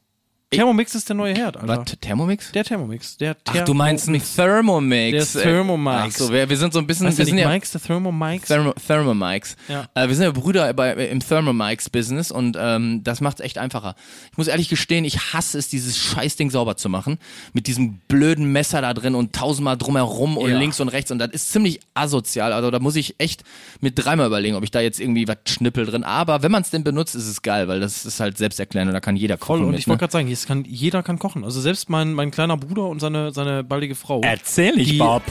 Thermomix 0.49 0.95
ist 0.95 1.09
der 1.09 1.15
neue 1.17 1.33
Herd, 1.33 1.57
Alter. 1.57 1.79
Was? 1.79 1.99
Thermomix? 1.99 2.53
Der 2.53 2.63
Thermomix. 2.63 3.17
Der 3.17 3.35
Ach, 3.49 3.65
du 3.65 3.73
meinst 3.73 4.07
ein 4.07 4.21
Thermomix. 4.21 5.33
Der 5.33 5.43
Thermomix. 5.43 5.97
Ach 5.97 6.11
so, 6.11 6.31
wir, 6.31 6.47
wir 6.49 6.55
sind 6.55 6.71
so 6.71 6.79
ein 6.79 6.87
bisschen, 6.87 7.07
Weißt 7.07 7.17
wir 7.17 7.25
sind 7.25 7.37
ja, 7.37 7.49
Mikes, 7.49 7.71
der 7.71 7.81
Thermomix? 7.81 8.47
Thermo, 8.47 8.71
Thermomix. 8.71 9.57
Ja. 9.67 9.89
Äh, 9.93 10.07
wir 10.07 10.15
sind 10.15 10.23
ja 10.23 10.31
Brüder 10.31 10.73
bei, 10.73 10.93
im 10.93 11.19
Thermomix-Business 11.19 12.31
und 12.31 12.55
ähm, 12.57 13.03
das 13.03 13.19
macht 13.19 13.41
es 13.41 13.45
echt 13.45 13.57
einfacher. 13.57 13.95
Ich 14.31 14.37
muss 14.37 14.47
ehrlich 14.47 14.69
gestehen, 14.69 15.03
ich 15.03 15.33
hasse 15.33 15.57
es, 15.57 15.67
dieses 15.67 15.97
Scheißding 15.97 16.49
sauber 16.49 16.77
zu 16.77 16.87
machen. 16.87 17.17
Mit 17.51 17.67
diesem 17.67 17.97
blöden 18.07 18.49
Messer 18.49 18.81
da 18.81 18.93
drin 18.93 19.15
und 19.15 19.33
tausendmal 19.35 19.75
drumherum 19.77 20.37
und 20.37 20.49
Ja. 20.49 20.57
links 20.57 20.79
und 20.79 20.87
rechts. 20.87 21.11
Und 21.11 21.19
das 21.19 21.31
ist 21.31 21.51
ziemlich 21.51 21.81
asozial. 21.93 22.53
Also 22.53 22.71
da 22.71 22.79
muss 22.79 22.95
ich 22.95 23.15
echt 23.17 23.43
mit 23.81 23.99
dreimal 24.01 24.27
überlegen, 24.27 24.55
ob 24.55 24.63
ich 24.63 24.71
da 24.71 24.79
jetzt 24.79 25.01
irgendwie 25.01 25.27
was 25.27 25.39
schnippel 25.49 25.85
drin. 25.85 26.05
Aber 26.05 26.41
wenn 26.41 26.53
man 26.53 26.61
es 26.61 26.69
denn 26.69 26.85
benutzt, 26.85 27.15
ist 27.15 27.27
es 27.27 27.41
geil, 27.41 27.67
weil 27.67 27.81
das 27.81 28.05
ist 28.05 28.21
halt 28.21 28.37
selbsterklärend 28.37 28.87
und 28.87 28.93
da 28.93 29.01
kann 29.01 29.17
jeder 29.17 29.35
kochen. 29.35 29.47
Voll. 29.47 29.65
Und 29.65 29.71
mit, 29.71 29.79
ich 29.81 29.87
wollte 29.87 29.97
ne? 29.97 29.99
gerade 30.07 30.11
sagen, 30.13 30.36
jetzt 30.41 30.47
kann, 30.47 30.63
jeder 30.67 31.03
kann 31.03 31.19
kochen. 31.19 31.43
Also 31.43 31.59
selbst 31.61 31.89
mein, 31.89 32.13
mein 32.13 32.31
kleiner 32.31 32.57
Bruder 32.57 32.83
und 32.87 32.99
seine, 32.99 33.31
seine 33.31 33.63
baldige 33.63 33.95
Frau. 33.95 34.21
Erzähl 34.23 34.75
nicht, 34.75 34.91
Die- 34.91 34.97
Bob. 34.97 35.21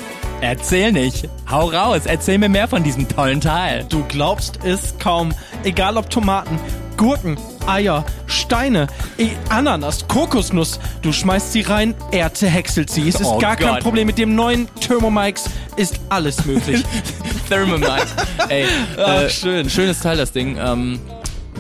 Erzähl 0.42 0.92
nicht. 0.92 1.28
Hau 1.50 1.68
raus. 1.70 2.02
Erzähl 2.04 2.36
mir 2.38 2.48
mehr 2.50 2.68
von 2.68 2.82
diesem 2.82 3.08
tollen 3.08 3.40
Teil. 3.40 3.86
Du 3.88 4.04
glaubst 4.04 4.58
es 4.64 4.94
kaum. 4.98 5.32
Egal 5.64 5.96
ob 5.96 6.10
Tomaten, 6.10 6.58
Gurken, 6.98 7.38
Eier, 7.66 8.04
Steine, 8.26 8.86
eh, 9.16 9.28
Ananas, 9.48 10.06
Kokosnuss. 10.08 10.78
Du 11.00 11.12
schmeißt 11.12 11.52
sie 11.52 11.62
rein, 11.62 11.94
er 12.12 12.34
zerhäckselt 12.34 12.90
sie. 12.90 13.08
Es 13.08 13.14
ist 13.20 13.26
Oh 13.26 13.38
gar 13.38 13.56
kein 13.56 13.68
Gott. 13.74 13.80
Problem. 13.82 14.06
Mit 14.06 14.18
dem 14.18 14.34
neuen 14.34 14.68
Thermomix 14.80 15.44
ist 15.76 16.00
alles 16.10 16.44
möglich. 16.44 16.82
Thermomix. 17.48 18.14
Ey, 18.48 18.66
Ach, 18.98 19.22
äh, 19.22 19.30
schön. 19.30 19.70
Schönes 19.70 20.00
Teil, 20.00 20.16
das 20.18 20.32
Ding, 20.32 20.58
ähm, 20.58 21.00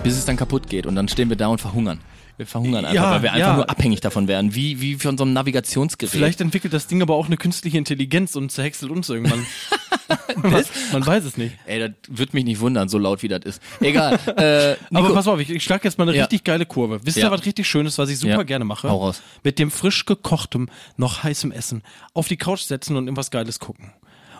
bis 0.02 0.18
es 0.18 0.24
dann 0.26 0.36
kaputt 0.36 0.68
geht 0.68 0.84
und 0.86 0.94
dann 0.96 1.08
stehen 1.08 1.28
wir 1.30 1.36
da 1.36 1.46
und 1.48 1.60
verhungern. 1.62 2.00
Wir 2.36 2.46
verhungern 2.46 2.84
einfach, 2.84 2.94
Ja, 2.94 3.10
weil 3.12 3.22
wir 3.22 3.32
einfach 3.32 3.48
ja. 3.48 3.56
nur 3.56 3.70
abhängig 3.70 4.00
davon 4.00 4.28
werden, 4.28 4.54
wie, 4.54 4.80
wie 4.80 4.96
von 4.96 5.16
so 5.16 5.24
einem 5.24 5.32
Navigationsgerät. 5.32 6.10
Vielleicht 6.12 6.40
entwickelt 6.42 6.74
das 6.74 6.86
Ding 6.86 7.00
aber 7.00 7.14
auch 7.14 7.26
eine 7.26 7.36
künstliche 7.38 7.78
Intelligenz 7.78 8.36
und 8.36 8.52
zerhäckselt 8.52 8.90
uns 8.90 9.08
irgendwann. 9.08 9.46
man, 10.42 10.64
man 10.92 11.06
weiß 11.06 11.24
es 11.24 11.36
nicht. 11.38 11.56
Ey, 11.66 11.78
das 11.80 11.90
wird 12.08 12.34
mich 12.34 12.44
nicht 12.44 12.60
wundern, 12.60 12.88
so 12.88 12.98
laut 12.98 13.22
wie 13.22 13.28
das 13.28 13.40
ist. 13.44 13.62
Egal. 13.80 14.18
Äh, 14.36 14.76
Aber 14.96 15.14
pass 15.14 15.26
auf, 15.28 15.40
ich, 15.40 15.48
ich 15.50 15.64
schlage 15.64 15.84
jetzt 15.84 15.96
mal 15.98 16.04
eine 16.08 16.16
Ja. 16.16 16.24
richtig 16.24 16.44
geile 16.44 16.66
Kurve. 16.66 17.00
Wisst 17.04 17.16
ihr, 17.16 17.24
Ja. 17.24 17.30
was 17.30 17.44
richtig 17.46 17.66
Schönes, 17.66 17.96
was 17.96 18.10
ich 18.10 18.18
super 18.18 18.34
Ja. 18.34 18.42
gerne 18.42 18.64
mache? 18.66 18.88
Hau 18.90 18.98
raus. 18.98 19.22
Mit 19.42 19.58
dem 19.58 19.70
frisch 19.70 20.04
gekochtem, 20.04 20.68
noch 20.96 21.22
heißem 21.22 21.52
Essen 21.52 21.82
auf 22.12 22.28
die 22.28 22.36
Couch 22.36 22.60
setzen 22.60 22.96
und 22.96 23.04
irgendwas 23.04 23.30
Geiles 23.30 23.58
gucken. 23.60 23.92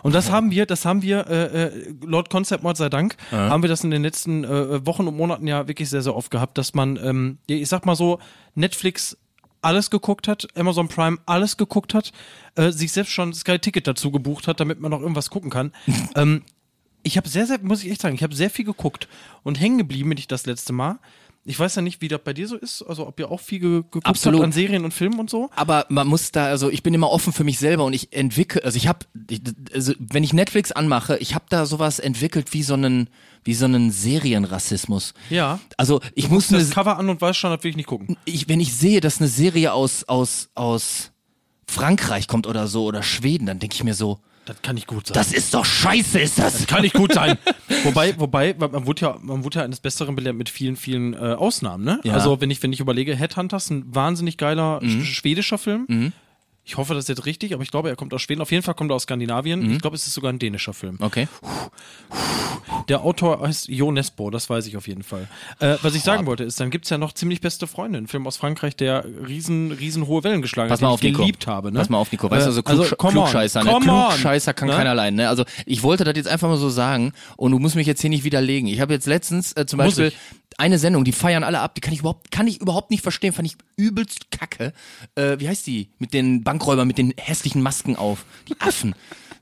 Und 0.07 0.13
das 0.13 0.31
haben 0.31 0.51
wir, 0.51 0.65
das 0.65 0.85
haben 0.85 1.01
wir, 1.01 1.27
äh, 1.27 1.63
äh, 1.63 1.93
Lord 2.01 2.29
Concept 2.29 2.63
Mod 2.63 2.77
sei 2.77 2.87
Dank, 2.87 3.17
haben 3.29 3.61
wir 3.61 3.67
das 3.67 3.83
in 3.83 3.91
den 3.91 4.03
letzten 4.03 4.45
äh, 4.45 4.85
Wochen 4.85 5.05
und 5.05 5.17
Monaten 5.17 5.45
ja 5.47 5.67
wirklich 5.67 5.89
sehr, 5.89 6.01
sehr 6.01 6.15
oft 6.15 6.31
gehabt, 6.31 6.57
dass 6.57 6.73
man, 6.73 6.95
ähm, 7.03 7.39
ja, 7.49 7.57
ich 7.57 7.67
sag 7.67 7.85
mal 7.85 7.97
so, 7.97 8.19
Netflix 8.55 9.17
alles 9.61 9.89
geguckt 9.89 10.29
hat, 10.29 10.47
Amazon 10.55 10.87
Prime 10.87 11.17
alles 11.25 11.57
geguckt 11.57 11.93
hat, 11.93 12.13
äh, 12.55 12.71
sich 12.71 12.93
selbst 12.93 13.11
schon 13.11 13.33
Sky 13.33 13.59
Ticket 13.59 13.85
dazu 13.85 14.09
gebucht 14.09 14.47
hat, 14.47 14.61
damit 14.61 14.79
man 14.79 14.91
noch 14.91 15.01
irgendwas 15.01 15.29
gucken 15.29 15.49
kann. 15.49 15.73
ähm, 16.15 16.43
ich 17.03 17.17
habe 17.17 17.27
sehr, 17.27 17.45
sehr, 17.45 17.59
muss 17.61 17.83
ich 17.83 17.91
echt 17.91 17.99
sagen, 17.99 18.15
ich 18.15 18.23
habe 18.23 18.33
sehr 18.33 18.49
viel 18.49 18.63
geguckt 18.63 19.09
und 19.43 19.59
hängen 19.59 19.77
geblieben 19.77 20.07
bin 20.07 20.17
ich 20.17 20.29
das 20.29 20.45
letzte 20.45 20.71
Mal 20.71 20.99
Ich 21.47 21.57
weiß 21.57 21.75
ja 21.75 21.81
nicht, 21.81 22.01
wie 22.01 22.09
das 22.09 22.19
bei 22.23 22.33
dir 22.33 22.47
so 22.47 22.57
ist, 22.57 22.81
also 22.81 23.07
ob 23.07 23.17
ihr 23.19 23.31
auch 23.31 23.39
viel 23.39 23.59
ge 23.59 23.69
geguckt 23.77 24.05
Absolut. 24.05 24.39
habt 24.39 24.45
an 24.47 24.51
Serien 24.51 24.83
und 24.83 24.93
Filmen 24.93 25.17
und 25.17 25.29
so. 25.29 25.49
Aber 25.55 25.85
man 25.87 26.05
muss 26.05 26.31
da, 26.31 26.47
also 26.47 26.69
ich 26.69 26.83
bin 26.83 26.93
immer 26.93 27.09
offen 27.09 27.31
für 27.31 27.45
mich 27.45 27.57
selber 27.57 27.85
und 27.85 27.93
ich 27.93 28.11
entwickle, 28.11 28.63
also 28.65 28.75
ich 28.75 28.87
habe, 28.87 28.99
also 29.73 29.93
wenn 29.97 30.23
ich 30.23 30.33
Netflix 30.33 30.73
anmache, 30.73 31.17
ich 31.19 31.33
habe 31.35 31.45
da 31.49 31.65
sowas 31.65 31.99
entwickelt 31.99 32.53
wie 32.53 32.63
so 32.63 32.73
einen, 32.73 33.09
wie 33.45 33.53
so 33.53 33.63
einen 33.65 33.91
Serienrassismus. 33.91 35.13
Ja. 35.29 35.59
Also 35.77 36.01
ich 36.15 36.29
muss 36.29 36.49
eine, 36.49 36.59
Das 36.59 36.71
Cover 36.71 36.97
an 36.97 37.09
und 37.09 37.21
weiß 37.21 37.37
schon, 37.37 37.49
das 37.51 37.63
will 37.63 37.71
ich 37.71 37.77
nicht 37.77 37.87
gucken. 37.87 38.17
ich, 38.25 38.49
wenn 38.49 38.59
ich 38.59 38.75
sehe, 38.75 38.99
dass 38.99 39.19
eine 39.19 39.29
Serie 39.29 39.71
aus 39.71 40.03
aus 40.03 40.49
aus 40.53 41.11
Frankreich 41.65 42.27
kommt 42.27 42.45
oder 42.45 42.67
so 42.67 42.83
oder 42.85 43.03
Schweden, 43.03 43.45
dann 43.45 43.59
denke 43.59 43.75
ich 43.75 43.83
mir 43.83 43.93
so, 43.93 44.19
Das 44.47 44.61
kann 44.61 44.75
nicht 44.75 44.87
gut 44.87 45.07
sein. 45.07 45.13
das 45.15 45.31
ist 45.33 45.53
doch 45.53 45.65
scheiße, 45.65 46.19
ist 46.19 46.39
das? 46.39 46.65
kann 46.67 46.81
nicht 46.81 46.95
gut 46.95 47.13
sein. 47.13 47.37
wobei, 47.83 48.17
wobei, 48.19 48.55
man 48.57 48.85
wurde 48.87 49.01
ja, 49.01 49.17
man 49.21 49.43
wurde 49.43 49.59
ja 49.59 49.65
eines 49.65 49.79
Besseren 49.79 50.15
belehrt 50.15 50.35
mit 50.35 50.49
vielen, 50.49 50.75
vielen 50.75 51.13
äh, 51.13 51.17
Ausnahmen, 51.17 51.83
ne? 51.83 51.99
Ja. 52.03 52.13
Also 52.13 52.41
wenn 52.41 52.49
ich, 52.49 52.63
wenn 52.63 52.71
ich 52.73 52.79
überlege, 52.79 53.15
Headhunters, 53.15 53.69
ein 53.69 53.83
wahnsinnig 53.93 54.37
geiler 54.37 54.79
sch- 54.79 55.03
schwedischer 55.03 55.57
Film. 55.57 56.13
Ich 56.69 56.75
hoffe, 56.75 56.93
das 56.93 57.05
ist 57.05 57.07
jetzt 57.07 57.25
richtig, 57.25 57.53
aber 57.53 57.63
ich 57.63 57.71
glaube, 57.71 57.87
er 57.87 57.95
kommt 57.95 58.13
aus 58.13 58.21
Schweden. 58.21 58.41
Auf 58.41 58.51
jeden 58.51 58.61
Fall 58.61 58.73
kommt 58.73 58.91
er 58.91 58.95
aus 58.95 59.03
Skandinavien. 59.03 59.71
Ich 59.71 59.79
glaube, 59.79 59.95
es 59.95 60.05
ist 60.05 60.13
sogar 60.13 60.33
ein 60.33 60.37
dänischer 60.37 60.73
Film. 60.73 60.97
Okay. 60.99 61.29
Der 62.89 63.01
Autor 63.03 63.39
heißt 63.41 63.69
Jo 63.69 63.91
Nesbo, 63.91 64.29
das 64.29 64.49
weiß 64.49 64.67
ich 64.67 64.75
auf 64.75 64.85
jeden 64.87 65.03
Fall. 65.03 65.27
Äh, 65.59 65.75
was 65.81 65.95
ich 65.95 66.03
sagen 66.03 66.25
wollte, 66.25 66.43
ist, 66.43 66.59
dann 66.59 66.69
gibt's 66.69 66.89
ja 66.89 66.97
noch 66.97 67.13
ziemlich 67.13 67.39
beste 67.39 67.67
Freunde, 67.67 67.97
ein 67.99 68.07
Film 68.07 68.27
aus 68.27 68.35
Frankreich, 68.35 68.75
der 68.75 69.05
riesen, 69.25 69.71
riesen 69.71 70.07
hohe 70.07 70.23
Wellen 70.25 70.41
geschlagen 70.41 70.69
Pass 70.69 70.79
hat, 70.79 70.81
mal 70.81 70.89
den 70.89 70.93
auf, 70.95 70.99
ich 71.01 71.07
Nico. 71.11 71.21
geliebt 71.21 71.47
habe. 71.47 71.71
Ne? 71.71 71.79
Pass 71.79 71.87
mal 71.89 71.97
auf, 71.99 72.11
Nico. 72.11 72.29
Weißt 72.29 72.45
du, 72.45 72.49
also, 72.49 72.59
Äh, 72.59 72.63
Klugsch 72.63 72.97
come 72.97 73.19
on, 73.19 73.25
Klugscheißer, 73.25 73.63
ne? 73.63 73.79
Klugscheißer 73.81 74.53
kann 74.53 74.67
Ne? 74.67 74.75
keiner 74.75 74.89
allein, 74.89 75.15
ne? 75.15 75.29
Also, 75.29 75.45
ich 75.65 75.83
wollte 75.83 76.03
das 76.03 76.15
jetzt 76.17 76.27
einfach 76.27 76.49
mal 76.49 76.57
so 76.57 76.69
sagen 76.69 77.13
und 77.37 77.51
du 77.53 77.59
musst 77.59 77.75
mich 77.75 77.87
jetzt 77.87 78.01
hier 78.01 78.09
nicht 78.09 78.25
widerlegen. 78.25 78.67
Ich 78.67 78.81
habe 78.81 78.93
jetzt 78.93 79.07
letztens 79.07 79.53
äh, 79.53 79.65
zum 79.65 79.77
Muss 79.77 79.95
Beispiel 79.95 80.07
ich. 80.07 80.17
Eine 80.57 80.79
Sendung, 80.79 81.03
die 81.03 81.11
feiern 81.11 81.43
alle 81.43 81.59
ab, 81.59 81.75
die 81.75 81.81
kann 81.81 81.93
ich 81.93 81.99
überhaupt, 81.99 82.31
kann 82.31 82.47
ich 82.47 82.59
überhaupt 82.61 82.89
nicht 82.91 83.03
verstehen, 83.03 83.31
fand 83.33 83.47
ich 83.47 83.57
übelst 83.75 84.31
kacke. 84.31 84.73
Äh, 85.15 85.39
wie 85.39 85.47
heißt 85.47 85.65
die? 85.67 85.89
Mit 85.99 86.13
den 86.13 86.43
Bankräubern, 86.43 86.87
mit 86.87 86.97
den 86.97 87.13
hässlichen 87.17 87.61
Masken 87.61 87.95
auf. 87.95 88.25
Die 88.49 88.59
Affen. 88.59 88.95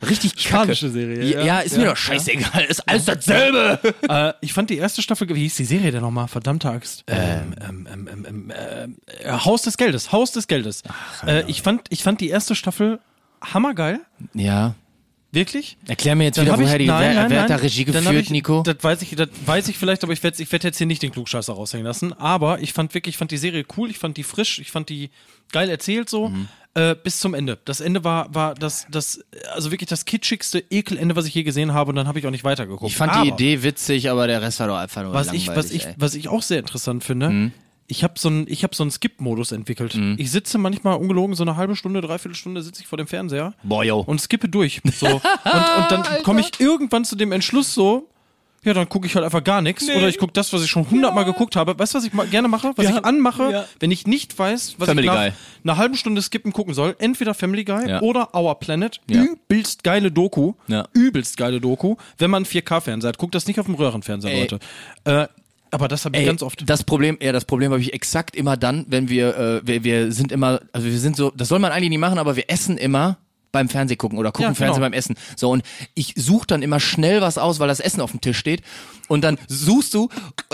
Richtig 0.07 0.36
kacke. 0.36 0.76
Spanische 0.76 0.89
Serie, 0.89 1.24
Ja, 1.24 1.39
ja. 1.39 1.45
ja 1.45 1.59
ist 1.61 1.78
mir 1.78 1.84
Ja, 1.86 1.89
doch 1.91 1.97
scheißegal. 1.97 2.66
Ist 2.66 2.88
alles 2.88 3.05
dasselbe. 3.05 3.80
Äh, 4.09 4.34
ich 4.41 4.51
fand 4.53 4.70
die 4.70 4.78
erste 4.78 5.01
Staffel, 5.01 5.28
wie 5.30 5.39
hieß 5.43 5.55
die 5.55 5.66
Serie 5.66 5.91
denn 5.91 6.01
nochmal? 6.01 6.28
Verdammte 6.28 6.70
Axt. 6.70 7.05
Ähm, 7.07 7.55
ähm, 7.66 7.88
ähm, 7.91 8.09
ähm, 8.28 8.51
ähm, 8.55 8.97
äh, 9.24 9.32
Haus 9.32 9.61
des 9.63 9.78
Geldes, 9.78 10.11
Haus 10.11 10.32
des 10.34 10.47
Geldes. 10.47 10.84
äh, 11.26 11.43
ich, 11.47 11.61
fand, 11.61 11.88
ich 11.89 12.03
fand 12.03 12.20
die 12.22 12.28
erste 12.30 12.55
Staffel 12.55 12.99
hammergeil. 13.41 14.01
Ja. 14.34 14.76
Wirklich? 15.36 15.77
Erklär 15.88 16.15
mir 16.15 16.23
jetzt 16.23 16.38
Dann 16.38 16.45
wieder, 16.45 16.53
hab 16.53 16.59
ich- 16.61 16.65
woher 16.65 16.77
die, 16.79 16.88
nein, 16.88 17.01
wer, 17.01 17.13
nein, 17.21 17.29
wer 17.29 17.41
hat 17.43 17.49
da. 17.49 17.55
Regie 17.57 17.86
geführt, 17.86 18.15
ich, 18.15 18.29
Nico? 18.29 18.63
Das 18.63 18.77
weiß 18.81 19.01
ich, 19.01 19.15
das 19.15 19.27
weiß 19.45 19.67
ich 19.67 19.77
vielleicht, 19.77 20.03
aber 20.03 20.13
ich 20.13 20.23
werde 20.23 20.41
ich 20.41 20.51
werd 20.51 20.63
jetzt 20.63 20.77
hier 20.77 20.88
nicht 20.88 21.03
den 21.03 21.11
Klugscheißer 21.11 21.53
raushängen 21.53 21.86
lassen. 21.86 22.13
Aber 22.13 22.59
ich 22.61 22.73
fand 22.73 22.93
wirklich, 22.93 23.15
ich 23.15 23.17
fand 23.17 23.31
die 23.31 23.38
Serie 23.38 23.65
cool, 23.77 23.89
ich 23.91 23.99
fand 23.99 24.17
die 24.17 24.23
frisch, 24.23 24.59
ich 24.59 24.71
fand 24.71 24.89
die 24.89 25.09
geil 25.51 25.69
erzählt 25.69 26.09
so. 26.09 26.29
Mhm. 26.29 26.47
Äh, 26.73 26.93
bis 27.01 27.19
zum 27.19 27.33
Ende. 27.33 27.57
Das 27.63 27.79
Ende 27.79 28.03
war, 28.03 28.33
war 28.36 28.53
das, 28.53 28.86
das, 28.91 29.21
also 29.53 29.71
wirklich 29.71 29.88
das 29.88 30.03
kitschigste 30.03 30.61
Ekelende, 30.69 31.15
was 31.15 31.25
ich 31.25 31.33
je 31.33 31.43
gesehen 31.43 31.73
habe, 31.73 31.89
und 31.91 31.95
dann 31.95 32.05
habe 32.07 32.19
ich 32.19 32.27
auch 32.27 32.31
nicht 32.31 32.43
weitergeguckt. 32.43 32.91
Ich 32.91 32.97
fand 32.97 33.13
aber 33.13 33.23
die 33.23 33.29
Idee 33.29 33.63
witzig, 33.63 34.09
aber 34.09 34.27
der 34.27 34.41
Rest 34.41 34.59
war 34.59 34.67
doch 34.67 34.75
einfach 34.77 35.03
nur 35.03 35.13
was 35.13 35.27
langweilig. 35.27 35.47
ich, 35.49 35.55
was 35.55 35.71
ich, 35.71 35.86
ey. 35.86 35.91
Mhm. 35.91 35.95
was 35.99 36.15
ich 36.15 36.27
auch 36.27 36.41
sehr 36.41 36.59
interessant 36.59 37.03
finde, 37.05 37.51
ich 37.88 38.03
habe 38.03 38.13
so 38.17 38.29
einen, 38.29 38.47
habe 38.47 38.75
so 38.75 38.89
Skip-Modus 38.89 39.51
entwickelt. 39.51 39.97
Ich 40.17 40.31
sitze 40.31 40.57
manchmal 40.57 40.97
ungelogen 40.97 41.36
so 41.36 41.43
eine 41.43 41.55
halbe 41.55 41.75
Stunde, 41.75 42.01
dreiviertel 42.01 42.36
Stunde 42.36 42.61
sitze 42.63 42.81
ich 42.81 42.88
vor 42.88 42.97
dem 42.97 43.07
Fernseher 43.07 43.53
Boah, 43.63 43.83
yo. 43.83 43.99
und 43.99 44.19
skippe 44.19 44.49
durch. 44.49 44.81
So. 44.95 45.05
und, 45.07 45.15
und 45.15 45.91
dann 45.91 46.03
komme 46.23 46.41
ich 46.41 46.59
irgendwann 46.59 47.05
zu 47.05 47.15
dem 47.15 47.31
Entschluss 47.31 47.73
so, 47.73 48.09
ja, 48.63 48.73
dann 48.73 48.89
gucke 48.89 49.05
ich 49.05 49.13
halt 49.13 49.23
einfach 49.23 49.43
gar 49.43 49.61
nichts. 49.61 49.88
Oder 49.88 50.07
ich 50.09 50.17
gucke 50.17 50.33
das, 50.33 50.51
was 50.51 50.63
ich 50.63 50.71
schon 50.71 50.89
hundertmal 50.89 51.23
geguckt 51.23 51.55
habe. 51.55 51.77
Weißt 51.77 51.93
du, 51.93 51.99
was 51.99 52.05
ich 52.05 52.13
ma- 52.13 52.23
gerne 52.25 52.47
mache? 52.47 52.71
Was 52.75 52.86
Ja. 52.86 52.97
ich 52.97 53.05
anmache, 53.05 53.51
Ja. 53.51 53.65
wenn 53.79 53.91
ich 53.91 54.07
nicht 54.07 54.39
weiß, 54.39 54.77
was 54.79 54.88
Family 54.88 55.05
ich 55.05 55.13
nach 55.13 55.21
Guy. 55.21 55.31
einer 55.63 55.77
halben 55.77 55.93
Stunde 55.95 56.19
skippen 56.23 56.51
gucken 56.51 56.73
soll. 56.73 56.95
Entweder 56.97 57.36
Family 57.36 57.63
Guy 57.63 57.88
Ja. 57.88 58.01
oder 58.01 58.33
Our 58.33 58.55
Planet. 58.59 58.99
Ja. 59.07 59.21
Übelst 59.21 59.83
geile 59.83 60.11
Doku. 60.11 60.53
Ja. 60.67 60.88
Übelst 60.93 61.38
geile 61.38 61.61
Doku. 61.61 61.97
Wenn 62.17 62.31
man 62.31 62.43
4K-Fernseher 62.45 63.09
hat, 63.09 63.19
guckt 63.19 63.36
das 63.36 63.45
nicht 63.45 63.59
auf 63.59 63.67
dem 63.67 63.75
Röhrenfernseher, 63.75 64.31
Ey. 64.31 64.39
Leute. 64.41 64.59
Äh, 65.03 65.27
aber 65.76 65.88
das 65.88 66.05
habe 66.05 66.15
ich 66.15 66.21
Ey, 66.21 66.28
ganz 66.28 66.41
oft. 66.41 66.67
Das 66.67 66.84
Problem, 66.84 67.17
ja, 67.21 67.32
das 67.32 67.45
Problem 67.45 67.71
habe 67.71 67.82
ich 67.82 67.93
exakt 67.93 68.36
immer 68.36 68.57
dann, 68.57 68.86
wenn 68.88 69.09
wir, 69.09 69.38
äh, 69.38 69.67
wir, 69.67 69.84
wir 69.84 70.11
sind 70.11 70.32
immer, 70.32 70.61
also 70.71 70.88
wir 70.88 70.97
sind 70.97 71.15
so, 71.15 71.32
das 71.32 71.49
soll 71.49 71.59
man 71.59 71.71
eigentlich 71.71 71.89
nicht 71.89 71.99
machen, 71.99 72.17
aber 72.17 72.36
wir 72.36 72.49
essen 72.49 72.78
immer 72.78 73.17
beim 73.56 73.70
Fernseh 73.70 73.95
gucken 73.95 74.20
oder 74.20 74.32
gucken 74.34 74.49
Ja, 74.49 74.53
Fernsehen 74.53 74.76
genau. 74.82 74.86
beim 74.86 74.93
Essen. 74.93 75.16
So 75.38 75.49
und 75.49 75.64
ich 75.93 76.14
suche 76.18 76.45
dann 76.45 76.62
immer 76.62 76.80
schnell 76.82 77.22
was 77.22 77.38
aus, 77.38 77.60
weil 77.60 77.70
das 77.70 77.80
Essen 77.80 78.01
auf 78.01 78.12
dem 78.12 78.20
Tisch 78.20 78.38
steht 78.38 78.62
und 79.08 79.22
dann 79.24 79.38
suchst 79.47 79.93
du, 79.93 80.10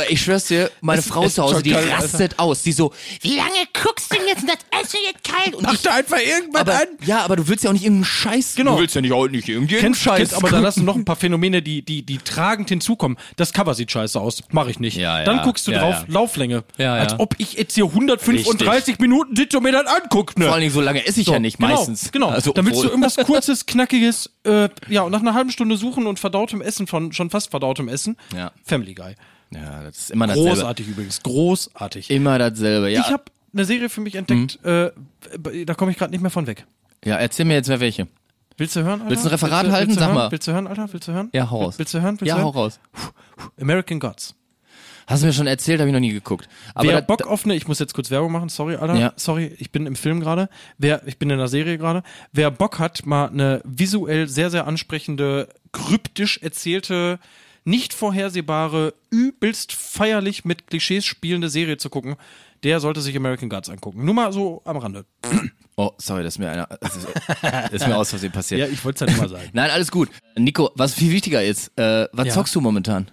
ich 0.09 0.21
schwör's 0.21 0.45
dir, 0.45 0.69
meine 0.81 0.99
Es- 0.99 1.07
Frau 1.07 1.23
es 1.25 1.33
zu 1.35 1.41
Hause, 1.43 1.63
die 1.63 1.71
geil, 1.71 1.89
rastet 1.89 2.37
aus, 2.37 2.61
die 2.61 2.71
so, 2.73 2.93
wie 3.21 3.35
lange 3.37 3.49
guckst 3.83 4.11
du 4.13 4.17
denn 4.17 4.27
jetzt 4.27 4.41
und 4.43 4.49
das 4.49 4.81
Essen 4.83 4.99
jetzt 5.11 5.23
kalt? 5.23 5.55
Und 5.55 5.71
ich, 5.73 5.89
einfach 5.89 6.19
irgendwas 6.19 6.61
aber, 6.61 6.79
ja, 7.05 7.23
aber 7.23 7.37
du 7.37 7.47
willst 7.47 7.63
ja 7.63 7.69
auch 7.71 7.73
nicht 7.73 7.83
irgendeinen 7.83 8.05
Scheiß, 8.05 8.55
Genau. 8.55 8.75
du 8.75 8.81
willst 8.81 8.93
ja 8.93 9.01
nicht 9.01 9.13
auch 9.13 9.27
nicht 9.27 9.49
irgendeinen 9.49 9.79
Kennst, 9.81 10.01
Scheiß. 10.01 10.17
kennst, 10.17 10.33
aber 10.33 10.43
da 10.43 10.47
gucken. 10.49 10.63
lassen 10.63 10.85
noch 10.85 10.95
ein 10.95 11.05
paar 11.05 11.15
Phänomene, 11.15 11.61
die, 11.61 11.81
die, 11.81 12.03
die 12.03 12.17
tragend 12.19 12.69
hinzukommen. 12.69 13.17
Das 13.37 13.51
Cover 13.53 13.73
sieht 13.73 13.91
scheiße 13.91 14.19
aus. 14.19 14.43
Mach 14.51 14.67
ich 14.67 14.79
nicht. 14.79 14.97
Ja, 14.97 15.19
ja. 15.19 15.25
Dann 15.25 15.41
guckst 15.43 15.65
du 15.67 15.71
Ja, 15.71 15.79
drauf. 15.79 16.03
Lauflänge. 16.07 16.63
Als 16.77 17.17
ob 17.19 17.35
ich 17.39 17.53
jetzt 17.53 17.73
hier 17.75 17.85
135 17.85 18.99
Minuten 18.99 19.35
sitze 19.35 19.57
und 19.57 19.63
mir 19.63 19.71
das 19.71 19.85
anguckt, 19.87 20.37
ne? 20.37 20.45
Vor 20.45 20.53
allen 20.53 20.61
Dingen 20.61 20.73
so 20.73 20.81
lange 20.81 21.05
esse 21.05 21.21
ich 21.21 21.27
ja 21.27 21.39
nicht, 21.39 21.57
genau, 21.57 21.69
meistens. 21.75 22.11
Genau. 22.11 22.27
Also, 22.29 22.51
dann 22.53 22.65
willst 22.65 22.83
du 22.83 22.90
irgendwas 22.91 23.15
kurzes, 23.17 23.65
knackiges, 23.65 24.29
äh, 24.43 24.69
ja, 24.87 25.01
und 25.01 25.11
nach 25.11 25.21
einer 25.21 25.33
halben 25.33 25.51
Stunde 25.51 25.75
suchen 25.77 26.05
und 26.07 26.19
verdautem 26.19 26.61
Essen 26.61 26.85
von 26.87 27.11
schon 27.13 27.29
fast 27.29 27.49
verdautem 27.51 27.87
Essen. 27.87 28.17
Ja. 28.35 28.51
Family 28.63 28.93
Guy. 28.93 29.15
Ja, 29.53 29.83
das 29.83 29.97
ist 29.97 30.11
immer 30.11 30.27
dasselbe. 30.27 30.49
Großartig 30.49 30.87
übrigens. 30.87 31.21
Großartig. 31.23 32.09
Immer 32.09 32.37
dasselbe, 32.39 32.89
ja. 32.89 33.01
Ich 33.01 33.11
habe 33.11 33.23
eine 33.53 33.65
Serie 33.65 33.89
für 33.89 33.99
mich 34.01 34.15
entdeckt, 34.15 34.59
Mhm. 34.63 34.91
äh, 35.49 35.65
da 35.65 35.73
komme 35.73 35.91
ich 35.91 35.97
gerade 35.97 36.11
nicht 36.11 36.21
mehr 36.21 36.31
von 36.31 36.47
weg. 36.47 36.65
ja, 37.03 37.15
erzähl 37.17 37.45
mir 37.45 37.55
jetzt 37.55 37.67
wer 37.67 37.79
welche. 37.79 38.07
Willst 38.57 38.75
du 38.75 38.81
hören, 38.83 39.01
Alter? 39.01 39.09
Willst 39.09 39.23
du 39.25 39.29
ein 39.29 39.31
Referat 39.31 39.63
willst 39.63 39.69
du, 39.71 39.73
halten? 39.73 39.87
Willst 39.89 39.97
du 39.97 39.99
Sag 40.01 40.07
hören? 40.07 40.15
mal. 40.15 40.31
Willst 40.31 40.47
du 40.47 40.51
hören, 40.51 40.67
Alter? 40.67 40.93
Willst 40.93 41.07
du 41.07 41.11
hören? 41.13 41.29
Ja, 41.33 41.49
hau 41.49 41.63
raus. 41.63 41.79
Willst 41.79 41.93
du 41.93 42.01
hören? 42.01 42.21
Willst 42.21 42.29
Ja, 42.29 42.35
du 42.35 42.41
hau 42.43 42.53
hören? 42.53 42.55
raus. 42.63 42.79
American 43.59 43.99
Gods. 43.99 44.35
Hast 45.11 45.21
du 45.23 45.27
mir 45.27 45.33
schon 45.33 45.47
erzählt, 45.47 45.79
habe 45.79 45.89
ich 45.89 45.93
noch 45.93 45.99
nie 45.99 46.13
geguckt. 46.13 46.47
Aber 46.73 46.87
Wer 46.87 47.01
da, 47.01 47.01
Bock 47.01 47.21
auf 47.27 47.43
eine, 47.45 47.55
ich 47.55 47.67
muss 47.67 47.79
jetzt 47.79 47.93
kurz 47.93 48.09
Werbung 48.11 48.31
machen, 48.31 48.49
sorry, 48.49 48.75
Alter. 48.75 48.95
Ja. 48.95 49.13
Sorry, 49.17 49.53
ich 49.59 49.71
bin 49.71 49.85
im 49.85 49.95
Film 49.95 50.19
gerade. 50.21 50.49
Wer, 50.77 51.05
ich 51.05 51.17
bin 51.19 51.29
in 51.29 51.37
der 51.37 51.47
Serie 51.47 51.77
gerade. 51.77 52.03
Wer 52.31 52.49
Bock 52.51 52.79
hat, 52.79 53.05
mal 53.05 53.27
eine 53.27 53.61
visuell 53.65 54.27
sehr, 54.27 54.49
sehr 54.49 54.67
ansprechende, 54.67 55.49
kryptisch 55.73 56.37
erzählte, 56.41 57.19
nicht 57.63 57.93
vorhersehbare, 57.93 58.93
übelst 59.09 59.73
feierlich 59.73 60.45
mit 60.45 60.67
Klischees 60.67 61.05
spielende 61.05 61.49
Serie 61.49 61.77
zu 61.77 61.89
gucken, 61.89 62.15
der 62.63 62.79
sollte 62.79 63.01
sich 63.01 63.15
American 63.15 63.49
Gods 63.49 63.69
angucken. 63.69 64.05
Nur 64.05 64.13
mal 64.13 64.31
so 64.33 64.61
am 64.65 64.77
Rande. 64.77 65.05
oh, 65.75 65.91
sorry, 65.97 66.23
das 66.23 66.35
ist 66.35 66.39
mir 66.39 66.49
einer, 66.51 66.67
das 66.79 66.95
ist, 66.95 67.07
das 67.41 67.71
ist 67.73 67.87
mir 67.87 67.97
aus 67.97 68.09
Versehen 68.09 68.31
passiert. 68.31 68.71
ich 68.71 68.83
wollte 68.85 69.03
es 69.05 69.11
ja 69.11 69.15
nur 69.17 69.23
mal 69.25 69.29
sagen. 69.29 69.49
Nein, 69.53 69.69
alles 69.71 69.91
gut. 69.91 70.09
Nico, 70.37 70.71
was 70.75 70.93
viel 70.93 71.11
wichtiger 71.11 71.43
ist, 71.43 71.71
äh, 71.77 72.07
was 72.13 72.27
Ja. 72.27 72.33
zockst 72.33 72.55
du 72.55 72.61
momentan? 72.61 73.09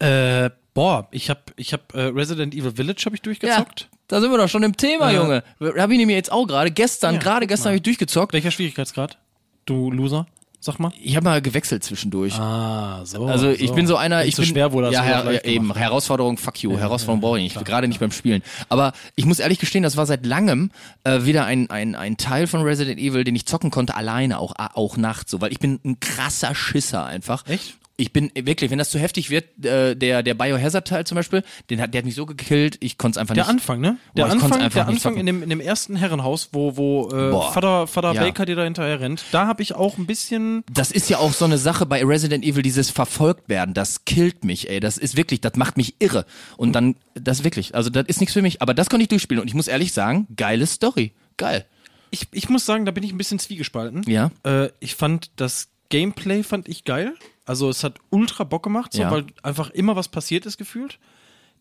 äh, 0.00 0.50
boah, 0.78 1.08
ich 1.10 1.28
hab, 1.28 1.52
ich 1.56 1.72
hab 1.72 1.92
äh, 1.92 2.02
Resident 2.02 2.54
Evil 2.54 2.70
Village 2.70 3.02
habe 3.06 3.16
ich 3.16 3.22
durchgezockt. 3.22 3.88
da 4.06 4.20
sind 4.20 4.30
wir 4.30 4.38
doch 4.38 4.48
schon 4.48 4.62
im 4.62 4.76
Thema, 4.76 5.10
Äh, 5.10 5.16
Junge. 5.16 5.42
Hab 5.60 5.90
ich 5.90 5.98
nämlich 5.98 6.14
jetzt 6.14 6.30
auch 6.30 6.46
gerade, 6.46 6.70
gestern, 6.70 7.14
Ja, 7.16 7.20
gerade 7.20 7.48
gestern 7.48 7.70
habe 7.70 7.76
ich 7.78 7.82
durchgezockt. 7.82 8.32
Welcher 8.32 8.52
Schwierigkeitsgrad? 8.52 9.18
Du 9.66 9.90
Loser? 9.90 10.28
Sag 10.60 10.78
mal. 10.78 10.92
Ich 11.02 11.16
habe 11.16 11.24
mal 11.24 11.42
gewechselt 11.42 11.82
zwischendurch. 11.82 12.34
Ah, 12.34 13.04
so. 13.04 13.26
Also 13.26 13.50
ich 13.50 13.72
bin 13.72 13.88
so 13.88 13.96
einer, 13.96 14.24
ich 14.24 14.36
so 14.36 14.42
bin 14.42 14.50
schwer 14.52 14.72
wurde 14.72 14.86
das 14.86 14.94
ja, 14.94 15.02
her, 15.02 15.32
ja 15.32 15.44
eben 15.44 15.64
gemacht. 15.64 15.80
Herausforderung, 15.80 16.36
fuck 16.36 16.62
you, 16.62 16.76
Herausforderung 16.78 17.22
brauche 17.22 17.38
ich 17.40 17.54
nicht, 17.54 17.64
gerade 17.64 17.88
nicht 17.88 17.98
beim 17.98 18.12
Spielen. 18.12 18.42
Aber 18.68 18.92
ich 19.16 19.24
muss 19.24 19.40
ehrlich 19.40 19.58
gestehen, 19.58 19.82
das 19.82 19.96
war 19.96 20.06
seit 20.06 20.24
langem 20.26 20.70
äh, 21.02 21.24
wieder 21.24 21.44
ein, 21.44 21.70
ein, 21.70 21.96
ein 21.96 22.18
Teil 22.18 22.46
von 22.46 22.62
Resident 22.62 23.00
Evil, 23.00 23.24
den 23.24 23.34
ich 23.34 23.46
zocken 23.46 23.72
konnte, 23.72 23.96
alleine, 23.96 24.38
auch, 24.38 24.54
auch 24.56 24.96
nachts 24.96 25.32
so, 25.32 25.40
weil 25.40 25.50
ich 25.50 25.58
bin 25.58 25.80
ein 25.84 25.98
krasser 25.98 26.54
Schisser 26.54 27.04
einfach. 27.04 27.46
Echt? 27.46 27.78
Ich 28.00 28.12
bin 28.12 28.30
wirklich, 28.32 28.70
wenn 28.70 28.78
das 28.78 28.90
zu 28.90 28.98
heftig 29.00 29.28
wird, 29.28 29.64
äh, 29.64 29.96
der, 29.96 30.22
der 30.22 30.34
Biohazard-Teil 30.34 31.04
zum 31.04 31.16
Beispiel, 31.16 31.42
den 31.68 31.80
hat, 31.80 31.92
der 31.92 31.98
hat 31.98 32.06
mich 32.06 32.14
so 32.14 32.26
gekillt, 32.26 32.76
ich 32.78 32.96
konnte 32.96 33.16
es 33.16 33.20
einfach 33.20 33.34
Der 33.34 33.42
nicht. 33.42 33.50
Anfang, 33.50 33.80
ne? 33.80 33.98
Der 34.16 34.28
konnt's 34.28 34.44
Anfang, 34.44 34.70
der 34.70 34.86
Anfang 34.86 35.16
in 35.16 35.26
dem, 35.26 35.42
in 35.42 35.50
dem 35.50 35.58
ersten 35.60 35.96
Herrenhaus, 35.96 36.50
wo, 36.52 36.76
wo 36.76 37.08
äh, 37.08 37.30
Boah. 37.30 37.52
Vater, 37.52 37.88
Vater 37.88 38.14
Ja. 38.14 38.22
Baker 38.22 38.46
dir 38.46 38.54
da 38.54 38.62
hinterher 38.62 39.00
rennt, 39.00 39.24
da 39.32 39.48
habe 39.48 39.62
ich 39.62 39.74
auch 39.74 39.98
ein 39.98 40.06
bisschen. 40.06 40.62
Das 40.72 40.92
ist 40.92 41.10
ja 41.10 41.18
auch 41.18 41.32
so 41.32 41.44
eine 41.44 41.58
Sache 41.58 41.86
bei 41.86 42.04
Resident 42.04 42.44
Evil, 42.44 42.62
dieses 42.62 42.88
verfolgt 42.90 43.48
werden, 43.48 43.74
das 43.74 44.04
killt 44.04 44.44
mich, 44.44 44.70
ey. 44.70 44.78
Das 44.78 44.96
ist 44.96 45.16
wirklich, 45.16 45.40
das 45.40 45.56
macht 45.56 45.76
mich 45.76 45.96
irre. 45.98 46.24
Und 46.56 46.74
dann, 46.74 46.94
das 47.14 47.42
wirklich, 47.42 47.74
also 47.74 47.90
das 47.90 48.06
ist 48.06 48.20
nichts 48.20 48.32
für 48.32 48.42
mich. 48.42 48.62
Aber 48.62 48.74
das 48.74 48.88
konnte 48.88 49.02
ich 49.02 49.08
durchspielen 49.08 49.42
und 49.42 49.48
ich 49.48 49.54
muss 49.54 49.66
ehrlich 49.66 49.92
sagen, 49.92 50.28
geile 50.36 50.66
Story. 50.68 51.14
Geil. 51.36 51.64
Ich, 52.10 52.28
ich 52.30 52.48
muss 52.48 52.64
sagen, 52.64 52.84
da 52.86 52.92
bin 52.92 53.02
ich 53.02 53.12
ein 53.12 53.18
bisschen 53.18 53.40
zwiegespalten. 53.40 54.02
Ja. 54.06 54.30
Äh, 54.44 54.68
ich 54.78 54.94
fand 54.94 55.30
das 55.34 55.68
Gameplay 55.90 56.42
fand 56.42 56.68
ich 56.68 56.84
geil. 56.84 57.14
Also 57.48 57.68
es 57.68 57.82
hat 57.84 57.98
ultra 58.10 58.44
Bock 58.44 58.62
gemacht, 58.62 58.92
so, 58.92 59.02
Ja. 59.02 59.10
weil 59.10 59.24
einfach 59.42 59.70
immer 59.70 59.96
was 59.96 60.08
passiert 60.08 60.46
ist 60.46 60.58
gefühlt. 60.58 60.98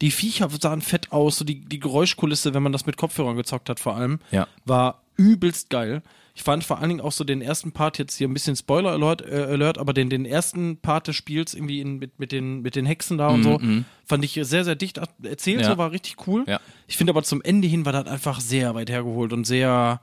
Die 0.02 0.12
Viecher 0.12 0.50
sahen 0.62 0.82
fett 0.82 1.12
aus, 1.12 1.38
so 1.38 1.46
die, 1.46 1.62
die 1.62 1.80
Geräuschkulisse, 1.80 2.54
wenn 2.54 2.62
man 2.64 2.72
das 2.72 2.86
mit 2.86 2.98
Kopfhörern 2.98 3.36
gezockt 3.36 3.70
hat 3.70 3.80
vor 3.80 3.96
allem, 3.96 4.20
Ja. 4.32 4.48
war 4.66 5.02
übelst 5.16 5.70
geil. 5.72 6.04
Ich 6.36 6.44
fand 6.44 6.64
vor 6.64 6.78
allen 6.78 6.90
Dingen 6.90 7.02
auch 7.02 7.12
so 7.14 7.24
den 7.24 7.42
ersten 7.42 7.72
Part, 7.72 7.98
jetzt 7.98 8.16
hier 8.16 8.28
ein 8.28 8.34
bisschen 8.36 8.56
Spoiler 8.56 8.92
Alert, 8.92 9.24
äh, 9.24 9.48
Alert 9.50 9.80
aber 9.80 9.94
den, 9.94 10.12
den 10.12 10.24
ersten 10.24 10.78
Part 10.78 11.08
des 11.08 11.16
Spiels 11.16 11.56
irgendwie 11.56 11.82
in, 11.82 11.98
mit, 11.98 12.20
mit, 12.20 12.32
den, 12.32 12.62
mit 12.62 12.76
den 12.76 12.86
Hexen 12.86 13.18
da 13.18 13.30
und 13.30 13.42
so, 13.42 13.60
fand 14.06 14.24
ich 14.24 14.34
sehr, 14.44 14.64
sehr 14.64 14.76
dicht 14.76 15.00
erzählt, 15.24 15.58
Mhm, 15.58 15.64
Ja. 15.64 15.72
so 15.72 15.78
war 15.80 15.92
richtig 15.92 16.28
cool. 16.28 16.44
Ja. 16.48 16.60
Ich 16.86 16.96
finde 16.96 17.10
aber 17.10 17.24
zum 17.24 17.42
Ende 17.42 17.68
hin 17.68 17.86
war 17.88 17.92
das 17.94 18.06
einfach 18.06 18.40
sehr 18.40 18.76
weit 18.76 18.92
hergeholt 18.92 19.34
und 19.34 19.46
sehr, 19.48 20.00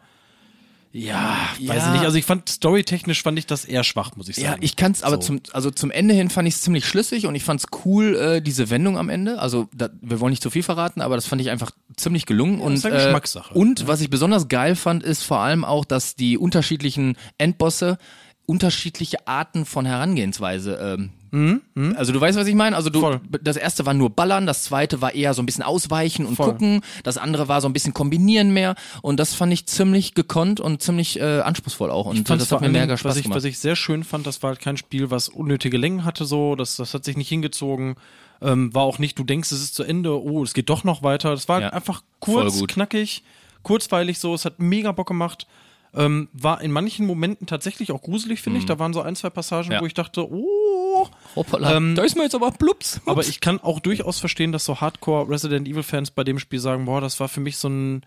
ja, 0.97 1.37
weiß 1.59 1.61
Ja. 1.61 1.87
ich 1.89 1.93
nicht. 1.93 2.05
Also 2.05 2.17
ich 2.17 2.25
fand 2.25 2.49
storytechnisch 2.49 3.23
fand 3.23 3.39
ich 3.39 3.47
das 3.47 3.65
eher 3.65 3.83
schwach, 3.85 4.15
muss 4.17 4.29
ich 4.29 4.37
sagen. 4.37 4.47
Ja, 4.47 4.57
ich 4.61 4.77
kann 4.77 4.93
es 4.93 5.03
aber 5.03 5.17
So. 5.17 5.23
zum, 5.23 5.41
also 5.53 5.71
zum 5.71 5.91
Ende 5.91 6.15
hin 6.15 6.31
fand 6.31 6.47
ich 6.47 6.55
es 6.55 6.63
ziemlich 6.63 6.87
schlüssig 6.87 7.27
und 7.27 7.35
ich 7.35 7.43
fand 7.45 7.61
es 7.61 7.67
cool, 7.85 8.15
äh, 8.17 8.41
diese 8.41 8.71
Wendung 8.71 8.97
am 8.97 9.09
Ende. 9.09 9.39
Also 9.41 9.69
da, 9.75 9.91
wir 10.01 10.21
wollen 10.21 10.31
nicht 10.31 10.43
zu 10.43 10.51
viel 10.51 10.63
verraten, 10.63 11.01
aber 11.01 11.17
das 11.17 11.27
fand 11.27 11.43
ich 11.43 11.51
einfach 11.51 11.73
ziemlich 11.97 12.27
gelungen. 12.27 12.61
und, 12.61 12.75
ist 12.75 12.85
ja 12.85 12.91
Geschmackssache. 12.91 13.53
und 13.55 13.87
was 13.89 14.01
ich 14.01 14.09
besonders 14.09 14.49
geil 14.49 14.77
fand, 14.77 15.03
ist 15.03 15.23
vor 15.25 15.41
allem 15.41 15.65
auch, 15.65 15.85
dass 15.85 16.15
die 16.15 16.39
unterschiedlichen 16.39 17.17
Endbosse 17.39 17.99
unterschiedliche 18.47 19.27
Arten 19.27 19.65
von 19.65 19.87
Herangehensweise 19.87 20.79
ähm, 20.99 21.11
also 21.97 22.13
du 22.13 22.21
weißt, 22.21 22.39
was 22.39 22.47
ich 22.47 22.55
meine? 22.55 22.77
Also 22.77 22.91
du, 22.91 22.99
Mhm, 23.01 23.03
Voll. 23.03 23.21
das 23.43 23.57
erste 23.57 23.85
war 23.87 23.95
nur 23.95 24.11
ballern, 24.11 24.47
das 24.47 24.65
zweite 24.65 25.01
war 25.01 25.15
eher 25.15 25.35
so 25.35 25.43
ein 25.43 25.47
bisschen 25.47 25.65
ausweichen 25.65 26.27
und 26.27 26.37
Voll. 26.37 26.53
gucken, 26.53 26.81
das 27.03 27.17
andere 27.19 27.49
war 27.49 27.61
so 27.61 27.69
ein 27.69 27.73
bisschen 27.73 27.93
kombinieren 27.95 28.53
mehr 28.53 28.75
und 29.03 29.19
das 29.19 29.35
fand 29.35 29.53
ich 29.53 29.67
ziemlich 29.67 30.15
gekonnt 30.15 30.61
und 30.61 30.81
ziemlich 30.83 31.19
äh, 31.21 31.41
anspruchsvoll 31.41 31.91
auch 31.91 32.07
und 32.07 32.27
fand 32.29 32.41
das 32.41 32.49
vor 32.49 32.61
hat 32.61 32.67
mir 32.71 32.79
mega 32.81 32.97
Spaß 32.97 33.11
was 33.11 33.17
ich, 33.17 33.23
gemacht. 33.25 33.37
Was 33.39 33.45
ich 33.45 33.59
sehr 33.59 33.77
schön 33.77 34.05
fand, 34.05 34.27
das 34.27 34.43
war 34.43 34.49
halt 34.51 34.61
kein 34.61 34.77
Spiel, 34.77 35.11
was 35.11 35.29
unnötige 35.29 35.77
Längen 35.77 36.05
hatte, 36.05 36.25
so, 36.25 36.55
das, 36.57 36.77
das 36.77 36.95
hat 36.95 37.05
sich 37.05 37.17
nicht 37.17 37.29
hingezogen. 37.29 37.97
Ähm, 38.43 38.75
war 38.75 38.83
auch 38.83 38.99
nicht, 38.99 39.19
du 39.19 39.25
denkst, 39.25 39.51
es 39.53 39.63
ist 39.63 39.75
zu 39.75 39.85
Ende, 39.85 40.21
oh, 40.23 40.43
es 40.43 40.55
geht 40.55 40.69
doch 40.69 40.85
noch 40.85 41.03
weiter. 41.03 41.31
Das 41.31 41.49
war 41.49 41.61
Ja. 41.63 41.69
einfach 41.71 42.03
kurz, 42.21 42.63
knackig, 42.67 43.23
kurzweilig 43.63 44.19
so, 44.19 44.35
es 44.35 44.45
hat 44.45 44.59
mega 44.59 44.93
Bock 44.93 45.07
gemacht. 45.09 45.47
Ähm, 45.95 46.29
war 46.33 46.61
in 46.61 46.73
manchen 46.73 47.07
Momenten 47.07 47.47
tatsächlich 47.47 47.93
auch 47.93 48.03
gruselig, 48.03 48.43
finde 48.43 48.59
ich. 48.59 48.67
Da 48.67 48.79
waren 48.81 48.93
so 48.93 49.01
ein, 49.01 49.15
zwei 49.17 49.31
Passagen, 49.31 49.69
Mhm. 49.69 49.73
Ja. 49.75 49.81
wo 49.81 49.87
ich 49.87 49.95
dachte, 49.95 50.29
oh. 50.31 50.45
Hoppala, 51.37 51.77
Ähm, 51.77 51.95
da 51.95 52.03
ist 52.03 52.17
mir 52.17 52.23
jetzt 52.23 52.35
aber 52.35 52.51
plups. 52.53 53.01
Aber 53.07 53.23
ich 53.23 53.41
kann 53.41 53.61
auch 53.61 53.81
durchaus 53.81 54.19
verstehen, 54.19 54.53
dass 54.53 54.65
so 54.65 54.81
Hardcore 54.81 55.29
Resident 55.29 55.69
Evil 55.69 55.83
Fans 55.83 56.11
bei 56.11 56.25
dem 56.25 56.39
Spiel 56.39 56.61
sagen, 56.61 56.85
boah, 56.85 57.01
das 57.01 57.19
war 57.21 57.29
für 57.29 57.41
mich 57.41 57.57
so 57.57 57.69
ein 57.69 58.03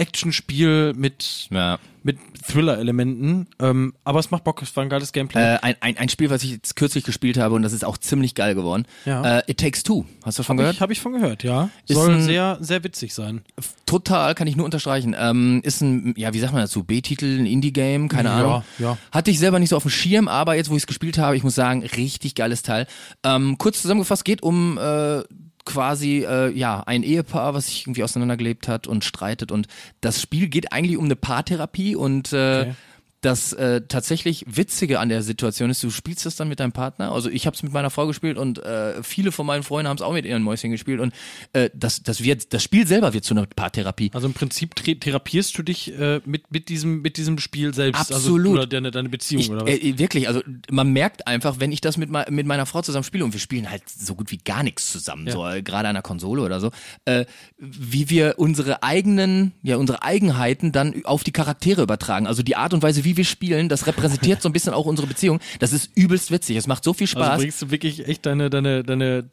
Actionspiel 0.00 0.92
mit, 0.96 1.48
ja. 1.50 1.78
mit 2.02 2.18
Thriller-Elementen. 2.46 3.46
Ähm, 3.60 3.94
aber 4.04 4.18
es 4.18 4.30
macht 4.30 4.44
Bock, 4.44 4.62
es 4.62 4.74
war 4.76 4.82
ein 4.84 4.88
geiles 4.90 5.12
Gameplay. 5.12 5.40
Äh, 5.54 5.58
ein, 5.62 5.74
ein, 5.80 5.96
ein 5.98 6.08
Spiel, 6.08 6.30
was 6.30 6.42
ich 6.42 6.52
jetzt 6.52 6.76
kürzlich 6.76 7.04
gespielt 7.04 7.38
habe 7.38 7.54
und 7.54 7.62
das 7.62 7.72
ist 7.72 7.84
auch 7.84 7.98
ziemlich 7.98 8.34
geil 8.34 8.54
geworden. 8.54 8.86
Ja. 9.04 9.38
Äh, 9.38 9.42
It 9.50 9.58
Takes 9.58 9.82
Two. 9.82 10.04
Hast 10.24 10.38
du 10.38 10.42
davon 10.42 10.56
gehört? 10.56 10.80
Habe 10.80 10.92
ich 10.92 11.00
von 11.00 11.12
gehört, 11.12 11.42
ja. 11.42 11.70
Ist 11.86 11.94
Soll 11.96 12.14
ein- 12.14 12.22
sehr, 12.22 12.58
sehr 12.60 12.82
witzig 12.84 13.14
sein. 13.14 13.42
Total, 13.86 14.34
kann 14.34 14.46
ich 14.46 14.56
nur 14.56 14.64
unterstreichen. 14.64 15.14
Ähm, 15.18 15.60
ist 15.64 15.80
ein, 15.80 16.14
ja, 16.16 16.32
wie 16.32 16.38
sagt 16.38 16.52
man 16.52 16.62
dazu, 16.62 16.84
B-Titel, 16.84 17.38
ein 17.40 17.46
Indie-Game, 17.46 18.08
keine 18.08 18.28
Ja, 18.28 18.36
Ahnung. 18.38 18.64
ja. 18.78 18.98
Hatte 19.12 19.30
ich 19.30 19.38
selber 19.38 19.58
nicht 19.58 19.70
so 19.70 19.76
auf 19.76 19.82
dem 19.82 19.90
Schirm, 19.90 20.28
aber 20.28 20.54
jetzt, 20.54 20.70
wo 20.70 20.74
ich 20.76 20.82
es 20.82 20.86
gespielt 20.86 21.18
habe, 21.18 21.36
ich 21.36 21.42
muss 21.44 21.54
sagen, 21.54 21.82
richtig 21.84 22.34
geiles 22.34 22.62
Teil. 22.62 22.86
Ähm, 23.24 23.58
kurz 23.58 23.82
zusammengefasst, 23.82 24.24
geht 24.24 24.42
um 24.42 24.78
äh, 24.78 25.22
quasi 25.70 26.24
äh, 26.28 26.50
ja 26.50 26.82
ein 26.86 27.02
Ehepaar, 27.02 27.54
was 27.54 27.66
sich 27.66 27.82
irgendwie 27.82 28.02
auseinandergelebt 28.02 28.68
hat 28.68 28.86
und 28.86 29.04
streitet 29.04 29.52
und 29.52 29.68
das 30.00 30.20
Spiel 30.20 30.48
geht 30.48 30.72
eigentlich 30.72 30.96
um 30.96 31.04
eine 31.04 31.16
Paartherapie 31.16 31.94
und 31.96 32.32
äh, 32.32 32.60
Okay. 32.60 32.74
Das 33.22 33.52
äh, 33.52 33.82
tatsächlich 33.86 34.44
Witzige 34.48 34.98
an 34.98 35.08
der 35.10 35.22
Situation 35.22 35.68
ist, 35.68 35.82
du 35.82 35.90
spielst 35.90 36.24
das 36.24 36.36
dann 36.36 36.48
mit 36.48 36.58
deinem 36.58 36.72
Partner. 36.72 37.12
Also 37.12 37.28
ich 37.28 37.46
habe 37.46 37.54
es 37.54 37.62
mit 37.62 37.72
meiner 37.72 37.90
Frau 37.90 38.06
gespielt 38.06 38.38
und 38.38 38.58
äh, 38.64 39.02
viele 39.02 39.30
von 39.30 39.44
meinen 39.44 39.62
Freunden 39.62 39.88
haben 39.88 39.96
es 39.96 40.02
auch 40.02 40.12
mit 40.14 40.24
ihren 40.24 40.42
Mäuschen 40.42 40.70
gespielt 40.70 41.00
und 41.00 41.12
äh, 41.52 41.68
das, 41.74 42.02
das 42.02 42.22
wird, 42.24 42.54
das 42.54 42.62
Spiel 42.62 42.86
selber 42.86 43.12
wird 43.12 43.24
zu 43.24 43.34
einer 43.34 43.46
Paartherapie. 43.46 44.10
Also 44.14 44.26
im 44.26 44.32
Prinzip 44.32 44.74
thera- 44.74 44.98
therapierst 44.98 45.56
du 45.58 45.62
dich 45.62 45.92
äh, 45.98 46.20
mit, 46.24 46.50
mit, 46.50 46.68
diesem, 46.70 47.02
mit 47.02 47.18
diesem 47.18 47.38
Spiel 47.38 47.74
selbst. 47.74 48.10
Absolut. 48.10 48.40
Also, 48.46 48.50
oder 48.52 48.66
deine, 48.66 48.90
deine 48.90 49.08
Beziehung, 49.10 49.42
Ich, 49.42 49.50
oder 49.50 49.62
was? 49.66 49.70
äh, 49.70 49.98
wirklich, 49.98 50.26
also 50.26 50.40
man 50.70 50.90
merkt 50.92 51.26
einfach, 51.26 51.60
wenn 51.60 51.72
ich 51.72 51.82
das 51.82 51.98
mit, 51.98 52.08
mei- 52.08 52.26
mit 52.30 52.46
meiner 52.46 52.64
Frau 52.64 52.80
zusammen 52.80 53.04
spiele 53.04 53.24
und 53.24 53.32
wir 53.34 53.40
spielen 53.40 53.70
halt 53.70 53.82
so 53.88 54.14
gut 54.14 54.30
wie 54.30 54.38
gar 54.38 54.62
nichts 54.62 54.90
zusammen, 54.92 55.26
Ja. 55.26 55.32
so 55.34 55.46
äh, 55.46 55.62
gerade 55.62 55.88
an 55.88 55.94
der 55.94 56.02
Konsole 56.02 56.40
oder 56.42 56.58
so, 56.58 56.70
äh, 57.04 57.26
wie 57.58 58.08
wir 58.08 58.36
unsere 58.38 58.82
eigenen, 58.82 59.52
ja 59.62 59.76
unsere 59.76 60.02
Eigenheiten 60.02 60.72
dann 60.72 61.04
auf 61.04 61.22
die 61.22 61.32
Charaktere 61.32 61.82
übertragen. 61.82 62.26
Also 62.26 62.42
die 62.42 62.56
Art 62.56 62.72
und 62.72 62.82
Weise, 62.82 63.04
wie 63.04 63.09
wir 63.16 63.24
spielen, 63.24 63.68
das 63.68 63.86
repräsentiert 63.86 64.42
so 64.42 64.48
ein 64.48 64.52
bisschen 64.52 64.74
auch 64.74 64.86
unsere 64.86 65.06
Beziehung. 65.06 65.40
Das 65.58 65.72
ist 65.72 65.90
übelst 65.94 66.30
witzig. 66.30 66.56
Es 66.56 66.66
macht 66.66 66.84
so 66.84 66.92
viel 66.92 67.06
Spaß. 67.06 67.30
also 67.30 67.42
bringst 67.42 67.62
du 67.62 67.70
wirklich 67.70 68.06
echt 68.06 68.26
deine, 68.26 68.50
deine, 68.50 68.84
deine 68.84 69.30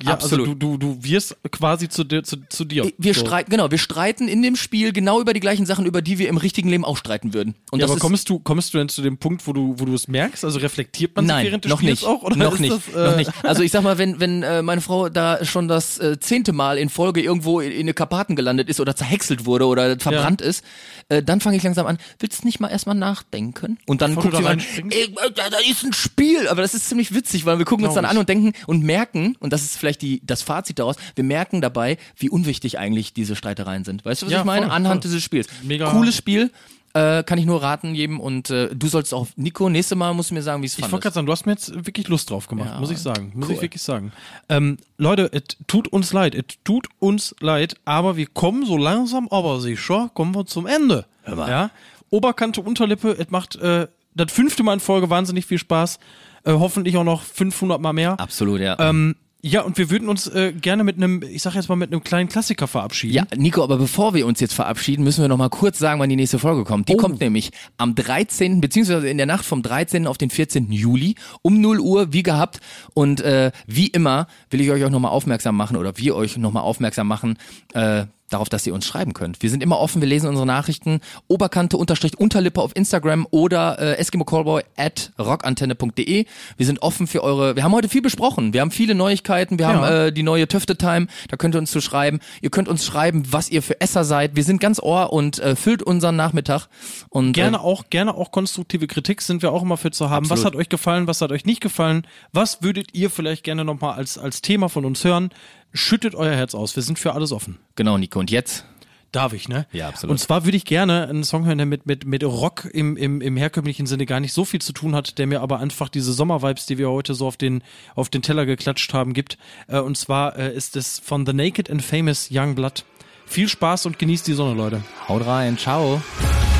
ja, 0.00 0.12
Absolut. 0.12 0.46
Also 0.46 0.54
du, 0.58 0.76
du, 0.78 0.94
du 0.94 1.04
wirst 1.04 1.36
quasi 1.50 1.88
zu 1.88 2.04
dir. 2.04 2.22
Zu, 2.22 2.36
zu 2.48 2.64
dir. 2.64 2.90
wir 2.98 3.14
So. 3.14 3.20
streiten, 3.20 3.50
genau, 3.50 3.70
wir 3.70 3.78
streiten 3.78 4.28
in 4.28 4.42
dem 4.42 4.54
Spiel 4.54 4.92
genau 4.92 5.20
über 5.20 5.32
die 5.34 5.40
gleichen 5.40 5.66
Sachen, 5.66 5.86
über 5.86 6.02
die 6.02 6.18
wir 6.18 6.28
im 6.28 6.36
richtigen 6.36 6.68
Leben 6.68 6.84
auch 6.84 6.96
streiten 6.96 7.34
würden. 7.34 7.56
Und 7.72 7.80
Ja, 7.80 7.86
aber 7.86 7.96
kommst 7.98 8.28
du, 8.28 8.38
kommst 8.38 8.72
du 8.74 8.78
denn 8.78 8.88
zu 8.88 9.02
dem 9.02 9.18
Punkt, 9.18 9.46
wo 9.46 9.52
du, 9.52 9.74
wo 9.78 9.84
du 9.84 9.94
es 9.94 10.06
merkst? 10.06 10.44
Also 10.44 10.60
reflektiert 10.60 11.16
man 11.16 11.24
sich 11.26 11.34
Nein, 11.34 11.46
während 11.46 11.64
des 11.64 11.70
noch 11.70 11.78
Spiels 11.78 12.00
nicht. 12.02 12.08
auch? 12.08 12.22
Oder 12.22 12.36
noch 12.36 12.54
ist 12.54 12.60
nicht, 12.60 12.72
Das, 12.72 12.94
äh, 12.94 13.10
noch 13.10 13.16
nicht. 13.16 13.32
Also 13.42 13.62
ich 13.62 13.72
sag 13.72 13.82
mal, 13.82 13.98
wenn 13.98 14.20
wenn 14.20 14.42
äh, 14.44 14.62
meine 14.62 14.80
Frau 14.80 15.08
da 15.08 15.44
schon 15.44 15.66
das 15.66 15.98
äh, 15.98 16.20
zehnte 16.20 16.52
Mal 16.52 16.78
in 16.78 16.90
Folge 16.90 17.20
irgendwo 17.20 17.58
in, 17.60 17.72
in 17.72 17.80
eine 17.80 17.94
Karpaten 17.94 18.36
gelandet 18.36 18.68
ist 18.68 18.78
oder 18.80 18.94
zerhäckselt 18.94 19.46
wurde 19.46 19.66
oder 19.66 19.98
verbrannt 19.98 20.40
ist, 20.40 20.64
äh, 21.08 21.22
dann 21.22 21.40
fange 21.40 21.56
ich 21.56 21.62
langsam 21.62 21.86
an. 21.86 21.98
Willst 22.20 22.42
du 22.42 22.46
nicht 22.46 22.60
mal 22.60 22.68
erstmal 22.68 22.94
nachdenken? 22.94 23.78
Und 23.86 24.00
dann 24.00 24.14
guckt 24.14 24.34
da 24.34 24.52
ey, 24.52 24.56
äh, 24.56 25.08
da, 25.34 25.50
da 25.50 25.58
ist 25.68 25.82
ein 25.84 25.92
Spiel, 25.92 26.46
aber 26.48 26.62
das 26.62 26.74
ist 26.74 26.88
ziemlich 26.88 27.12
witzig, 27.14 27.46
weil 27.46 27.58
wir 27.58 27.64
gucken 27.64 27.84
uns 27.84 27.94
Glaub 27.94 28.04
dann 28.04 28.10
ich. 28.10 28.10
an 28.12 28.18
und 28.18 28.28
denken 28.28 28.52
und 28.66 28.82
merken 28.82 29.34
und 29.40 29.52
das 29.52 29.62
ist 29.62 29.76
vielleicht 29.76 29.87
die 29.96 30.20
das 30.26 30.42
Fazit 30.42 30.78
daraus. 30.78 30.96
Wir 31.14 31.24
merken 31.24 31.62
dabei, 31.62 31.96
wie 32.16 32.28
unwichtig 32.28 32.78
eigentlich 32.78 33.14
diese 33.14 33.34
Streitereien 33.36 33.84
sind. 33.84 34.04
Weißt 34.04 34.20
du, 34.20 34.26
was 34.26 34.32
Ja, 34.32 34.40
ich 34.40 34.44
meine? 34.44 34.66
voll, 34.66 34.74
Anhand 34.74 35.02
voll. 35.04 35.10
dieses 35.10 35.22
Spiels. 35.22 35.48
Mega- 35.62 35.90
Cooles 35.90 36.14
Spiel. 36.16 36.50
Äh, 36.94 37.22
kann 37.22 37.38
ich 37.38 37.44
nur 37.44 37.62
raten 37.62 37.94
jedem 37.94 38.18
und 38.18 38.48
äh, 38.48 38.74
du 38.74 38.88
sollst 38.88 39.12
auch, 39.12 39.26
Nico, 39.36 39.68
nächste 39.68 39.94
Mal 39.94 40.14
musst 40.14 40.30
du 40.30 40.34
mir 40.34 40.42
sagen, 40.42 40.62
wie 40.62 40.66
es 40.66 40.72
Ich 40.72 40.78
wollte 40.78 40.90
fandest. 40.90 41.02
gerade 41.04 41.14
sagen, 41.14 41.26
du 41.26 41.32
hast 41.32 41.44
mir 41.46 41.52
jetzt 41.52 41.86
wirklich 41.86 42.08
Lust 42.08 42.30
drauf 42.30 42.48
gemacht, 42.48 42.70
Ja, 42.72 42.80
muss 42.80 42.90
ich 42.90 42.98
sagen. 42.98 43.30
Muss 43.34 43.48
cool. 43.50 43.54
ich 43.56 43.60
wirklich 43.62 43.82
sagen. 43.82 44.10
Ähm, 44.48 44.78
Leute, 44.96 45.28
es 45.32 45.42
tut 45.66 45.86
uns 45.88 46.14
leid, 46.14 46.34
es 46.34 46.44
tut 46.64 46.88
uns 46.98 47.34
leid, 47.40 47.74
aber 47.84 48.16
wir 48.16 48.26
kommen 48.26 48.64
so 48.64 48.78
langsam, 48.78 49.28
aber 49.28 49.60
sicher, 49.60 50.10
kommen 50.14 50.34
wir 50.34 50.46
zum 50.46 50.66
Ende. 50.66 51.04
Hör 51.24 51.36
mal. 51.36 51.50
Ja? 51.50 51.70
Oberkante, 52.08 52.62
Unterlippe, 52.62 53.10
es 53.18 53.30
macht 53.30 53.56
äh, 53.56 53.86
das 54.14 54.32
fünfte 54.32 54.62
Mal 54.62 54.72
in 54.72 54.80
Folge 54.80 55.10
wahnsinnig 55.10 55.44
viel 55.44 55.58
Spaß. 55.58 55.98
Äh, 56.44 56.52
hoffentlich 56.52 56.96
auch 56.96 57.04
noch 57.04 57.20
500 57.22 57.80
Mal 57.82 57.92
mehr. 57.92 58.18
Absolut, 58.18 58.60
ja. 58.60 58.76
Ähm, 58.80 59.14
ja, 59.40 59.60
und 59.62 59.78
wir 59.78 59.88
würden 59.90 60.08
uns 60.08 60.26
äh, 60.26 60.52
gerne 60.52 60.82
mit 60.82 60.96
einem, 60.96 61.22
ich 61.22 61.42
sag 61.42 61.54
jetzt 61.54 61.68
mal, 61.68 61.76
mit 61.76 61.92
einem 61.92 62.02
kleinen 62.02 62.28
Klassiker 62.28 62.66
verabschieden. 62.66 63.14
Ja, 63.14 63.24
Nico, 63.36 63.62
aber 63.62 63.78
bevor 63.78 64.12
wir 64.14 64.26
uns 64.26 64.40
jetzt 64.40 64.54
verabschieden, 64.54 65.04
müssen 65.04 65.22
wir 65.22 65.28
noch 65.28 65.36
mal 65.36 65.48
kurz 65.48 65.78
sagen, 65.78 66.00
wann 66.00 66.08
die 66.08 66.16
nächste 66.16 66.38
Folge 66.40 66.64
kommt. 66.64 66.88
Die 66.88 66.94
Oh. 66.94 66.96
kommt 66.96 67.20
nämlich 67.20 67.50
am 67.76 67.94
13., 67.94 68.60
beziehungsweise 68.60 69.08
in 69.08 69.16
der 69.16 69.26
Nacht 69.26 69.44
vom 69.44 69.62
13. 69.62 70.06
auf 70.08 70.18
den 70.18 70.30
14. 70.30 70.72
Juli 70.72 71.14
um 71.42 71.60
0 71.60 71.78
Uhr, 71.80 72.12
wie 72.12 72.24
gehabt. 72.24 72.58
Und 72.94 73.20
äh, 73.20 73.52
wie 73.66 73.86
immer 73.86 74.26
will 74.50 74.60
ich 74.60 74.70
euch 74.70 74.84
auch 74.84 74.90
noch 74.90 74.98
mal 75.00 75.08
aufmerksam 75.10 75.56
machen 75.56 75.76
oder 75.76 75.96
wir 75.98 76.16
euch 76.16 76.36
noch 76.36 76.52
mal 76.52 76.60
aufmerksam 76.62 77.06
machen, 77.06 77.38
äh, 77.74 78.06
darauf, 78.30 78.48
dass 78.48 78.66
ihr 78.66 78.74
uns 78.74 78.86
schreiben 78.86 79.12
könnt. 79.14 79.42
Wir 79.42 79.50
sind 79.50 79.62
immer 79.62 79.78
offen, 79.78 80.00
wir 80.02 80.08
lesen 80.08 80.28
unsere 80.28 80.46
Nachrichten. 80.46 81.00
Oberkante 81.28 81.76
unterstrich 81.76 82.18
Unterlippe 82.18 82.60
auf 82.60 82.74
Instagram 82.76 83.26
oder 83.30 83.78
äh, 83.78 83.94
Eskimo 83.98 84.24
Callboy 84.24 84.62
at 84.76 85.12
rockantenne.de. 85.18 86.26
Wir 86.56 86.66
sind 86.66 86.82
offen 86.82 87.06
für 87.06 87.22
eure, 87.22 87.56
wir 87.56 87.62
haben 87.62 87.72
heute 87.72 87.88
viel 87.88 88.02
besprochen. 88.02 88.52
Wir 88.52 88.60
haben 88.60 88.70
viele 88.70 88.94
Neuigkeiten. 88.94 89.58
Wir 89.58 89.68
Ja. 89.68 89.74
haben 89.74 89.84
äh, 90.08 90.12
die 90.12 90.22
neue 90.22 90.46
Töfte-Time. 90.48 91.06
Da 91.28 91.36
könnt 91.36 91.54
ihr 91.54 91.58
uns 91.58 91.70
zu 91.70 91.80
schreiben. 91.80 92.20
Ihr 92.40 92.50
könnt 92.50 92.68
uns 92.68 92.84
schreiben, 92.84 93.24
was 93.30 93.50
ihr 93.50 93.62
für 93.62 93.80
Esser 93.80 94.04
seid. 94.04 94.36
Wir 94.36 94.44
sind 94.44 94.60
ganz 94.60 94.80
ohr 94.80 95.12
und 95.12 95.38
äh, 95.38 95.56
füllt 95.56 95.82
unseren 95.82 96.16
Nachmittag. 96.16 96.68
Und 97.08 97.32
Gerne 97.32 97.58
Äh, 97.58 97.60
auch, 97.60 97.90
gerne 97.90 98.14
auch 98.14 98.30
konstruktive 98.30 98.86
Kritik 98.86 99.22
sind 99.22 99.42
wir 99.42 99.52
auch 99.52 99.62
immer 99.62 99.76
für 99.76 99.90
zu 99.90 100.10
haben. 100.10 100.26
Was 100.26 100.40
Absolut. 100.40 100.54
hat 100.54 100.60
euch 100.60 100.68
gefallen, 100.68 101.06
was 101.06 101.20
hat 101.20 101.32
euch 101.32 101.44
nicht 101.44 101.60
gefallen? 101.60 102.06
Was 102.32 102.62
würdet 102.62 102.94
ihr 102.94 103.10
vielleicht 103.10 103.44
gerne 103.44 103.64
nochmal 103.64 103.94
als, 103.94 104.18
als 104.18 104.42
Thema 104.42 104.68
von 104.68 104.84
uns 104.84 105.02
hören? 105.04 105.30
Schüttet 105.72 106.14
euer 106.14 106.34
Herz 106.34 106.54
aus. 106.54 106.74
Wir 106.76 106.82
sind 106.82 106.98
für 106.98 107.12
alles 107.12 107.32
offen. 107.32 107.58
genau, 107.76 107.98
Nico. 107.98 108.18
Und 108.18 108.30
jetzt? 108.30 108.64
Darf 109.12 109.32
ich, 109.32 109.48
ne? 109.48 109.66
Ja, 109.72 109.88
absolut. 109.88 110.12
Und 110.12 110.18
zwar 110.18 110.44
würde 110.44 110.56
ich 110.56 110.66
gerne 110.66 111.08
einen 111.08 111.24
Song 111.24 111.46
hören, 111.46 111.56
der 111.56 111.66
mit, 111.66 111.86
mit, 111.86 112.04
mit 112.04 112.22
Rock 112.24 112.68
im, 112.70 112.96
im, 112.98 113.22
im 113.22 113.38
herkömmlichen 113.38 113.86
Sinne 113.86 114.04
gar 114.04 114.20
nicht 114.20 114.34
so 114.34 114.44
viel 114.44 114.60
zu 114.60 114.74
tun 114.74 114.94
hat, 114.94 115.16
der 115.16 115.26
mir 115.26 115.40
aber 115.40 115.60
einfach 115.60 115.88
diese 115.88 116.12
Sommervibes, 116.12 116.66
die 116.66 116.76
wir 116.76 116.90
heute 116.90 117.14
so 117.14 117.26
auf 117.26 117.38
den, 117.38 117.62
auf 117.94 118.10
den 118.10 118.20
Teller 118.20 118.44
geklatscht 118.44 118.92
haben, 118.92 119.14
gibt. 119.14 119.38
Äh, 119.66 119.78
und 119.78 119.96
zwar 119.96 120.36
äh, 120.36 120.54
ist 120.54 120.76
es 120.76 120.98
von 120.98 121.24
The 121.24 121.32
Naked 121.32 121.70
and 121.70 121.82
Famous 121.82 122.28
Young 122.30 122.54
Blood. 122.54 122.84
Viel 123.24 123.48
Spaß 123.48 123.86
und 123.86 123.98
genießt 123.98 124.26
die 124.26 124.34
Sonne, 124.34 124.54
Leute. 124.54 124.82
Haut 125.08 125.26
rein. 125.26 125.56
Ciao. 125.56 126.02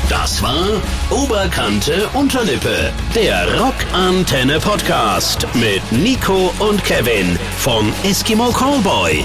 Das 0.09 0.41
war 0.41 0.81
Oberkante 1.11 2.09
Unterlippe, 2.13 2.91
der 3.13 3.59
Rockantenne 3.59 4.59
Podcast 4.59 5.45
mit 5.53 5.83
Nico 5.91 6.51
und 6.57 6.83
Kevin 6.83 7.37
vom 7.59 7.93
Eskimo 8.03 8.49
Callboy. 8.51 9.23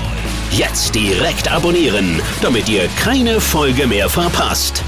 Jetzt 0.50 0.94
direkt 0.94 1.50
abonnieren, 1.50 2.20
damit 2.42 2.68
ihr 2.68 2.86
keine 2.98 3.40
Folge 3.40 3.86
mehr 3.86 4.10
verpasst. 4.10 4.84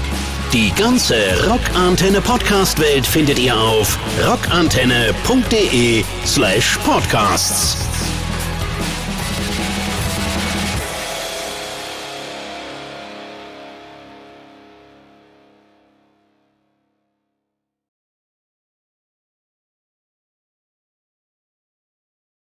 Die 0.53 0.71
ganze 0.75 1.15
Rockantenne 1.49 2.21
Podcast 2.21 2.79
Welt 2.79 3.07
findet 3.07 3.39
ihr 3.39 3.57
auf 3.57 3.97
rockantenne.de 4.23 6.03
slash 6.25 6.77
podcasts. 6.85 7.77